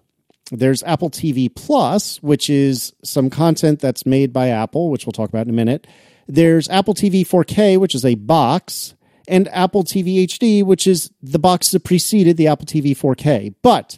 [0.52, 5.30] There's Apple TV Plus, which is some content that's made by Apple, which we'll talk
[5.30, 5.88] about in a minute.
[6.28, 8.94] There's Apple TV 4K, which is a box,
[9.28, 13.56] and Apple TV HD, which is the box that preceded the Apple TV 4K.
[13.62, 13.98] But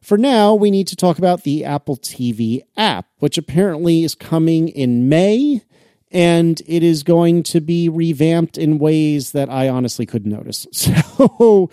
[0.00, 4.68] for now, we need to talk about the Apple TV app, which apparently is coming
[4.68, 5.62] in May
[6.10, 10.66] and it is going to be revamped in ways that I honestly couldn't notice.
[11.20, 11.70] So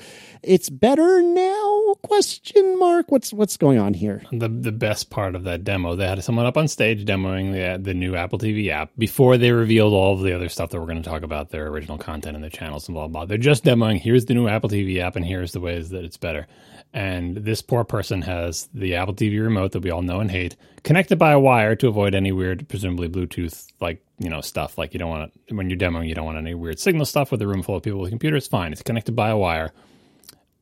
[0.48, 1.96] it's better now?
[2.02, 3.12] Question mark.
[3.12, 4.24] What's what's going on here?
[4.32, 7.82] The the best part of that demo, they had someone up on stage demoing the
[7.82, 10.88] the new Apple TV app before they revealed all of the other stuff that we're
[10.88, 13.26] going to talk about, their original content and their channels and blah blah.
[13.26, 14.00] They're just demoing.
[14.00, 16.48] Here's the new Apple TV app, and here's the ways that it's better.
[16.94, 20.56] And this poor person has the Apple TV remote that we all know and hate
[20.84, 24.78] connected by a wire to avoid any weird, presumably Bluetooth like you know stuff.
[24.78, 27.32] Like you don't want to when you're demoing, you don't want any weird signal stuff
[27.32, 28.48] with a room full of people with computers.
[28.48, 29.74] Fine, it's connected by a wire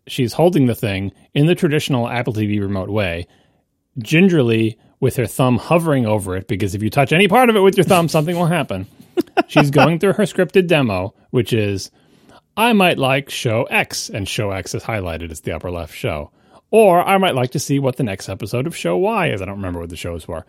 [0.08, 3.28] she's holding the thing in the traditional Apple TV remote way,
[4.00, 7.62] gingerly with her thumb hovering over it, because if you touch any part of it
[7.62, 8.88] with your thumb, something will happen.
[9.48, 11.92] she's going through her scripted demo, which is
[12.58, 16.32] I might like show X, and show X is highlighted as the upper left show.
[16.72, 19.42] Or I might like to see what the next episode of show Y is.
[19.42, 20.46] I don't remember what the shows were.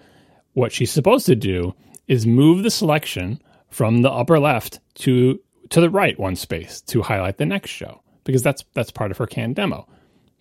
[0.55, 1.74] What she's supposed to do
[2.09, 7.03] is move the selection from the upper left to to the right one space to
[7.03, 9.89] highlight the next show because that's that's part of her canned demo.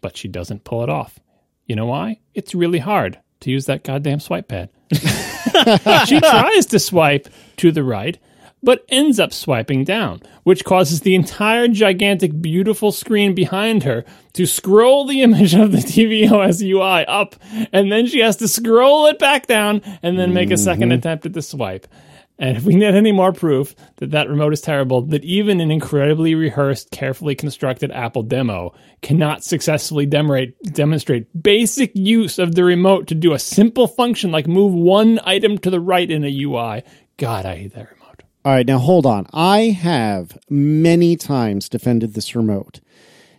[0.01, 1.19] But she doesn't pull it off.
[1.65, 2.19] You know why?
[2.33, 4.69] It's really hard to use that goddamn swipe pad.
[4.91, 8.19] she tries to swipe to the right,
[8.61, 14.03] but ends up swiping down, which causes the entire gigantic, beautiful screen behind her
[14.33, 17.35] to scroll the image of the tvOS UI up,
[17.71, 20.91] and then she has to scroll it back down and then make a 2nd mm-hmm.
[20.91, 21.87] attempt at the swipe.
[22.37, 25.71] And if we need any more proof that that remote is terrible, that even an
[25.71, 33.15] incredibly rehearsed, carefully constructed Apple demo cannot successfully demonstrate, basic use of the remote to
[33.15, 36.83] do a simple function like move one item to the right in a UI,
[37.17, 38.23] God, I hate that remote.
[38.43, 39.27] All right, now hold on.
[39.33, 42.81] I have many times defended this remote.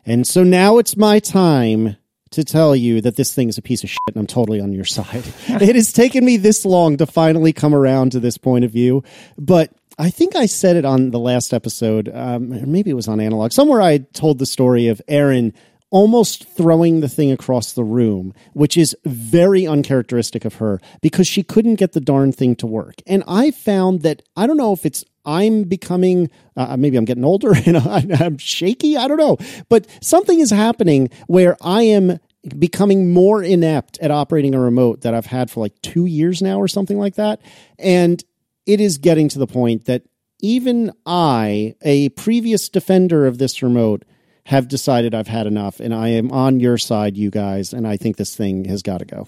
[0.07, 1.97] And so now it's my time
[2.31, 4.73] to tell you that this thing is a piece of shit and I'm totally on
[4.73, 5.25] your side.
[5.49, 9.03] it has taken me this long to finally come around to this point of view,
[9.39, 13.19] but I think I said it on the last episode, um, maybe it was on
[13.19, 13.53] Analog.
[13.53, 15.55] Somewhere I told the story of Erin
[15.91, 21.43] almost throwing the thing across the room, which is very uncharacteristic of her because she
[21.43, 22.97] couldn't get the darn thing to work.
[23.07, 27.25] And I found that I don't know if it's I'm becoming, uh, maybe I'm getting
[27.25, 28.97] older and I'm shaky.
[28.97, 29.37] I don't know.
[29.69, 32.19] But something is happening where I am
[32.59, 36.61] becoming more inept at operating a remote that I've had for like two years now
[36.61, 37.41] or something like that.
[37.79, 38.23] And
[38.67, 40.05] it is getting to the point that
[40.41, 44.05] even I, a previous defender of this remote,
[44.47, 47.73] have decided I've had enough and I am on your side, you guys.
[47.73, 49.27] And I think this thing has got to go.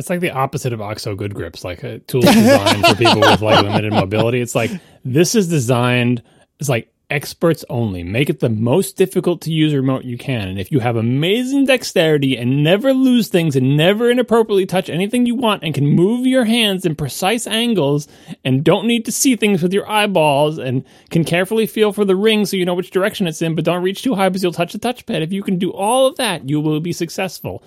[0.00, 3.20] It's like the opposite of OXO good grips, like uh, a tool designed for people
[3.20, 4.40] with like limited mobility.
[4.40, 4.70] It's like
[5.04, 6.22] this is designed.
[6.58, 8.02] It's like experts only.
[8.02, 10.48] Make it the most difficult to use remote you can.
[10.48, 15.26] And if you have amazing dexterity and never lose things and never inappropriately touch anything
[15.26, 18.08] you want and can move your hands in precise angles
[18.42, 22.16] and don't need to see things with your eyeballs and can carefully feel for the
[22.16, 24.52] ring so you know which direction it's in, but don't reach too high because you'll
[24.52, 25.20] touch the touchpad.
[25.20, 27.62] If you can do all of that, you will be successful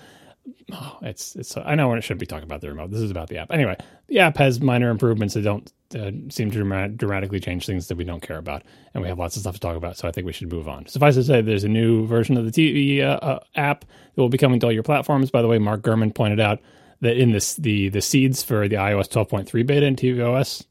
[0.71, 1.55] oh, it's it's.
[1.57, 2.91] I know it should be talking about the remote.
[2.91, 3.51] This is about the app.
[3.51, 7.97] Anyway, the app has minor improvements that don't uh, seem to dramatically change things that
[7.97, 8.63] we don't care about,
[8.93, 9.97] and we have lots of stuff to talk about.
[9.97, 10.85] So I think we should move on.
[10.87, 14.29] Suffice to say, there's a new version of the TV uh, uh, app that will
[14.29, 15.31] be coming to all your platforms.
[15.31, 16.59] By the way, Mark Gurman pointed out
[17.01, 20.65] that in this the the seeds for the iOS 12.3 beta and tvOS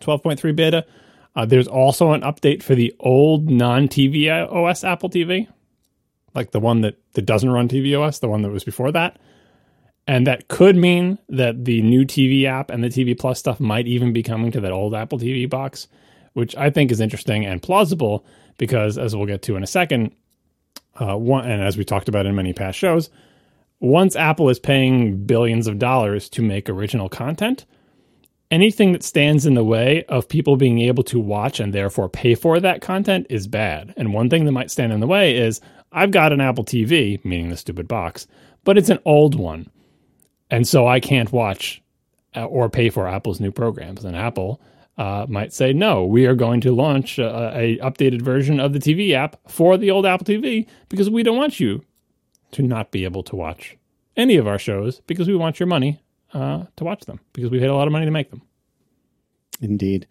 [0.00, 0.86] 12.3 beta.
[1.34, 5.46] Uh, there's also an update for the old non-tvOS Apple TV,
[6.36, 9.18] like the one that, that doesn't run tvOS, the one that was before that.
[10.06, 13.88] And that could mean that the new TV app and the TV Plus stuff might
[13.88, 15.88] even be coming to that old Apple TV box,
[16.34, 18.24] which I think is interesting and plausible
[18.58, 20.12] because, as we'll get to in a second,
[20.94, 23.10] uh, one, and as we talked about in many past shows,
[23.80, 27.66] once Apple is paying billions of dollars to make original content,
[28.50, 32.34] anything that stands in the way of people being able to watch and therefore pay
[32.34, 33.92] for that content is bad.
[33.96, 35.60] And one thing that might stand in the way is
[35.96, 38.26] I've got an Apple TV, meaning the stupid box,
[38.64, 39.70] but it's an old one.
[40.50, 41.82] And so I can't watch
[42.36, 44.04] uh, or pay for Apple's new programs.
[44.04, 44.60] And Apple
[44.98, 48.78] uh, might say, no, we are going to launch a, a updated version of the
[48.78, 51.82] TV app for the old Apple TV because we don't want you
[52.52, 53.78] to not be able to watch
[54.18, 55.98] any of our shows because we want your money
[56.34, 58.42] uh, to watch them because we paid a lot of money to make them.
[59.62, 60.06] Indeed.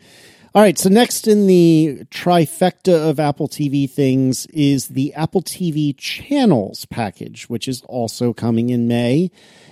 [0.55, 0.79] All right.
[0.79, 7.49] So next in the trifecta of Apple TV things is the Apple TV channels package,
[7.49, 9.31] which is also coming in May.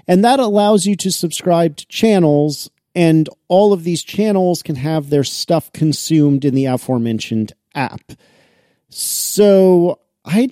[0.09, 5.09] And that allows you to subscribe to channels and all of these channels can have
[5.09, 8.01] their stuff consumed in the aforementioned app.
[8.89, 10.49] So I,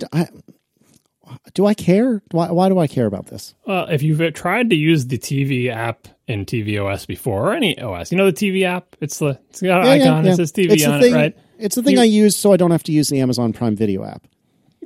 [1.53, 2.21] do I care?
[2.31, 3.55] Why, why do I care about this?
[3.65, 8.11] Well, if you've tried to use the TV app in tvOS before or any OS,
[8.11, 8.95] you know the TV app.
[9.01, 10.05] It's the it's got an yeah, icon.
[10.05, 10.33] Yeah, yeah.
[10.33, 11.37] It says TV it's on thing, it, right?
[11.57, 13.75] It's the thing you, I use so I don't have to use the Amazon Prime
[13.75, 14.27] Video app.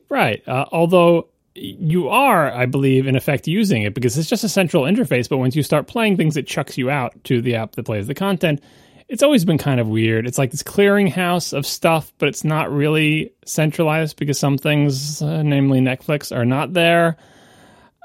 [0.10, 0.46] Right.
[0.48, 4.84] Uh, although you are, I believe, in effect using it because it's just a central
[4.84, 5.30] interface.
[5.30, 8.08] But once you start playing things, it chucks you out to the app that plays
[8.08, 8.62] the content.
[9.08, 10.26] It's always been kind of weird.
[10.26, 15.44] It's like this clearinghouse of stuff, but it's not really centralized because some things, uh,
[15.44, 17.18] namely Netflix, are not there.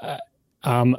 [0.01, 0.17] Uh,
[0.63, 0.95] um,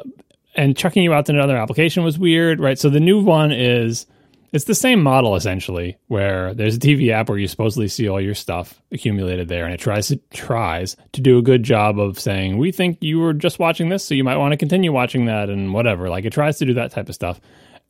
[0.54, 2.78] and chucking you out to another application was weird, right?
[2.78, 4.06] So the new one is
[4.52, 8.20] it's the same model essentially, where there's a TV app where you supposedly see all
[8.20, 12.20] your stuff accumulated there, and it tries to tries to do a good job of
[12.20, 15.24] saying we think you were just watching this, so you might want to continue watching
[15.24, 16.10] that and whatever.
[16.10, 17.40] Like it tries to do that type of stuff.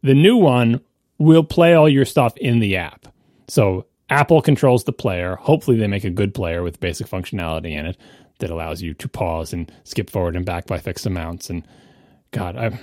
[0.02, 0.80] The new one
[1.22, 3.06] will play all your stuff in the app.
[3.48, 5.36] So Apple controls the player.
[5.36, 7.96] Hopefully, they make a good player with basic functionality in it
[8.38, 11.48] that allows you to pause and skip forward and back by fixed amounts.
[11.48, 11.66] And
[12.30, 12.78] God, I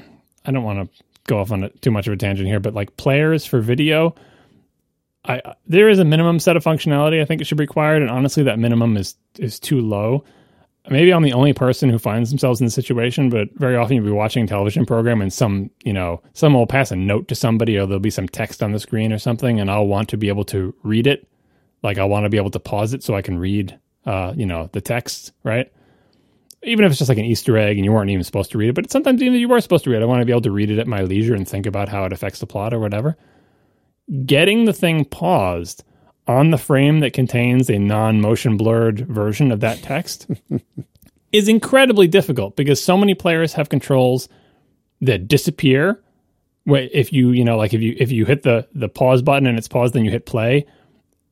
[0.46, 2.74] I don't want to go off on a, too much of a tangent here, but
[2.74, 4.16] like players for video,
[5.26, 8.10] I there is a minimum set of functionality I think it should be required, and
[8.10, 10.24] honestly, that minimum is is too low.
[10.90, 14.06] Maybe I'm the only person who finds themselves in this situation, but very often you'll
[14.06, 17.36] be watching a television program and some, you know, someone will pass a note to
[17.36, 20.18] somebody or there'll be some text on the screen or something, and I'll want to
[20.18, 21.28] be able to read it.
[21.84, 24.46] Like I want to be able to pause it so I can read, uh, you
[24.46, 25.72] know, the text, right?
[26.64, 28.70] even if it's just like an Easter egg and you weren't even supposed to read
[28.70, 30.42] it, but sometimes even you were supposed to read it, I want to be able
[30.42, 32.80] to read it at my leisure and think about how it affects the plot or
[32.80, 33.18] whatever.
[34.26, 35.84] Getting the thing paused
[36.30, 40.28] on the frame that contains a non motion blurred version of that text
[41.32, 44.30] is incredibly difficult because so many players have controls
[45.02, 46.02] that disappear.
[46.68, 49.58] If you, you know, like if you if you hit the the pause button and
[49.58, 50.68] it's paused, then you hit play,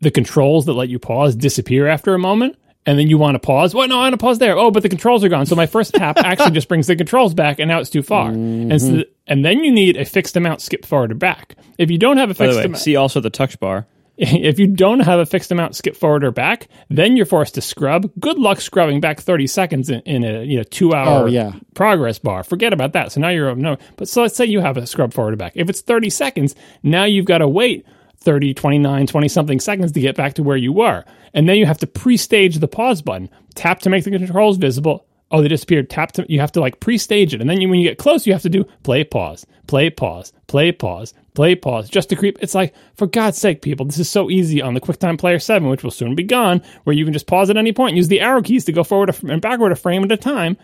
[0.01, 2.57] the controls that let you pause disappear after a moment
[2.87, 3.75] and then you want to pause.
[3.75, 4.57] Well, no, I want to pause there.
[4.57, 5.45] Oh, but the controls are gone.
[5.45, 8.31] So my first tap actually just brings the controls back, and now it's too far.
[8.31, 8.71] Mm-hmm.
[8.71, 11.55] And so, and then you need a fixed amount skip forward or back.
[11.77, 13.85] If you don't have a fixed amount, see also the touch bar.
[14.47, 17.61] If you don't have a fixed amount skip forward or back, then you're forced to
[17.61, 18.11] scrub.
[18.19, 21.53] Good luck scrubbing back 30 seconds in, in a you know two hour oh, yeah.
[21.75, 22.43] progress bar.
[22.43, 23.11] Forget about that.
[23.11, 23.77] So now you're up no.
[23.95, 25.53] But so let's say you have a scrub forward or back.
[25.55, 27.85] If it's 30 seconds, now you've got to wait
[28.17, 31.05] 30, 29, 20 something seconds to get back to where you were.
[31.33, 34.57] And then you have to pre stage the pause button, tap to make the controls
[34.57, 35.06] visible.
[35.29, 35.89] Oh, they disappeared.
[35.89, 37.41] Tap to, you have to like pre stage it.
[37.41, 40.31] And then you, when you get close, you have to do play, pause, play, pause,
[40.47, 42.37] play, pause, play, pause, just to creep.
[42.41, 45.67] It's like, for God's sake, people, this is so easy on the QuickTime Player 7,
[45.67, 48.21] which will soon be gone, where you can just pause at any point, use the
[48.21, 50.57] arrow keys to go forward and backward a frame at a time.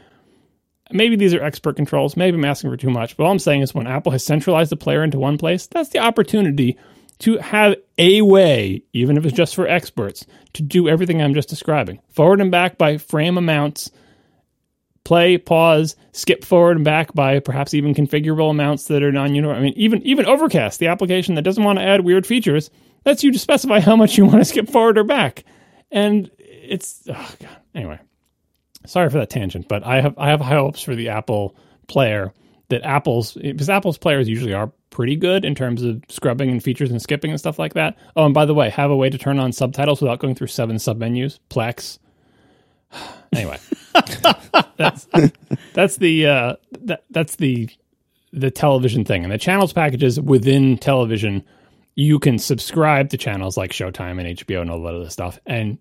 [0.92, 2.16] Maybe these are expert controls.
[2.16, 3.18] Maybe I'm asking for too much.
[3.18, 5.90] But all I'm saying is when Apple has centralized the player into one place, that's
[5.90, 6.78] the opportunity
[7.20, 11.50] to have a way, even if it's just for experts, to do everything I'm just
[11.50, 12.00] describing.
[12.10, 13.92] Forward and back by frame amounts,
[15.04, 19.58] play, pause, skip forward and back by perhaps even configurable amounts that are non-uniform.
[19.58, 22.70] I mean, even even Overcast, the application that doesn't want to add weird features,
[23.06, 25.44] lets you to specify how much you want to skip forward or back.
[25.92, 27.58] And it's oh god.
[27.76, 28.00] Anyway,
[28.86, 31.56] sorry for that tangent, but I have I have high hopes for the Apple
[31.88, 32.34] Player
[32.70, 36.92] that Apple's because Apple's players usually are pretty good in terms of scrubbing and features
[36.92, 37.98] and skipping and stuff like that.
[38.16, 40.48] Oh, and by the way, have a way to turn on subtitles without going through
[40.48, 41.40] seven submenus.
[41.50, 42.00] Plex.
[43.34, 43.58] Anyway,
[44.78, 45.08] that's
[45.74, 47.70] that's the uh, that, that's the
[48.32, 51.44] the television thing and the channels packages within television.
[51.96, 55.78] You can subscribe to channels like Showtime and HBO and all that other stuff, and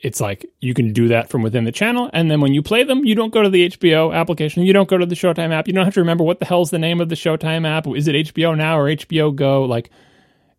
[0.00, 2.08] it's like you can do that from within the channel.
[2.12, 4.62] And then when you play them, you don't go to the HBO application.
[4.62, 5.66] You don't go to the Showtime app.
[5.66, 7.86] You don't have to remember what the hell's the name of the Showtime app.
[7.88, 9.64] Is it HBO Now or HBO Go?
[9.64, 9.90] Like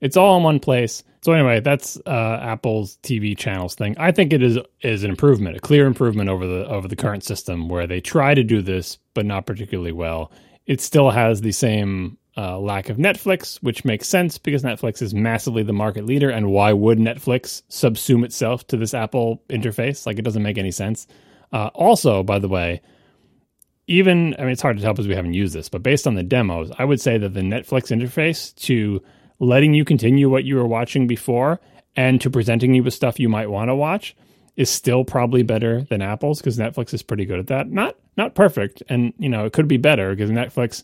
[0.02, 1.04] it's all in one place.
[1.22, 3.96] So anyway, that's uh, Apple's TV channels thing.
[3.98, 7.24] I think it is is an improvement, a clear improvement over the over the current
[7.24, 10.32] system where they try to do this but not particularly well.
[10.66, 15.14] It still has the same uh, lack of Netflix, which makes sense because Netflix is
[15.14, 16.30] massively the market leader.
[16.30, 20.06] And why would Netflix subsume itself to this Apple interface?
[20.06, 21.06] Like, it doesn't make any sense.
[21.52, 22.82] Uh, also, by the way,
[23.88, 26.16] even I mean it's hard to tell because we haven't used this, but based on
[26.16, 29.02] the demos, I would say that the Netflix interface to
[29.40, 31.60] letting you continue what you were watching before
[31.96, 34.16] and to presenting you with stuff you might want to watch
[34.56, 37.72] is still probably better than Apple's because Netflix is pretty good at that.
[37.72, 40.84] Not not perfect, and you know it could be better because Netflix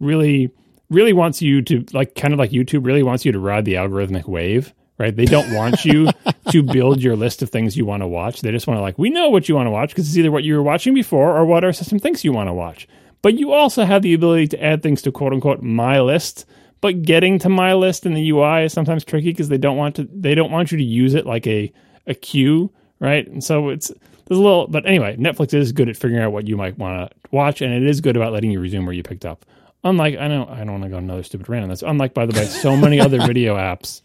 [0.00, 0.50] really
[0.88, 3.74] really wants you to like kind of like YouTube really wants you to ride the
[3.74, 4.72] algorithmic wave.
[4.98, 5.14] Right?
[5.14, 6.08] They don't want you
[6.50, 8.40] to build your list of things you want to watch.
[8.40, 10.30] They just want to like we know what you want to watch because it's either
[10.30, 12.88] what you were watching before or what our system thinks you want to watch.
[13.20, 16.46] But you also have the ability to add things to quote unquote my list
[16.82, 19.96] but getting to my list in the UI is sometimes tricky because they don't want
[19.96, 21.72] to they don't want you to use it like a
[22.06, 23.26] a queue, right?
[23.26, 23.88] And so it's
[24.26, 27.10] there's a little but anyway, Netflix is good at figuring out what you might want
[27.10, 29.46] to watch and it is good about letting you resume where you picked up.
[29.84, 31.82] Unlike I know I don't want to go another stupid rant on this.
[31.82, 34.02] Unlike by the way, so many other video apps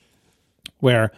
[0.79, 1.11] where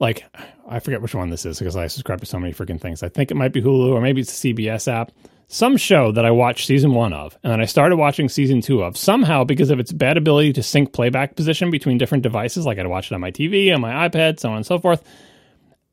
[0.00, 0.24] like
[0.66, 3.02] I forget which one this is because I subscribe to so many freaking things.
[3.02, 5.12] I think it might be Hulu or maybe it's the CBS app
[5.48, 8.82] some show that I watched season one of, and then I started watching season two
[8.82, 12.78] of, somehow because of its bad ability to sync playback position between different devices, like
[12.78, 15.02] I'd watch it on my TV, on my iPad, so on and so forth,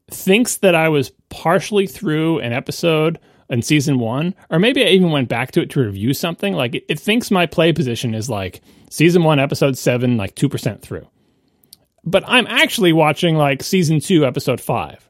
[0.10, 3.20] thinks that I was partially through an episode
[3.50, 6.54] in season one, or maybe I even went back to it to review something.
[6.54, 10.82] Like it, it thinks my play position is like season one, episode seven, like 2%
[10.82, 11.08] through.
[12.04, 15.08] But I'm actually watching like season two, episode five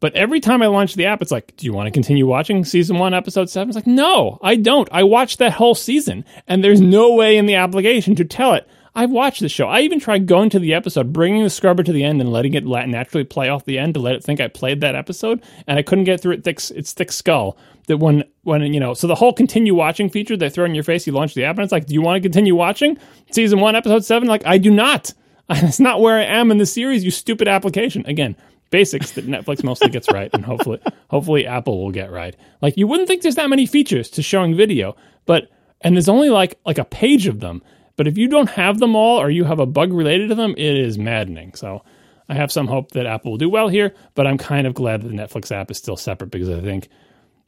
[0.00, 2.64] but every time I launch the app, it's like, do you want to continue watching
[2.64, 3.70] season one, episode seven?
[3.70, 4.88] It's like, no, I don't.
[4.92, 8.68] I watched that whole season, and there's no way in the application to tell it.
[8.94, 9.68] I've watched the show.
[9.68, 12.54] I even tried going to the episode, bringing the scrubber to the end, and letting
[12.54, 15.78] it naturally play off the end to let it think I played that episode, and
[15.78, 16.44] I couldn't get through it.
[16.44, 17.58] Thick, its thick skull.
[17.88, 20.84] That when when you know, so the whole continue watching feature they throw in your
[20.84, 22.98] face, you launch the app, and it's like, do you want to continue watching
[23.30, 24.28] season one, episode seven?
[24.28, 25.12] Like, I do not.
[25.50, 27.04] It's not where I am in the series.
[27.04, 28.04] You stupid application.
[28.06, 28.36] Again,
[28.70, 32.36] basics that Netflix mostly gets right, and hopefully, hopefully Apple will get right.
[32.60, 35.48] Like you wouldn't think there's that many features to showing video, but
[35.80, 37.62] and there's only like like a page of them.
[37.96, 40.54] But if you don't have them all, or you have a bug related to them,
[40.58, 41.54] it is maddening.
[41.54, 41.82] So
[42.28, 45.02] I have some hope that Apple will do well here, but I'm kind of glad
[45.02, 46.88] that the Netflix app is still separate because I think,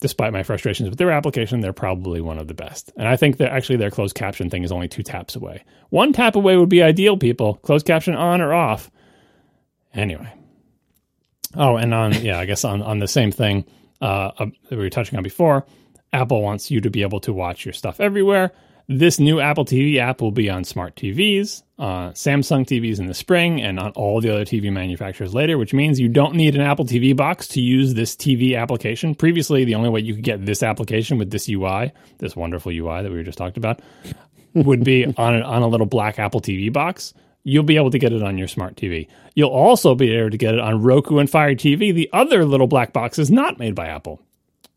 [0.00, 2.92] despite my frustrations with their application, they're probably one of the best.
[2.96, 5.64] And I think that actually their closed caption thing is only two taps away.
[5.90, 7.54] One tap away would be ideal, people.
[7.54, 8.90] Closed caption on or off.
[9.94, 10.32] Anyway,
[11.54, 13.64] Oh, and on yeah, I guess on on the same thing
[14.00, 15.66] uh, uh, that we were touching on before,
[16.12, 18.52] Apple wants you to be able to watch your stuff everywhere.
[18.90, 23.12] This new Apple TV app will be on smart TVs, uh, Samsung TVs in the
[23.12, 26.62] spring, and on all the other TV manufacturers later, which means you don't need an
[26.62, 29.14] Apple TV box to use this TV application.
[29.14, 33.02] Previously, the only way you could get this application with this UI, this wonderful UI
[33.02, 33.82] that we were just talked about,
[34.54, 37.12] would be on a, on a little black Apple TV box
[37.44, 39.08] you'll be able to get it on your smart TV.
[39.34, 42.66] You'll also be able to get it on Roku and Fire TV, the other little
[42.66, 44.20] black box is not made by Apple,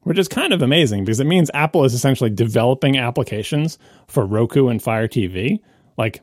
[0.03, 4.67] which is kind of amazing because it means Apple is essentially developing applications for Roku
[4.67, 5.59] and Fire TV.
[5.97, 6.21] Like,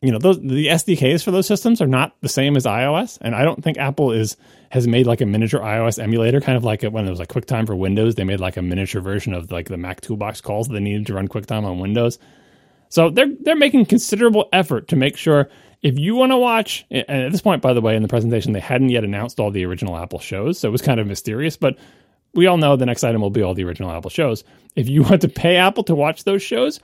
[0.00, 3.34] you know, those the SDKs for those systems are not the same as iOS, and
[3.34, 4.36] I don't think Apple is
[4.70, 7.66] has made like a miniature iOS emulator, kind of like when there was like QuickTime
[7.66, 8.14] for Windows.
[8.14, 11.06] They made like a miniature version of like the Mac Toolbox calls that they needed
[11.06, 12.18] to run QuickTime on Windows.
[12.88, 15.48] So they're they're making considerable effort to make sure
[15.82, 18.52] if you want to watch, and at this point, by the way, in the presentation,
[18.52, 21.56] they hadn't yet announced all the original Apple shows, so it was kind of mysterious.
[21.56, 21.76] But
[22.34, 24.44] we all know the next item will be all the original Apple shows.
[24.76, 26.80] If you want to pay Apple to watch those shows,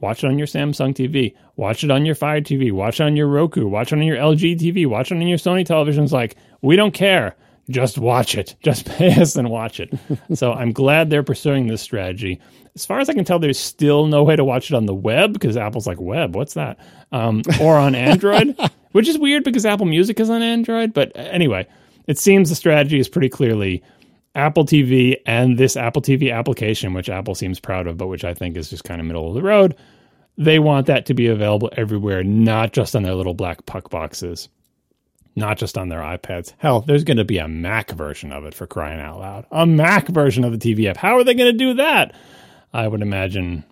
[0.00, 3.16] watch it on your Samsung TV, watch it on your Fire TV, watch it on
[3.16, 6.12] your Roku, watch it on your LG TV, watch it on your Sony televisions.
[6.12, 7.36] Like we don't care.
[7.70, 8.56] Just watch it.
[8.62, 9.92] Just pay us and watch it.
[10.34, 12.40] so I'm glad they're pursuing this strategy
[12.78, 14.94] as far as I can tell, there's still no way to watch it on the
[14.94, 16.78] web because Apple's like, web, what's that?
[17.10, 18.56] Um, or on Android,
[18.92, 20.94] which is weird because Apple Music is on Android.
[20.94, 21.66] But anyway,
[22.06, 23.82] it seems the strategy is pretty clearly
[24.38, 28.34] Apple TV and this Apple TV application, which Apple seems proud of, but which I
[28.34, 29.74] think is just kind of middle of the road.
[30.36, 34.48] They want that to be available everywhere, not just on their little black puck boxes,
[35.34, 36.54] not just on their iPads.
[36.58, 39.46] Hell, there's going to be a Mac version of it for crying out loud.
[39.50, 40.96] A Mac version of the TV app.
[40.96, 42.14] How are they going to do that?
[42.72, 43.64] I would imagine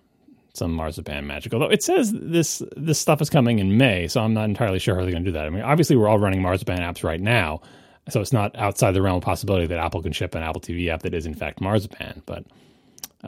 [0.53, 1.53] some marzipan magic.
[1.53, 4.95] Although it says this this stuff is coming in May, so I'm not entirely sure
[4.95, 5.45] how they're going to do that.
[5.45, 7.61] I mean, obviously we're all running marzipan apps right now,
[8.09, 10.89] so it's not outside the realm of possibility that Apple can ship an Apple TV
[10.89, 12.23] app that is in fact marzipan.
[12.25, 12.45] But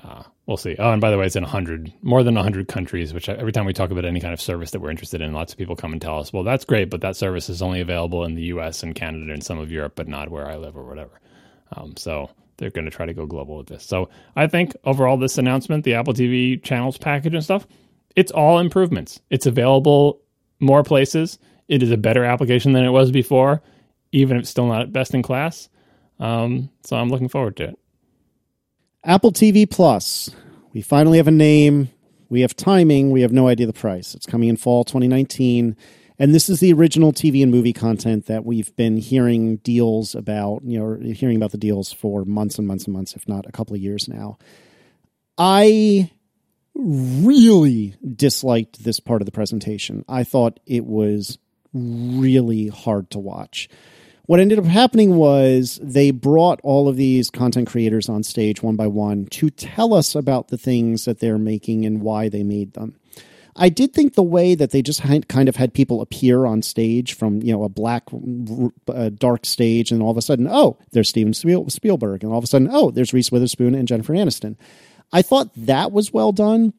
[0.03, 0.75] uh, we'll see.
[0.77, 3.65] Oh, and by the way, it's in 100, more than 100 countries, which every time
[3.65, 5.91] we talk about any kind of service that we're interested in, lots of people come
[5.91, 8.83] and tell us, well, that's great, but that service is only available in the US
[8.83, 11.19] and Canada and some of Europe, but not where I live or whatever.
[11.75, 13.83] Um, so they're going to try to go global with this.
[13.83, 17.65] So I think overall, this announcement, the Apple TV channels package and stuff,
[18.15, 19.21] it's all improvements.
[19.29, 20.21] It's available
[20.59, 21.39] more places.
[21.67, 23.61] It is a better application than it was before,
[24.11, 25.69] even if it's still not best in class.
[26.19, 27.79] Um, so I'm looking forward to it.
[29.03, 30.29] Apple TV Plus
[30.73, 31.89] We finally have a name.
[32.29, 33.11] We have timing.
[33.11, 34.13] We have no idea the price.
[34.13, 35.75] It's coming in fall 2019.
[36.21, 40.63] And this is the original TV and movie content that we've been hearing deals about,
[40.65, 43.53] you know, hearing about the deals for months and months and months, if not a
[43.53, 44.37] couple of years now.
[45.37, 46.11] I
[46.75, 50.03] really disliked this part of the presentation.
[50.09, 51.37] I thought it was
[51.73, 53.69] really hard to watch.
[54.29, 58.75] What ended up happening was they brought all of these content creators on stage one
[58.75, 62.73] by one to tell us about the things that they're making and why they made
[62.73, 62.93] them.
[63.55, 67.13] I did think the way that they just kind of had people appear on stage
[67.13, 68.03] from you know a black
[68.87, 72.43] uh, dark stage, and all of a sudden, oh, there's Steven Spielberg, and all of
[72.43, 74.57] a sudden, oh, there's Reese Witherspoon and Jennifer Aniston.
[75.11, 76.73] I thought that was well done,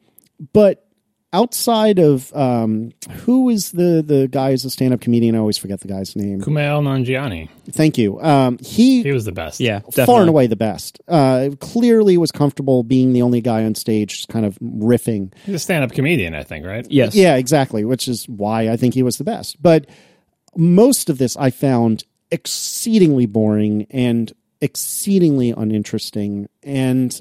[0.53, 0.87] but
[1.33, 5.35] outside of um, who is the the guy who's a stand up comedian?
[5.35, 6.41] I always forget the guy's name.
[6.41, 7.49] Kumail Nanjiani.
[7.71, 8.21] Thank you.
[8.21, 9.61] Um, he he was the best.
[9.61, 10.07] Yeah, definitely.
[10.07, 11.01] far and away the best.
[11.07, 15.33] Uh, clearly was comfortable being the only guy on stage, just kind of riffing.
[15.45, 16.87] He's a stand up comedian, I think, right?
[16.91, 17.15] Yes.
[17.15, 17.85] Yeah, exactly.
[17.85, 19.63] Which is why I think he was the best.
[19.63, 19.87] But
[20.57, 27.21] most of this I found exceedingly boring and exceedingly uninteresting, and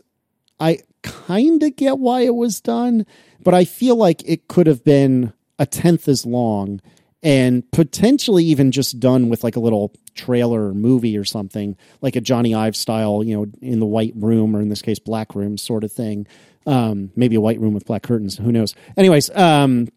[0.60, 3.06] I kind of get why it was done
[3.42, 6.82] but I feel like it could have been a tenth as long
[7.22, 12.22] and potentially even just done with like a little trailer movie or something, like a
[12.22, 15.58] Jony Ive style, you know, in the white room or in this case, black room
[15.58, 16.28] sort of thing.
[16.66, 18.38] Um, maybe a white room with black curtains.
[18.38, 18.76] Who knows?
[18.96, 19.88] Anyways, um,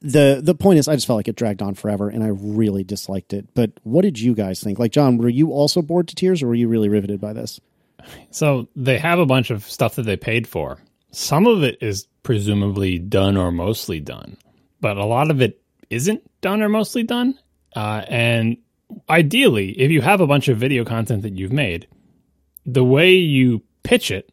[0.00, 2.84] the the point is, I just felt like it dragged on forever, and I really
[2.84, 3.54] disliked it.
[3.54, 4.78] But what did you guys think?
[4.78, 7.60] Like, John, were you also bored to tears, or were you really riveted by this?
[8.30, 10.78] So they have a bunch of stuff that they paid for.
[11.10, 14.36] Some of it is presumably done or mostly done,
[14.80, 15.60] but a lot of it
[15.90, 17.38] isn't done or mostly done.
[17.76, 18.56] Uh, and
[19.08, 21.86] ideally, if you have a bunch of video content that you've made,
[22.64, 24.30] the way you pitch it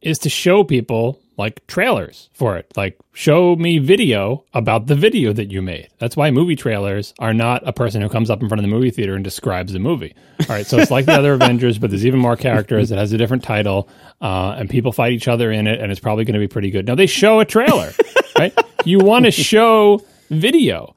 [0.00, 2.72] is to show people like trailers for it.
[2.76, 5.88] Like, show me video about the video that you made.
[5.98, 8.74] That's why movie trailers are not a person who comes up in front of the
[8.74, 10.14] movie theater and describes the movie.
[10.40, 12.90] All right, so it's like the other Avengers, but there's even more characters.
[12.90, 13.88] It has a different title,
[14.20, 16.70] uh, and people fight each other in it, and it's probably going to be pretty
[16.70, 16.86] good.
[16.86, 17.92] Now, they show a trailer,
[18.38, 18.56] right?
[18.84, 20.94] You want to show video.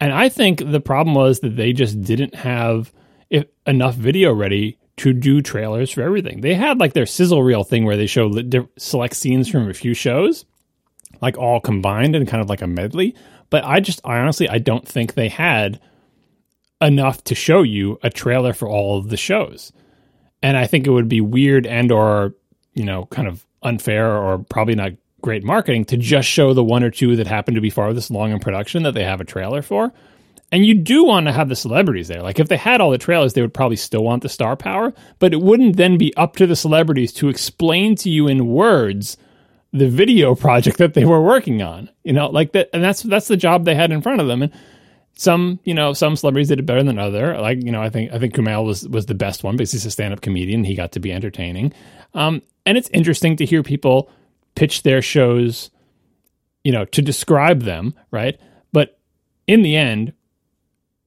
[0.00, 2.92] And I think the problem was that they just didn't have
[3.66, 6.40] enough video ready to do trailers for everything.
[6.40, 8.32] They had like their sizzle reel thing where they show
[8.78, 10.44] select scenes from a few shows,
[11.20, 13.14] like all combined and kind of like a medley.
[13.50, 15.80] But I just, I honestly, I don't think they had
[16.80, 19.72] enough to show you a trailer for all of the shows.
[20.42, 22.34] And I think it would be weird and or,
[22.74, 24.92] you know, kind of unfair or probably not
[25.22, 28.30] great marketing to just show the one or two that happen to be farthest along
[28.30, 29.92] in production that they have a trailer for.
[30.54, 32.22] And you do want to have the celebrities there.
[32.22, 34.94] Like if they had all the trailers, they would probably still want the star power,
[35.18, 39.16] but it wouldn't then be up to the celebrities to explain to you in words
[39.72, 41.90] the video project that they were working on.
[42.04, 44.42] You know, like that and that's that's the job they had in front of them.
[44.42, 44.52] And
[45.16, 47.36] some, you know, some celebrities did it better than other.
[47.36, 49.86] Like, you know, I think I think Kumail was was the best one because he's
[49.86, 50.62] a stand-up comedian.
[50.62, 51.72] He got to be entertaining.
[52.14, 54.08] Um, and it's interesting to hear people
[54.54, 55.72] pitch their shows,
[56.62, 58.38] you know, to describe them, right?
[58.72, 59.00] But
[59.48, 60.12] in the end,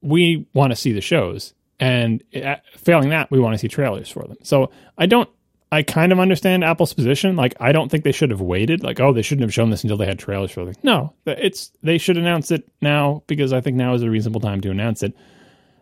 [0.08, 4.10] we want to see the shows, and uh, failing that, we want to see trailers
[4.10, 4.38] for them.
[4.44, 5.30] So I don't.
[5.70, 7.36] I kind of understand Apple's position.
[7.36, 8.84] Like, I don't think they should have waited.
[8.84, 10.78] Like, oh, they shouldn't have shown this until they had trailers for it.
[10.82, 14.62] No, it's they should announce it now because I think now is a reasonable time
[14.62, 15.14] to announce it.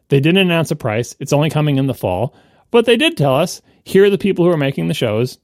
[0.10, 1.16] They didn't announce a price.
[1.20, 2.36] It's only coming in the fall,
[2.72, 5.38] but they did tell us here are the people who are making the shows,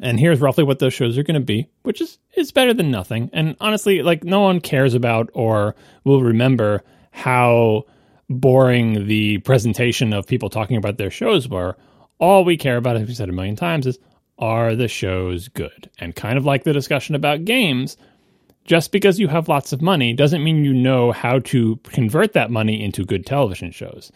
[0.00, 2.90] and here's roughly what those shows are going to be, which is is better than
[2.90, 3.28] nothing.
[3.34, 7.84] And honestly, like no one cares about or will remember how
[8.28, 11.76] boring the presentation of people talking about their shows were.
[12.18, 13.98] All we care about, as we said a million times, is
[14.38, 15.90] are the shows good?
[15.98, 17.96] And kind of like the discussion about games,
[18.64, 22.50] just because you have lots of money doesn't mean you know how to convert that
[22.50, 24.12] money into good television shows.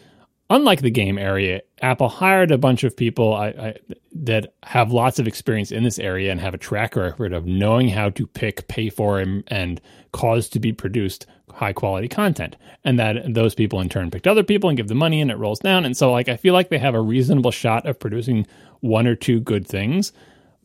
[0.50, 3.74] Unlike the game area, Apple hired a bunch of people I, I,
[4.12, 7.88] that have lots of experience in this area and have a track record of knowing
[7.88, 9.80] how to pick, pay for, and, and
[10.12, 14.42] cause to be produced high quality content and that those people in turn picked other
[14.42, 15.84] people and give the money and it rolls down.
[15.84, 18.46] And so like i feel like they have a reasonable shot of producing
[18.80, 20.12] one or two good things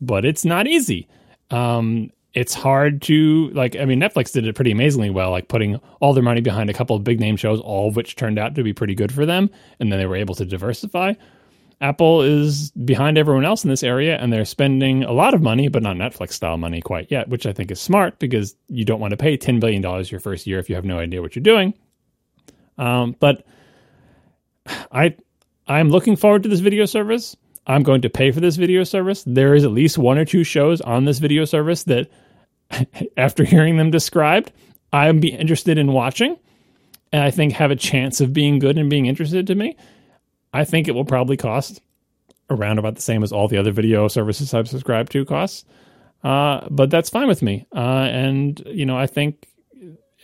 [0.00, 1.08] but it's not easy.
[1.50, 5.76] Um, it's hard to like i mean netflix did it pretty amazingly well like putting
[6.00, 8.54] all their money behind a couple of big name shows all of which turned out
[8.54, 9.50] to be pretty good for them
[9.80, 11.14] and then they were able to diversify
[11.80, 15.68] Apple is behind everyone else in this area and they're spending a lot of money,
[15.68, 19.00] but not Netflix style money quite yet, which I think is smart because you don't
[19.00, 21.42] want to pay $10 billion your first year if you have no idea what you're
[21.42, 21.74] doing.
[22.78, 23.46] Um, but
[24.90, 25.16] I,
[25.68, 27.36] I'm looking forward to this video service.
[27.66, 29.22] I'm going to pay for this video service.
[29.26, 32.10] There is at least one or two shows on this video service that,
[33.16, 34.52] after hearing them described,
[34.92, 36.38] I'd be interested in watching,
[37.12, 39.76] and I think have a chance of being good and being interested to me.
[40.52, 41.80] I think it will probably cost
[42.50, 45.64] around about the same as all the other video services I've subscribed to costs.
[46.24, 47.66] Uh, but that's fine with me.
[47.74, 49.46] Uh, and you know, I think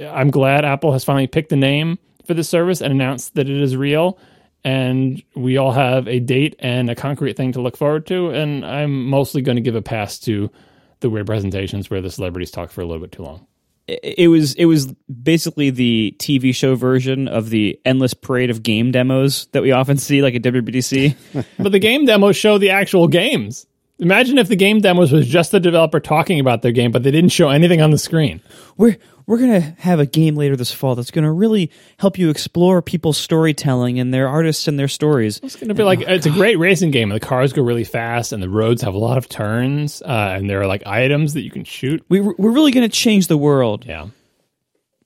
[0.01, 3.61] I'm glad Apple has finally picked a name for the service and announced that it
[3.61, 4.19] is real.
[4.65, 8.31] And we all have a date and a concrete thing to look forward to.
[8.31, 10.51] And I'm mostly going to give a pass to
[11.01, 13.47] the weird presentations where the celebrities talk for a little bit too long.
[13.87, 14.87] It was it was
[15.23, 19.99] basically the TV show version of the endless parade of game demos that we often
[19.99, 21.15] see, like at WWDC.
[21.59, 23.67] but the game demos show the actual games.
[23.99, 27.11] Imagine if the game demos was just the developer talking about their game, but they
[27.11, 28.41] didn't show anything on the screen.
[28.77, 28.97] We're
[29.27, 33.17] we're gonna have a game later this fall that's gonna really help you explore people's
[33.17, 35.41] storytelling and their artists and their stories.
[35.43, 36.35] It's gonna be like oh, it's God.
[36.35, 37.09] a great racing game.
[37.09, 40.49] The cars go really fast and the roads have a lot of turns, uh, and
[40.49, 42.05] there are like items that you can shoot.
[42.09, 43.87] We we're really gonna change the world.
[43.87, 44.09] Yeah,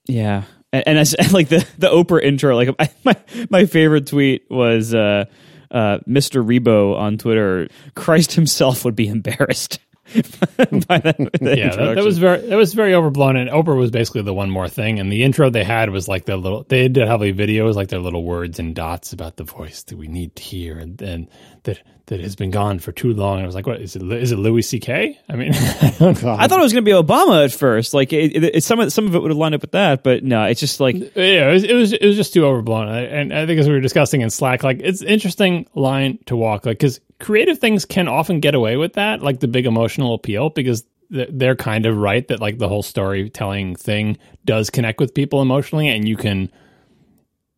[0.06, 0.44] yeah.
[0.72, 3.16] And, and as like the the Oprah intro, like my
[3.50, 4.94] my favorite tweet was.
[4.94, 5.26] Uh,
[5.70, 6.42] uh, Mr.
[6.42, 9.80] Rebo on Twitter, Christ himself would be embarrassed.
[10.88, 14.22] by that, yeah, that, that, was very that was very overblown, and Oprah was basically
[14.22, 14.98] the one more thing.
[14.98, 17.88] And the intro they had was like their little they did have a videos like
[17.88, 21.28] their little words and dots about the voice that we need to hear, and, and
[21.64, 23.36] that that has been gone for too long.
[23.36, 24.02] And I was like, what is it?
[24.02, 25.18] Is it Louis C.K.?
[25.28, 27.92] I mean, I, I thought it was going to be Obama at first.
[27.92, 30.02] Like it, it, it, some of some of it would have lined up with that,
[30.02, 32.88] but no, it's just like yeah, it was it was, it was just too overblown.
[32.88, 36.64] And I think as we were discussing in Slack, like it's interesting line to walk,
[36.64, 40.50] like because creative things can often get away with that, like the big emotional appeal,
[40.50, 45.40] because they're kind of right that like the whole storytelling thing does connect with people
[45.40, 46.50] emotionally, and you can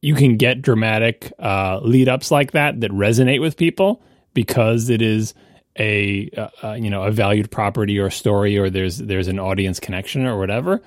[0.02, 4.02] you can get dramatic uh, lead ups like that that resonate with people
[4.34, 5.34] because it is
[5.78, 9.80] a uh, uh, you know a valued property or story or there's there's an audience
[9.80, 10.82] connection or whatever.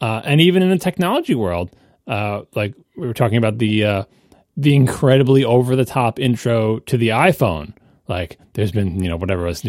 [0.00, 1.74] Uh, and even in the technology world,
[2.06, 4.04] uh, like we were talking about the uh,
[4.56, 7.72] the incredibly over the top intro to the iPhone.
[8.08, 9.66] Like there's been you know whatever it was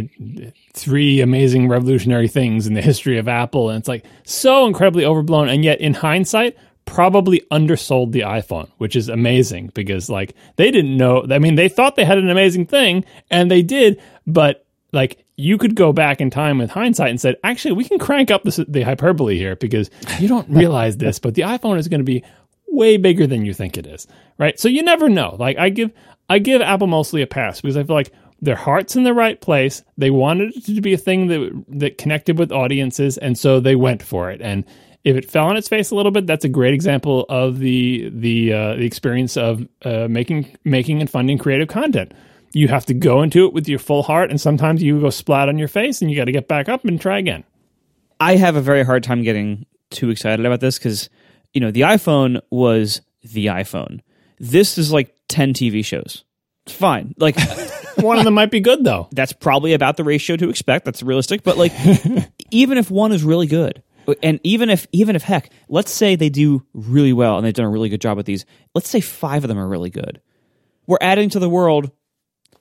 [0.73, 5.49] three amazing revolutionary things in the history of Apple, and it's like so incredibly overblown.
[5.49, 6.55] And yet in hindsight,
[6.85, 11.25] probably undersold the iPhone, which is amazing because like they didn't know.
[11.29, 15.57] I mean, they thought they had an amazing thing and they did, but like you
[15.57, 18.65] could go back in time with hindsight and said, actually, we can crank up the,
[18.67, 19.89] the hyperbole here because
[20.19, 22.23] you don't realize this, but the iPhone is going to be
[22.67, 24.07] way bigger than you think it is,
[24.37, 24.59] right?
[24.59, 25.35] So you never know.
[25.39, 25.91] Like I give
[26.27, 28.11] I give Apple mostly a pass because I feel like
[28.41, 29.83] their heart's in the right place.
[29.97, 33.75] They wanted it to be a thing that that connected with audiences, and so they
[33.75, 34.41] went for it.
[34.41, 34.65] And
[35.03, 38.09] if it fell on its face a little bit, that's a great example of the
[38.13, 42.13] the uh, the experience of uh, making making and funding creative content.
[42.51, 45.49] You have to go into it with your full heart, and sometimes you go splat
[45.49, 47.43] on your face, and you got to get back up and try again.
[48.19, 51.09] I have a very hard time getting too excited about this because
[51.53, 54.01] you know the iPhone was the iPhone.
[54.39, 56.23] This is like ten TV shows.
[56.65, 57.15] It's fine.
[57.17, 57.35] Like
[58.01, 59.07] one of them might be good though.
[59.11, 60.85] That's probably about the ratio to expect.
[60.85, 61.43] That's realistic.
[61.43, 61.73] But like,
[62.51, 63.83] even if one is really good,
[64.23, 67.65] and even if even if heck, let's say they do really well and they've done
[67.65, 68.45] a really good job with these.
[68.73, 70.21] Let's say five of them are really good.
[70.87, 71.91] We're adding to the world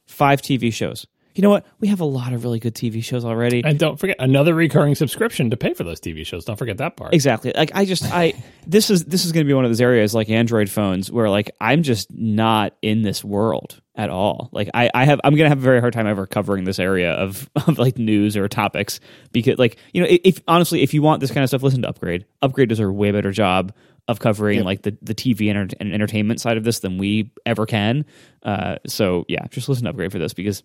[0.07, 1.07] five TV shows.
[1.39, 1.65] You know what?
[1.79, 3.63] We have a lot of really good TV shows already.
[3.65, 6.45] And don't forget another recurring subscription to pay for those TV shows.
[6.45, 7.15] Don't forget that part.
[7.15, 7.53] Exactly.
[7.55, 8.35] Like I just I
[8.67, 11.31] this is this is going to be one of those areas like Android phones where
[11.31, 14.49] like I'm just not in this world at all.
[14.51, 17.13] Like I, I have, I'm gonna have a very hard time ever covering this area
[17.13, 18.99] of, of like news or topics
[19.31, 21.89] because, like, you know, if honestly, if you want this kind of stuff, listen to
[21.89, 22.25] Upgrade.
[22.43, 23.73] Upgrade does a way better job
[24.09, 24.65] of covering yep.
[24.65, 28.07] like the the TV and, and entertainment side of this than we ever can.
[28.43, 30.65] Uh, so yeah, just listen to Upgrade for this because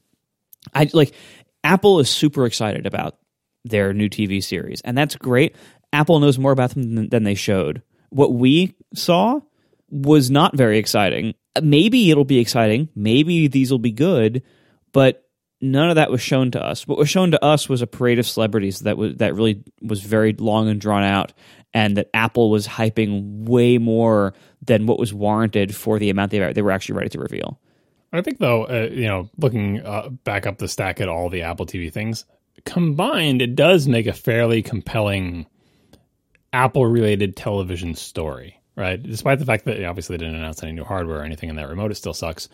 [0.74, 1.14] I like
[1.64, 3.18] Apple is super excited about
[3.66, 5.56] their new TV series, and that's great.
[5.92, 7.84] Apple knows more about them than, they showed.
[8.10, 9.40] What we saw
[9.90, 12.90] was not very exciting maybe it'll be exciting.
[12.96, 14.44] Maybe these will be good,
[14.92, 15.28] but
[15.62, 16.88] none of that was shown to us.
[16.88, 20.02] What was shown to us was a parade of celebrities that was that really was
[20.02, 21.34] very long and drawn out,
[21.74, 26.54] and that Apple was hyping way more than what was warranted for the amount they
[26.54, 27.60] they were actually ready to reveal.
[28.14, 31.42] I think though, uh, you know, looking uh, back up the stack at all the
[31.42, 32.26] Apple TV things
[32.66, 35.48] combined, it does make a fairly compelling
[36.54, 39.02] Apple related television story right?
[39.02, 41.70] Despite the fact that obviously they didn't announce any new hardware or anything, in that
[41.70, 42.50] remote it still sucks.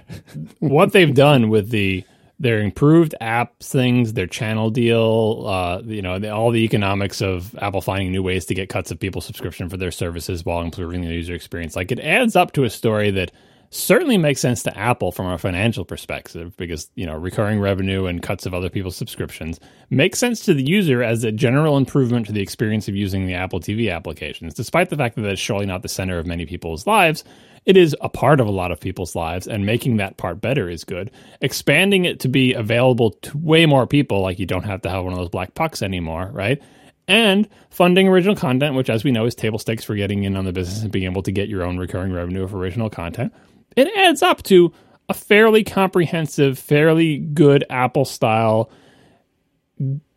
[0.58, 2.04] what they've done with the
[2.38, 7.54] their improved apps things, their channel deal, uh, you know, the, all the economics of
[7.62, 11.00] Apple finding new ways to get cuts of people's subscription for their services while improving
[11.00, 13.32] the user experience, like it adds up to a story that
[13.70, 18.22] certainly makes sense to Apple from a financial perspective because, you know, recurring revenue and
[18.22, 19.60] cuts of other people's subscriptions
[19.90, 23.34] makes sense to the user as a general improvement to the experience of using the
[23.34, 24.54] Apple TV applications.
[24.54, 27.24] Despite the fact that it's surely not the center of many people's lives,
[27.64, 30.68] it is a part of a lot of people's lives and making that part better
[30.68, 31.10] is good.
[31.40, 35.04] Expanding it to be available to way more people like you don't have to have
[35.04, 36.62] one of those black pucks anymore, right?
[37.08, 40.44] and funding original content, which, as we know, is table stakes for getting in on
[40.44, 43.32] the business and being able to get your own recurring revenue of original content
[43.76, 44.72] it adds up to
[45.08, 48.70] a fairly comprehensive, fairly good Apple style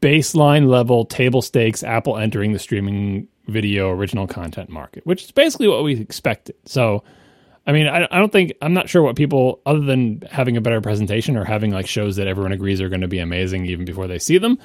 [0.01, 5.67] baseline level table stakes Apple entering the streaming video original content market, which is basically
[5.67, 6.55] what we expected.
[6.65, 7.03] So,
[7.67, 10.61] I mean, I, I, don't think I'm not sure what people, other than having a
[10.61, 13.85] better presentation or having like shows that everyone agrees are going to be amazing even
[13.85, 14.57] before they see them.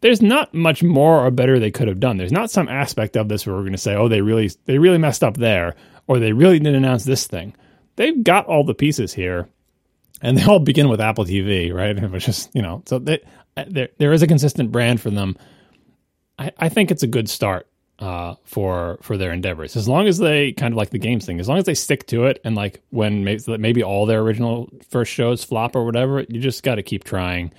[0.00, 2.16] There's not much more or better they could have done.
[2.16, 4.78] There's not some aspect of this where we're going to say, oh, they really they
[4.78, 5.74] really messed up there,
[6.06, 7.54] or they really didn't announce this thing
[7.96, 9.48] they've got all the pieces here,
[10.22, 12.10] and they all begin with Apple TV, right?
[12.10, 13.20] Which is you know, so they,
[13.66, 15.36] there there is a consistent brand for them.
[16.38, 17.68] I, I think it's a good start
[17.98, 19.76] uh, for for their endeavors.
[19.76, 22.06] As long as they kind of like the games thing, as long as they stick
[22.08, 26.20] to it, and like when maybe, maybe all their original first shows flop or whatever,
[26.28, 27.52] you just got to keep trying.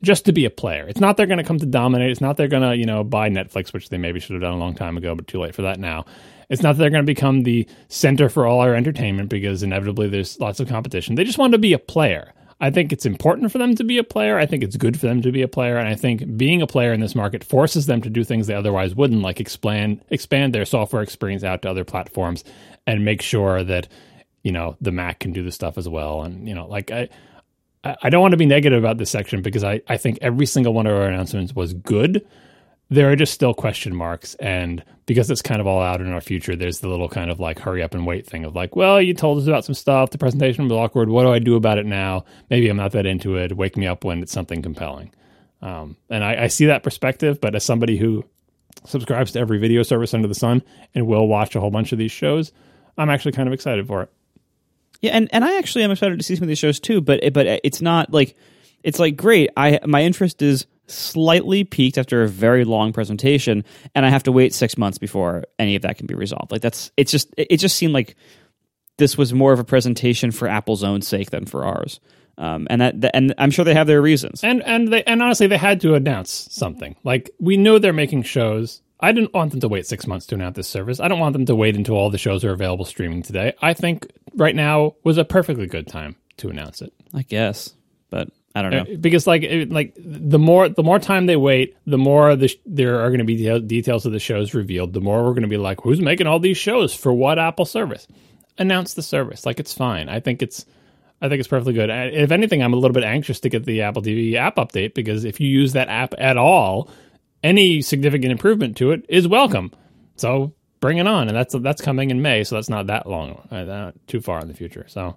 [0.00, 0.86] Just to be a player.
[0.86, 2.12] It's not they're going to come to dominate.
[2.12, 4.54] It's not they're going to, you know, buy Netflix, which they maybe should have done
[4.54, 6.04] a long time ago, but too late for that now.
[6.48, 10.08] It's not that they're going to become the center for all our entertainment because inevitably
[10.08, 11.14] there's lots of competition.
[11.14, 12.32] They just want to be a player.
[12.60, 14.36] I think it's important for them to be a player.
[14.36, 15.76] I think it's good for them to be a player.
[15.76, 18.54] And I think being a player in this market forces them to do things they
[18.54, 22.42] otherwise wouldn't, like expand expand their software experience out to other platforms
[22.86, 23.86] and make sure that,
[24.42, 26.22] you know, the Mac can do the stuff as well.
[26.22, 27.08] And, you know, like I
[27.84, 30.74] I don't want to be negative about this section because I, I think every single
[30.74, 32.26] one of our announcements was good
[32.90, 34.34] there are just still question marks.
[34.36, 37.40] And because it's kind of all out in our future there's the little kind of
[37.40, 40.10] like hurry up and wait thing of like well you told us about some stuff.
[40.10, 41.08] The presentation was awkward.
[41.08, 42.24] What do i do about it now?
[42.50, 43.56] Maybe i'm not that into it.
[43.56, 45.12] Wake me up when it's something compelling.
[45.60, 48.24] Um, and I, I, see that perspective but as somebody who
[48.84, 50.62] subscribes to every video service under the sun
[50.94, 52.52] and will watch a whole bunch of these shows
[52.96, 54.12] i'm actually kind of excited for it.
[55.00, 57.32] Yeah and, and i actually am excited to see some of these shows too but
[57.32, 58.36] but it's not like
[58.84, 64.06] it's like great i my interest is slightly piqued after a very long presentation and
[64.06, 66.90] i have to wait six months before any of that can be resolved like that's
[66.96, 68.16] it's just it just seemed like
[68.96, 72.00] this was more of a presentation for apple's own sake than for ours
[72.38, 74.44] um, and that, and I'm sure they have their reasons.
[74.44, 76.94] And and they and honestly, they had to announce something.
[77.02, 78.80] Like we know they're making shows.
[79.00, 81.00] I didn't want them to wait six months to announce this service.
[81.00, 83.54] I don't want them to wait until all the shows are available streaming today.
[83.60, 86.92] I think right now was a perfectly good time to announce it.
[87.12, 87.74] I guess,
[88.08, 88.28] but
[88.58, 91.98] I don't know uh, because like like the more the more time they wait, the
[91.98, 94.92] more the, there are going to be de- details of the shows revealed.
[94.92, 97.64] The more we're going to be like, who's making all these shows for what Apple
[97.64, 98.06] service?
[98.58, 99.46] Announce the service.
[99.46, 100.08] Like it's fine.
[100.08, 100.66] I think it's
[101.20, 101.90] I think it's perfectly good.
[101.90, 105.24] If anything, I'm a little bit anxious to get the Apple TV app update because
[105.24, 106.90] if you use that app at all,
[107.42, 109.72] any significant improvement to it is welcome.
[110.16, 113.36] So bring it on, and that's that's coming in May, so that's not that long,
[113.50, 114.86] uh, too far in the future.
[114.88, 115.16] So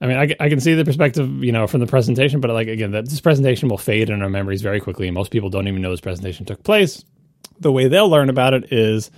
[0.00, 2.68] I mean, I, I can see the perspective, you know, from the presentation, but like
[2.68, 5.08] again, that this presentation will fade in our memories very quickly.
[5.08, 7.04] And most people don't even know this presentation took place.
[7.58, 9.10] The way they'll learn about it is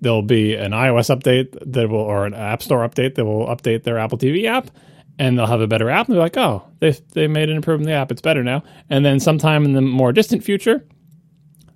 [0.00, 3.82] there'll be an iOS update that will, or an App Store update that will update
[3.82, 4.70] their Apple TV app,
[5.18, 6.06] and they'll have a better app.
[6.06, 8.12] And they're like, oh, they they made an improvement in the app.
[8.12, 8.62] It's better now.
[8.88, 10.86] And then sometime in the more distant future,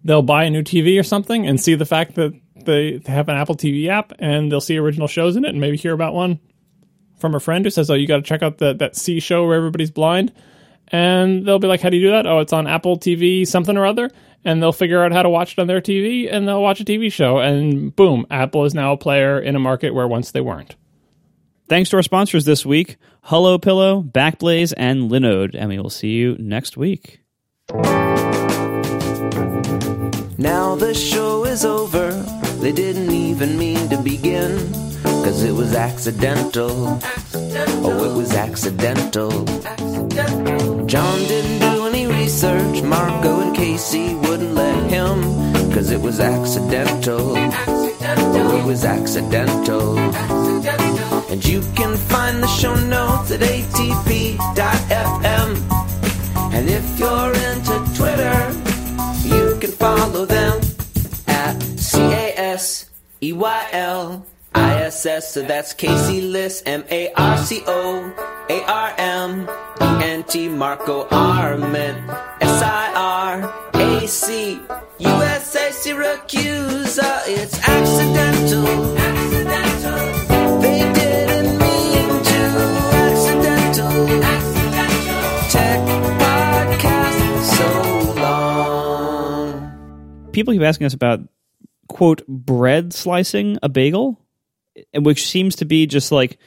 [0.04, 2.32] they'll buy a new TV or something and see the fact that
[2.64, 5.76] they have an Apple TV app, and they'll see original shows in it, and maybe
[5.76, 6.38] hear about one
[7.18, 9.46] from a friend who says, "Oh, you got to check out that that See show
[9.46, 10.32] where everybody's blind,"
[10.88, 13.76] and they'll be like, "How do you do that?" Oh, it's on Apple TV something
[13.76, 14.10] or other,
[14.44, 16.84] and they'll figure out how to watch it on their TV, and they'll watch a
[16.84, 20.40] TV show, and boom, Apple is now a player in a market where once they
[20.40, 20.76] weren't.
[21.68, 22.96] Thanks to our sponsors this week,
[23.26, 27.20] Hullo Pillow, Backblaze, and Linode, and we will see you next week.
[30.36, 32.10] Now the show is over.
[32.60, 34.83] They didn't even mean to begin.
[35.24, 37.00] Cause it was accidental.
[37.02, 37.86] accidental.
[37.86, 39.48] Oh, it was accidental.
[39.66, 40.84] accidental.
[40.84, 42.82] John didn't do any research.
[42.82, 45.22] Marco and Casey wouldn't let him.
[45.72, 47.38] Cause it was accidental.
[47.38, 48.36] accidental.
[48.36, 49.98] Oh, it was accidental.
[51.30, 54.38] And you can find the show notes at atp.fm.
[56.52, 58.52] And if you're into Twitter,
[59.26, 60.60] you can follow them
[61.26, 62.90] at C A S
[63.22, 64.26] E Y L.
[64.64, 68.10] ISS, so that's Casey Liss, M A R C O
[68.48, 69.46] A R M
[69.80, 71.98] E N T Marco Arment,
[72.40, 73.42] S I R
[73.74, 74.58] A C
[74.98, 77.22] U S A Siracusa.
[77.26, 78.96] It's accidental.
[78.96, 79.98] Accidental.
[80.60, 82.40] They didn't mean to.
[83.04, 83.92] Accidental.
[85.50, 85.80] Tech
[86.22, 87.18] podcast.
[87.56, 87.66] So
[88.20, 89.46] long.
[90.32, 91.20] People keep asking us about
[91.88, 94.18] quote bread slicing a bagel
[94.94, 96.38] which seems to be just like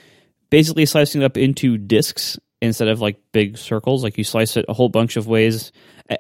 [0.49, 4.03] basically slicing it up into discs instead of like big circles.
[4.03, 5.71] Like you slice it a whole bunch of ways,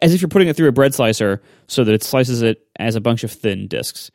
[0.01, 2.95] as if you're putting it through a bread slicer, so that it slices it as
[2.95, 4.11] a bunch of thin discs.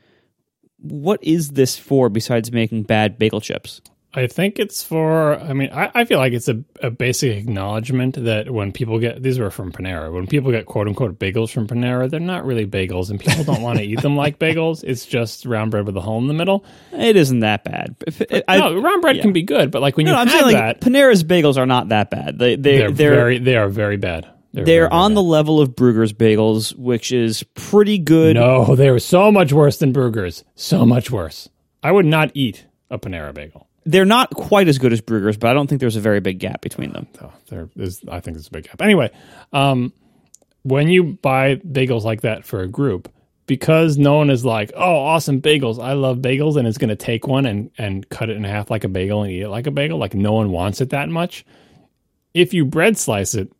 [0.78, 3.80] What is this for besides making bad bagel chips?
[4.14, 5.36] I think it's for.
[5.38, 9.22] I mean, I, I feel like it's a, a basic acknowledgement that when people get
[9.22, 10.12] these were from Panera.
[10.12, 13.62] When people get quote unquote bagels from Panera, they're not really bagels, and people don't
[13.62, 14.84] want to eat them like bagels.
[14.84, 16.64] It's just round bread with a hole in the middle.
[16.92, 17.96] It isn't that bad.
[18.06, 19.22] If- I- no, round bread yeah.
[19.22, 21.56] can be good, but like when No, you I'm have saying that, like Panera's bagels
[21.56, 22.38] are not that bad.
[22.38, 24.28] They they they're, they're very they are very bad.
[24.52, 28.36] They're, they're on very the level of Bruegger's bagels, which is pretty good.
[28.36, 30.44] No, they are so much worse than Bruegger's.
[30.54, 31.48] So much worse.
[31.82, 33.66] I would not eat a Panera bagel.
[33.84, 36.38] They're not quite as good as Bruegger's, but I don't think there's a very big
[36.38, 37.08] gap between them.
[37.20, 38.02] Oh, there is.
[38.08, 38.80] I think there's a big gap.
[38.80, 39.10] Anyway,
[39.52, 39.92] um,
[40.62, 43.12] when you buy bagels like that for a group,
[43.46, 45.82] because no one is like, "Oh, awesome bagels!
[45.82, 48.70] I love bagels," and is going to take one and and cut it in half
[48.70, 49.98] like a bagel and eat it like a bagel.
[49.98, 51.44] Like no one wants it that much.
[52.34, 53.52] If you bread slice it,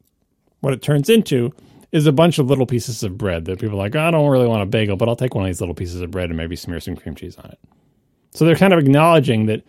[0.61, 1.53] what it turns into
[1.91, 4.47] is a bunch of little pieces of bread that people are like, I don't really
[4.47, 6.57] want a bagel, but I'll take one of these little pieces of bread and maybe
[6.57, 7.59] smear some cream cheese on it.
[8.31, 9.63] So they're kind of acknowledging that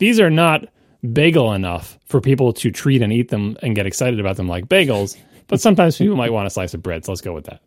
[0.00, 0.64] these are not
[1.12, 4.66] bagel enough for people to treat and eat them and get excited about them like
[4.66, 5.16] bagels,
[5.46, 7.60] but sometimes people might want a slice of bread, so let's go with that.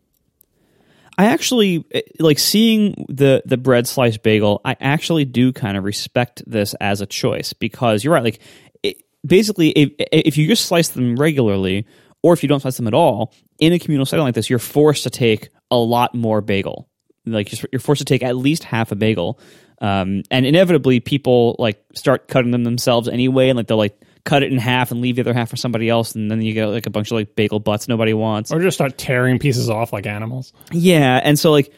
[1.18, 4.62] I actually eh, like seeing the the bread slice bagel.
[4.66, 8.24] I actually do kind of respect this as a choice because you're right.
[8.24, 8.40] Like
[8.82, 11.86] it, basically, if if you just slice them regularly,
[12.24, 14.60] or if you don't slice them at all in a communal setting like this, you're
[14.60, 16.90] forced to take a lot more bagel.
[17.26, 19.40] Like you're you're forced to take at least half a bagel,
[19.84, 24.42] um, and inevitably people like start cutting them themselves anyway, and like they'll like cut
[24.42, 26.68] it in half and leave the other half for somebody else, and then you get
[26.68, 28.54] like a bunch of like bagel butts nobody wants.
[28.54, 30.54] Or just start tearing pieces off like animals.
[30.72, 31.72] Yeah, and so like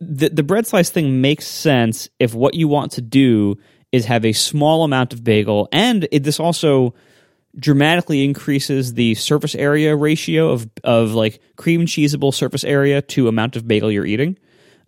[0.00, 3.56] the the bread slice thing makes sense if what you want to do
[3.92, 6.94] is have a small amount of bagel, and it, this also
[7.58, 13.56] dramatically increases the surface area ratio of of like cream cheeseable surface area to amount
[13.56, 14.38] of bagel you're eating.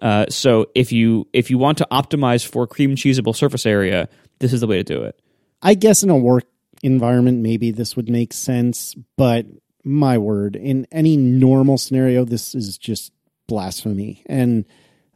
[0.01, 4.09] Uh, so if you if you want to optimize for cream cheeseable surface area,
[4.39, 5.21] this is the way to do it.
[5.63, 6.45] I guess in a work
[6.83, 9.47] environment, maybe this would make sense, but
[9.85, 13.13] my word, in any normal scenario, this is just
[13.47, 14.23] blasphemy.
[14.27, 14.65] And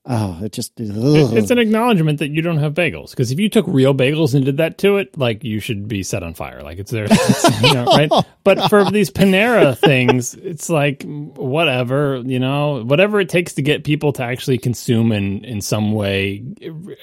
[0.07, 1.37] oh, it just ugh.
[1.37, 3.11] It's an acknowledgement that you don't have bagels.
[3.11, 6.03] Because if you took real bagels and did that to it, like you should be
[6.03, 6.63] set on fire.
[6.63, 8.11] Like it's there, it's, you know, right?
[8.45, 13.85] But for these Panera things, it's like whatever, you know, whatever it takes to get
[13.85, 16.43] people to actually consume and in some way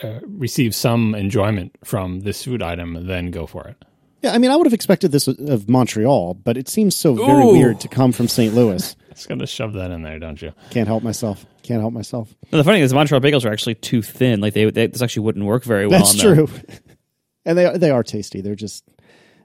[0.04, 3.78] uh, receive some enjoyment from this food item, then go for it.
[4.22, 4.34] yeah.
[4.34, 7.54] I mean, I would have expected this of Montreal, but it seems so very Ooh.
[7.54, 8.54] weird to come from St.
[8.54, 8.96] Louis.
[9.20, 10.54] Just got to shove that in there, don't you?
[10.70, 11.46] Can't help myself.
[11.62, 12.34] Can't help myself.
[12.54, 14.40] No, the funny thing is, the Montreal bagels are actually too thin.
[14.40, 16.00] Like they, they this actually wouldn't work very well.
[16.00, 16.48] That's on them.
[16.48, 16.60] true.
[17.46, 18.40] and they are, they are tasty.
[18.40, 18.86] They're just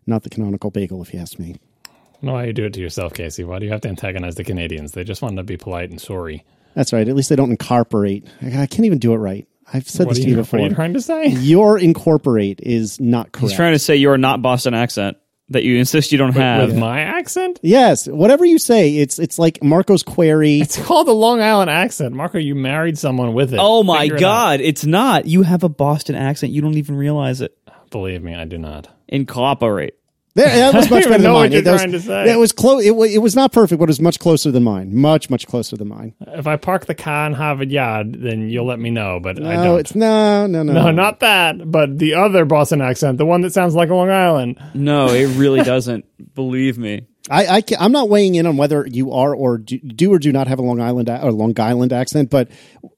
[0.07, 1.57] not the canonical bagel, if you ask me.
[1.87, 1.91] I
[2.23, 3.43] don't why you do it to yourself, Casey.
[3.43, 4.93] Why do you have to antagonize the Canadians?
[4.93, 6.45] They just want to be polite and sorry.
[6.77, 7.09] That's right.
[7.09, 8.29] At least they don't incorporate.
[8.43, 9.49] I I can't even do it right.
[9.73, 10.61] I've said What this to you you, before.
[10.61, 11.27] what are you trying to say?
[11.27, 13.51] Your incorporate is not correct.
[13.51, 15.17] He's trying to say you're not Boston accent
[15.51, 16.69] that you insist you don't have.
[16.69, 17.61] With my accent?
[17.63, 20.61] yes, whatever you say, it's it's like Marco's query.
[20.61, 22.15] It's called the Long Island accent.
[22.15, 23.59] Marco, you married someone with it.
[23.61, 25.27] Oh my Figure it god, it's not.
[25.27, 26.53] You have a Boston accent.
[26.53, 27.57] You don't even realize it.
[27.91, 28.89] Believe me, I do not.
[29.09, 29.95] Incorporate.
[30.35, 31.53] There, that was much better than know what mine.
[31.53, 32.33] you're It was, trying to say.
[32.33, 32.85] It was close.
[32.85, 34.95] It, it was not perfect, but it was much closer than mine.
[34.95, 36.15] Much, much closer than mine.
[36.29, 39.55] If I park the car in Harvard Yard, then you'll let me know, but I
[39.57, 39.81] No, don't.
[39.81, 40.73] it's no, no, no.
[40.73, 44.11] no, not that, but the other Boston accent, the one that sounds like a Long
[44.11, 44.61] Island.
[44.75, 46.05] No, it really doesn't.
[46.35, 47.07] Believe me.
[47.31, 50.19] I, I can, I'm not weighing in on whether you are or do, do or
[50.19, 52.51] do not have a Long Island or Long Island accent, but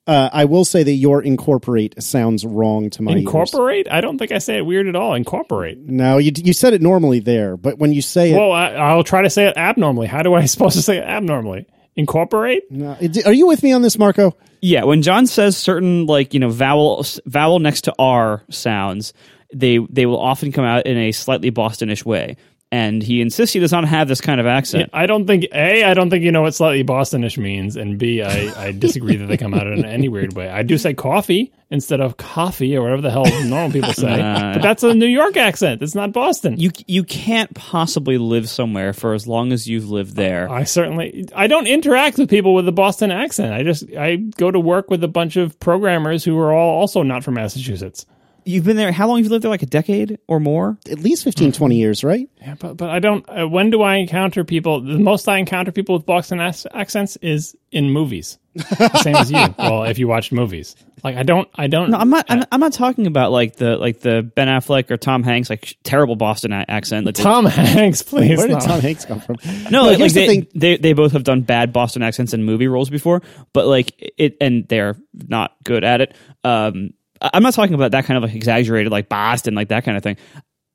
[0.08, 3.20] uh, I will say that your incorporate sounds wrong to my ears.
[3.20, 3.90] Incorporate?
[3.90, 5.14] I don't think I say it weird at all.
[5.14, 5.78] Incorporate.
[5.78, 9.04] No, you you said it normally there, but when you say it, Well, I, I'll
[9.04, 10.08] try to say it abnormally.
[10.08, 11.66] How do I supposed to say it abnormally?
[11.94, 12.70] Incorporate?
[12.70, 14.36] no, are you with me on this, Marco?
[14.60, 19.12] Yeah, when John says certain like you know vowel vowel next to R sounds,
[19.54, 22.36] they they will often come out in a slightly Bostonish way,
[22.72, 24.90] and he insists he does not have this kind of accent.
[24.92, 28.22] I don't think A, I don't think you know what slightly Bostonish means, and B,
[28.22, 30.48] I, I disagree that they come out in any weird way.
[30.48, 34.54] I do say coffee instead of coffee or whatever the hell normal people say, uh,
[34.54, 35.80] but that's a New York accent.
[35.80, 36.58] It's not Boston.
[36.58, 40.50] You you can't possibly live somewhere for as long as you've lived there.
[40.50, 43.52] I certainly I don't interact with people with a Boston accent.
[43.52, 47.02] I just I go to work with a bunch of programmers who are all also
[47.02, 48.06] not from Massachusetts.
[48.46, 48.92] You've been there.
[48.92, 49.50] How long have you lived there?
[49.50, 50.78] Like a decade or more?
[50.90, 52.28] At least 15, 20 years, right?
[52.40, 53.24] Yeah, but but I don't.
[53.28, 54.80] Uh, when do I encounter people?
[54.80, 58.38] The most I encounter people with Boston ac- accents is in movies.
[59.02, 59.54] Same as you.
[59.58, 61.90] Well, if you watch movies, like I don't, I don't.
[61.90, 62.24] No, I'm not.
[62.30, 65.66] I'm, I'm not talking about like the like the Ben Affleck or Tom Hanks like
[65.66, 67.04] sh- terrible Boston a- accent.
[67.04, 68.38] Like, Tom Hanks, please.
[68.38, 68.60] Where did no.
[68.60, 69.36] Tom Hanks come from?
[69.70, 70.46] No, like, here's the they, thing.
[70.54, 73.20] they they both have done bad Boston accents in movie roles before,
[73.52, 74.96] but like it, and they're
[75.28, 76.14] not good at it.
[76.44, 79.84] Um, I- I'm not talking about that kind of like exaggerated like Boston, like that
[79.84, 80.16] kind of thing.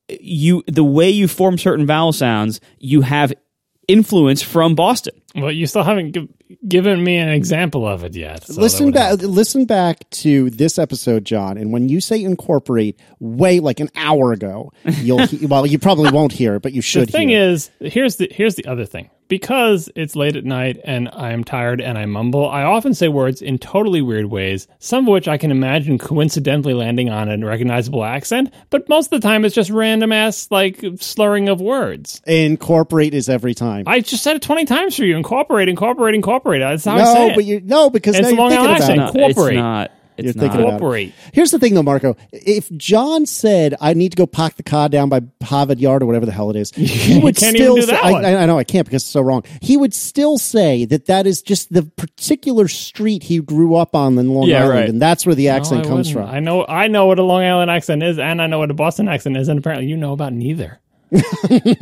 [0.09, 3.33] You the way you form certain vowel sounds, you have
[3.87, 5.13] influence from Boston.
[5.35, 6.29] Well, you still haven't gi-
[6.67, 8.45] given me an example of it yet.
[8.45, 9.21] so listen back help.
[9.21, 14.33] listen back to this episode john and when you say incorporate way like an hour
[14.33, 17.07] ago you'll he- well you probably won't hear it but you should.
[17.07, 17.51] The thing hear it.
[17.51, 19.09] is, here's the here's the other thing.
[19.31, 23.41] Because it's late at night and I'm tired and I mumble, I often say words
[23.41, 28.03] in totally weird ways, some of which I can imagine coincidentally landing on a recognizable
[28.03, 32.21] accent, but most of the time it's just random ass like slurring of words.
[32.27, 35.15] incorporate is every time I just said it 20 times for you.
[35.15, 36.59] Incorporate, incorporate, incorporate.
[36.59, 37.35] That's how I say no it.
[37.35, 39.15] but you no because It's now you're Long thinking Island about accent.
[39.15, 39.53] it No, Incorporate.
[39.53, 39.91] It's not.
[40.17, 40.41] It's You're not.
[40.41, 40.73] thinking about it.
[40.75, 41.13] Incorporate.
[41.33, 42.15] Here's the thing, though, Marco.
[42.33, 46.05] If John said, "I need to go park the car down by Harvard Yard or
[46.05, 47.77] whatever the hell it is," he would can't still.
[47.77, 48.25] even do say, that I, one.
[48.25, 49.43] I, I know I can't because it's so wrong.
[49.61, 54.17] He would still say that that is just the particular street he grew up on
[54.19, 54.89] in Long Yeah, Island, right.
[54.89, 56.27] and that's where the No, accent I comes wouldn't.
[56.27, 56.35] from.
[56.35, 58.73] I know I know what a Long Island accent is and I know what a
[58.73, 60.80] Boston accent is and apparently you know about neither.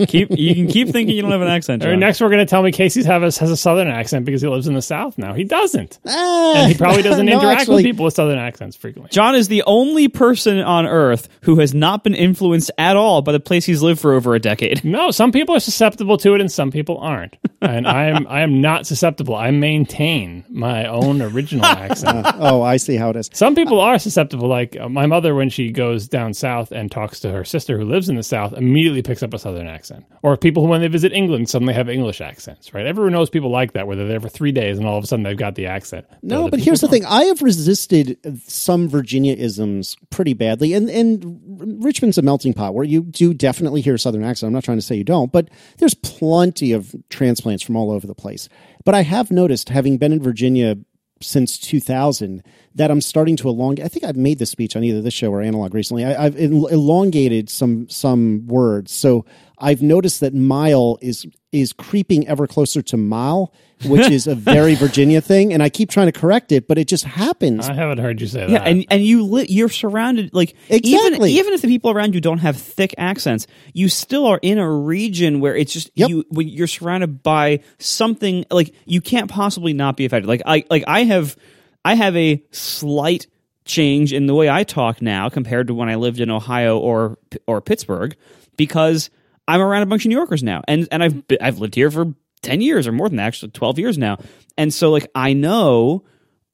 [0.08, 1.82] Keep you can keep thinking you don't have an accent.
[1.84, 2.00] All right, John.
[2.00, 4.48] next, we're going to tell me Casey's have a, has a southern accent because he
[4.48, 5.34] lives in the South now.
[5.34, 6.00] He doesn't.
[6.08, 9.10] Ah, And he probably doesn't no, interact actually, with people with southern accents frequently.
[9.12, 13.32] John is the only person on earth who has not been influenced at all by
[13.32, 14.84] the place he's lived for over a decade.
[14.84, 17.38] No, some people are susceptible to it and some people aren't.
[17.62, 19.36] And I am I am not susceptible.
[19.36, 22.26] I maintain my own original accent.
[22.40, 23.30] Oh, I see how it is.
[23.34, 24.48] Some people are susceptible.
[24.48, 27.86] Like uh, my mother, when she goes down south and talks to her sister who
[27.86, 30.06] lives in the south, immediately picks up a southern accent.
[30.22, 32.74] Or people who, when they visit England, suddenly have English accents.
[32.74, 32.86] Right?
[32.86, 35.08] Everyone knows people like that, where they're there for three days and all of a
[35.08, 36.06] sudden they've got the accent.
[36.22, 37.02] No, but here's the don't.
[37.02, 37.06] thing.
[37.06, 40.74] I have resisted some Virginia isms pretty badly.
[40.74, 44.48] And, and Richmond's a melting pot where you do definitely hear a Southern accent.
[44.48, 48.08] I'm not trying to say you don't, but there's plenty of transplants from all over
[48.08, 48.50] the place.
[48.86, 50.78] But I have noticed, having been in Virginia
[51.22, 52.44] since 2000,
[52.76, 53.86] that I'm starting to elongate.
[53.86, 56.06] I think I've made this speech on either this show or Analog recently.
[56.06, 58.92] I, I've elongated some some words.
[58.92, 59.26] So
[59.62, 63.52] I've noticed that mile is is creeping ever closer to mile,
[63.86, 65.52] which is a very Virginia thing.
[65.52, 67.68] And I keep trying to correct it, but it just happens.
[67.68, 68.50] I haven't heard you say that.
[68.50, 71.32] Yeah, and and you li- you're surrounded like Exactly.
[71.32, 74.60] even even if the people around you don't have thick accents, you still are in
[74.60, 76.10] a region where it's just Yep.
[76.10, 80.28] you when you're surrounded by something like you can't possibly not be affected.
[80.28, 81.36] Like I like I have
[81.84, 83.28] I have a slight
[83.66, 87.18] change in the way I talk now compared to when I lived in Ohio or
[87.48, 88.16] or Pittsburgh
[88.58, 89.10] because
[89.50, 92.14] I'm around a bunch of New Yorkers now, and and I've I've lived here for
[92.44, 94.20] ten years or more than that, actually twelve years now,
[94.58, 96.06] and so like I know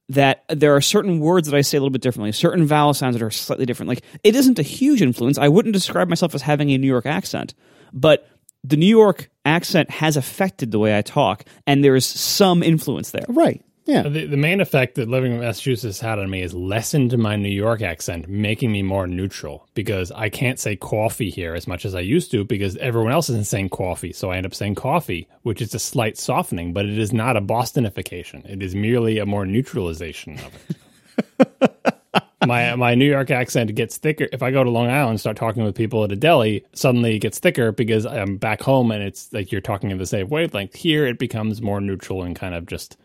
[0.08, 3.18] that there are certain words that I say a little bit differently, certain vowel sounds
[3.18, 3.90] that are slightly different.
[3.90, 5.38] Like it isn't a huge influence.
[5.38, 7.54] I wouldn't describe myself as having a New York accent,
[7.92, 8.30] but
[8.64, 13.12] the New York accent has affected the way I talk, and there is some influence
[13.12, 13.26] there.
[13.28, 13.62] right.
[13.86, 14.02] Yeah.
[14.02, 17.50] The, the main effect that living in Massachusetts had on me is lessened my New
[17.50, 21.94] York accent, making me more neutral because I can't say coffee here as much as
[21.94, 24.12] I used to because everyone else isn't saying coffee.
[24.12, 27.38] So I end up saying coffee, which is a slight softening, but it is not
[27.38, 28.44] a Bostonification.
[28.50, 31.76] It is merely a more neutralization of it.
[32.48, 34.28] my my New York accent gets thicker.
[34.34, 37.16] If I go to Long Island and start talking with people at a deli, suddenly
[37.16, 40.30] it gets thicker because I'm back home and it's like you're talking in the same
[40.30, 40.74] wavelength.
[40.74, 42.98] Here it becomes more neutral and kind of just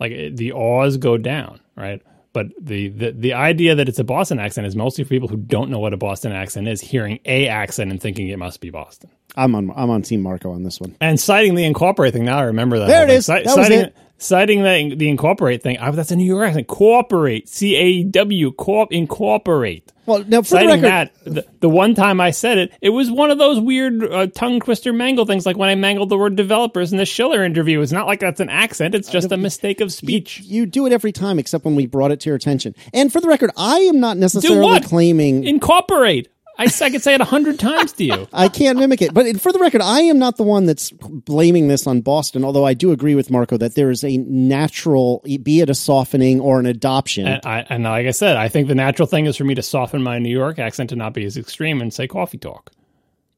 [0.00, 2.02] like the awes go down, right?
[2.32, 5.36] But the, the the idea that it's a Boston accent is mostly for people who
[5.36, 8.70] don't know what a Boston accent is, hearing a accent and thinking it must be
[8.70, 9.10] Boston.
[9.36, 10.96] I'm on I'm on Team Marco on this one.
[11.00, 12.86] And citing the incorporate thing, now I remember that.
[12.86, 13.28] There it is.
[13.28, 13.42] it thing.
[13.42, 13.48] is.
[13.48, 13.96] Ci- That was it.
[14.20, 16.68] Citing the, the incorporate thing, I, that's a New York accent.
[16.68, 19.92] Cooperate, C A W, corp, incorporate.
[20.06, 23.10] Well, now for the record, that, the, the one time I said it, it was
[23.10, 26.36] one of those weird uh, tongue twister mangle things, like when I mangled the word
[26.36, 27.80] developers in the Schiller interview.
[27.80, 30.40] It's not like that's an accent; it's just a mistake of speech.
[30.40, 32.74] you do it every time except when we brought it to your attention.
[32.92, 34.84] And for the record, I am not necessarily what?
[34.84, 36.28] claiming Incorporate.
[36.60, 38.28] I, I could say it a hundred times to you.
[38.34, 39.14] I can't mimic it.
[39.14, 42.66] But for the record, I am not the one that's blaming this on Boston, although
[42.66, 46.60] I do agree with Marco that there is a natural, be it a softening or
[46.60, 47.26] an adoption.
[47.26, 49.62] And, I, and like I said, I think the natural thing is for me to
[49.62, 52.72] soften my New York accent to not be as extreme and say coffee talk.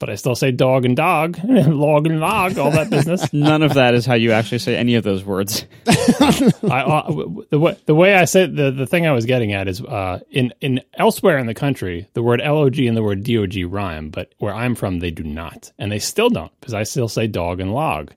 [0.03, 3.33] But I still say dog and dog, log and log, all that business.
[3.33, 5.65] None of that is how you actually say any of those words.
[5.87, 7.13] I, uh,
[7.51, 10.19] the, way, the way I said the, the thing I was getting at is uh,
[10.33, 14.35] in in elsewhere in the country, the word log and the word dog rhyme, but
[14.39, 17.61] where I'm from, they do not, and they still don't because I still say dog
[17.61, 18.13] and log,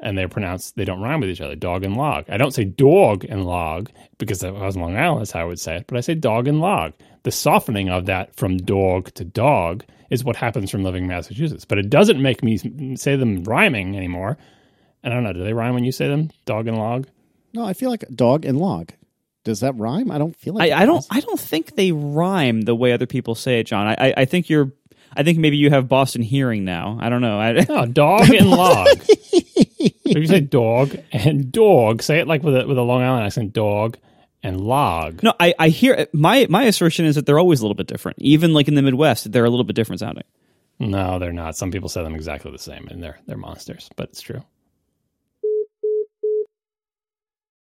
[0.00, 1.54] and they're pronounced they don't rhyme with each other.
[1.54, 2.24] Dog and log.
[2.28, 5.42] I don't say dog and log because if I was in Long Island, that's how
[5.42, 6.94] I would say it, but I say dog and log.
[7.22, 11.64] The softening of that from dog to dog is what happens from living in Massachusetts.
[11.64, 14.38] But it doesn't make me say them rhyming anymore.
[15.02, 15.32] And I don't know.
[15.32, 16.30] Do they rhyme when you say them?
[16.44, 17.06] Dog and log?
[17.54, 18.92] No, I feel like dog and log.
[19.44, 20.10] Does that rhyme?
[20.10, 21.06] I don't feel like I, I don't.
[21.10, 23.86] I don't think they rhyme the way other people say it, John.
[23.86, 24.72] I, I, I think you're.
[25.16, 26.98] I think maybe you have Boston hearing now.
[27.00, 27.40] I don't know.
[27.40, 28.88] I, no, dog and log.
[29.00, 32.02] so you say dog and dog.
[32.02, 33.52] Say it like with a with a Long Island accent.
[33.54, 33.96] Dog
[34.42, 35.22] and log.
[35.22, 38.18] No, I, I hear my my assertion is that they're always a little bit different.
[38.20, 40.24] Even like in the Midwest, they're a little bit different sounding.
[40.78, 41.56] No, they're not.
[41.56, 43.90] Some people say them exactly the same, and they're they're monsters.
[43.96, 44.42] But it's true.